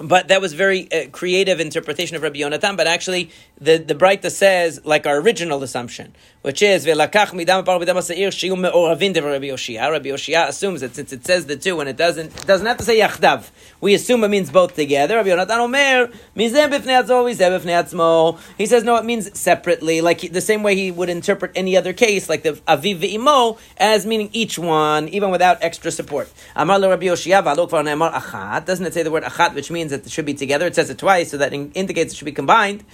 but 0.00 0.28
that 0.28 0.40
was 0.40 0.54
very 0.54 0.90
uh, 0.90 1.08
creative 1.10 1.60
interpretation 1.60 2.16
of 2.16 2.22
Rabbi 2.22 2.38
Yonatan. 2.38 2.76
But 2.76 2.86
actually, 2.86 3.30
the 3.60 3.78
the 3.78 3.94
Breita 3.94 4.30
says 4.30 4.80
like 4.84 5.06
our 5.06 5.18
original 5.18 5.62
assumption, 5.62 6.14
which 6.44 6.60
is 6.60 6.84
velakach 6.84 7.32
midam 7.32 7.64
par 7.64 7.78
midam 7.80 8.02
seir 8.02 8.28
shiu 8.28 8.54
meoravin 8.54 9.14
de 9.14 9.22
Rabbi 9.22 9.46
Yoshia. 9.46 9.90
Rabbi 9.90 10.10
Yoshia 10.10 10.46
assumes 10.46 10.82
that 10.82 10.94
since 10.94 11.10
it 11.10 11.24
says 11.24 11.46
the 11.46 11.56
two 11.56 11.80
and 11.80 11.88
it 11.88 11.96
doesn't 11.96 12.36
it 12.36 12.46
doesn't 12.46 12.66
have 12.66 12.76
to 12.76 12.84
say 12.84 13.00
yachdav, 13.00 13.48
we 13.80 13.94
assume 13.94 14.22
it 14.24 14.28
means 14.28 14.50
both 14.50 14.74
together. 14.74 15.16
Rabbi 15.16 15.30
Yonatan 15.30 15.58
omer 15.60 16.08
mizem 16.36 16.68
b'fnei 16.70 17.02
atzmo 17.02 17.24
mizem 17.24 17.58
b'fnei 17.58 17.82
atzmo. 17.82 18.38
He 18.58 18.66
says 18.66 18.84
no, 18.84 18.96
it 18.96 19.06
means 19.06 19.40
separately, 19.40 20.02
like 20.02 20.20
the 20.20 20.42
same 20.42 20.62
way 20.62 20.74
he 20.76 20.90
would 20.90 21.08
interpret 21.08 21.52
any 21.54 21.78
other 21.78 21.94
case, 21.94 22.28
like 22.28 22.42
the 22.42 22.52
aviv 22.68 23.00
ve'imo, 23.00 23.58
as 23.78 24.04
meaning 24.04 24.28
each 24.34 24.58
one, 24.58 25.08
even 25.08 25.30
without 25.30 25.56
extra 25.62 25.90
support. 25.90 26.30
Amar 26.54 26.78
Rabbi 26.78 27.06
Yoshia 27.06 27.42
v'alok 27.42 27.70
v'anemar 27.70 28.12
achat. 28.12 28.66
Doesn't 28.66 28.84
it 28.84 28.92
say 28.92 29.02
the 29.02 29.10
word 29.10 29.22
achat, 29.22 29.54
which 29.54 29.70
means 29.70 29.92
that 29.92 30.04
it 30.04 30.12
should 30.12 30.26
be 30.26 30.34
together. 30.34 30.66
It 30.66 30.74
says 30.74 30.90
it 30.90 30.98
twice, 30.98 31.30
so 31.30 31.38
that 31.38 31.54
indicates 31.54 32.12
it 32.12 32.16
should 32.18 32.26
be 32.26 32.32
combined. 32.32 32.84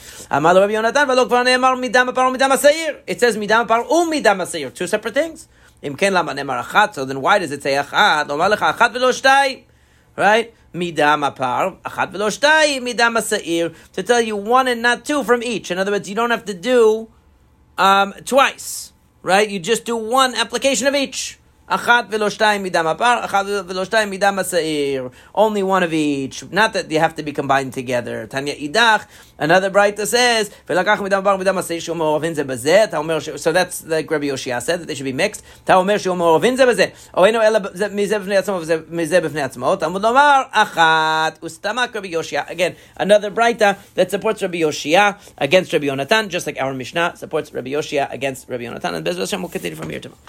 It 3.10 3.20
says 3.20 3.39
midam 3.40 3.66
par 3.66 3.84
u 3.88 4.10
midam 4.10 4.74
Two 4.74 4.86
separate 4.86 5.14
things. 5.14 5.48
Im 5.82 5.96
ken 5.96 6.12
lama 6.12 6.32
nemar 6.32 6.62
achat. 6.62 6.94
So 6.94 7.04
then 7.04 7.20
why 7.20 7.38
does 7.38 7.50
it 7.50 7.62
say 7.62 7.72
achat? 7.72 8.28
Lomar 8.28 8.54
lecha 8.54 8.72
achat 8.72 8.94
v'lo 8.94 9.10
shtai. 9.10 9.64
Right? 10.16 10.54
Midam 10.74 11.28
apar, 11.28 11.80
achat 11.82 12.12
v'lo 12.12 12.28
shtai, 12.30 12.78
midam 12.80 13.18
asair. 13.18 13.74
To 13.94 14.02
tell 14.02 14.20
you 14.20 14.36
one 14.36 14.68
and 14.68 14.82
not 14.82 15.04
two 15.04 15.24
from 15.24 15.42
each. 15.42 15.70
In 15.70 15.78
other 15.78 15.90
words, 15.90 16.08
you 16.08 16.14
don't 16.14 16.30
have 16.30 16.44
to 16.44 16.54
do 16.54 17.08
um, 17.78 18.12
twice. 18.24 18.92
Right? 19.22 19.48
You 19.48 19.58
just 19.58 19.84
do 19.84 19.96
one 19.96 20.34
application 20.34 20.86
of 20.86 20.94
each. 20.94 21.39
Achat 21.70 22.10
v'lo 22.10 22.28
shtayim 22.28 22.68
midam. 22.68 22.90
Only 25.34 25.62
one 25.62 25.82
of 25.84 25.92
each. 25.92 26.50
Not 26.50 26.72
that 26.72 26.88
they 26.88 26.96
have 26.96 27.14
to 27.14 27.22
be 27.22 27.32
combined 27.32 27.72
together. 27.72 28.26
Tanya 28.26 28.54
idach. 28.54 29.06
Another 29.38 29.70
Breita 29.70 30.04
says, 30.06 30.50
So 33.40 33.52
that's 33.52 33.86
like 33.86 34.10
Rabbi 34.10 34.26
Yoshia 34.26 34.60
said 34.60 34.80
that 34.80 34.86
they 34.86 34.94
should 34.94 35.04
be 35.04 35.12
mixed. 35.12 35.44
Taomer 35.64 35.98
shum 35.98 36.18
oravin 36.18 36.56
ze 36.56 36.64
bazeh. 36.64 36.92
Oeno 37.14 37.42
ela 37.42 37.60
ze- 37.74 37.84
mizeh 37.86 38.20
b'fnei 38.20 38.42
atzmo 38.42 38.60
mizeh 38.88 39.20
b'fnei 39.22 39.48
achat 40.52 41.40
ustamak 41.40 41.94
Rabbi. 41.94 42.50
Again, 42.50 42.76
another 42.96 43.30
Breita 43.30 43.78
that 43.94 44.10
supports 44.10 44.42
Rabbi 44.42 44.58
Yoshia 44.58 45.16
against 45.38 45.72
Rabbi 45.72 45.86
Yonatan, 45.86 46.28
just 46.28 46.46
like 46.46 46.60
our 46.60 46.74
Mishnah 46.74 47.14
supports 47.16 47.52
Rabbi 47.54 47.70
Yoshia 47.70 48.12
against 48.12 48.48
Rabbi 48.48 48.64
Yonatan. 48.64 48.94
And 48.96 49.06
b'ezras 49.06 49.20
Hashem 49.20 49.40
will 49.40 49.48
continue 49.48 49.76
from 49.76 49.88
here 49.90 50.00
tomorrow. 50.00 50.20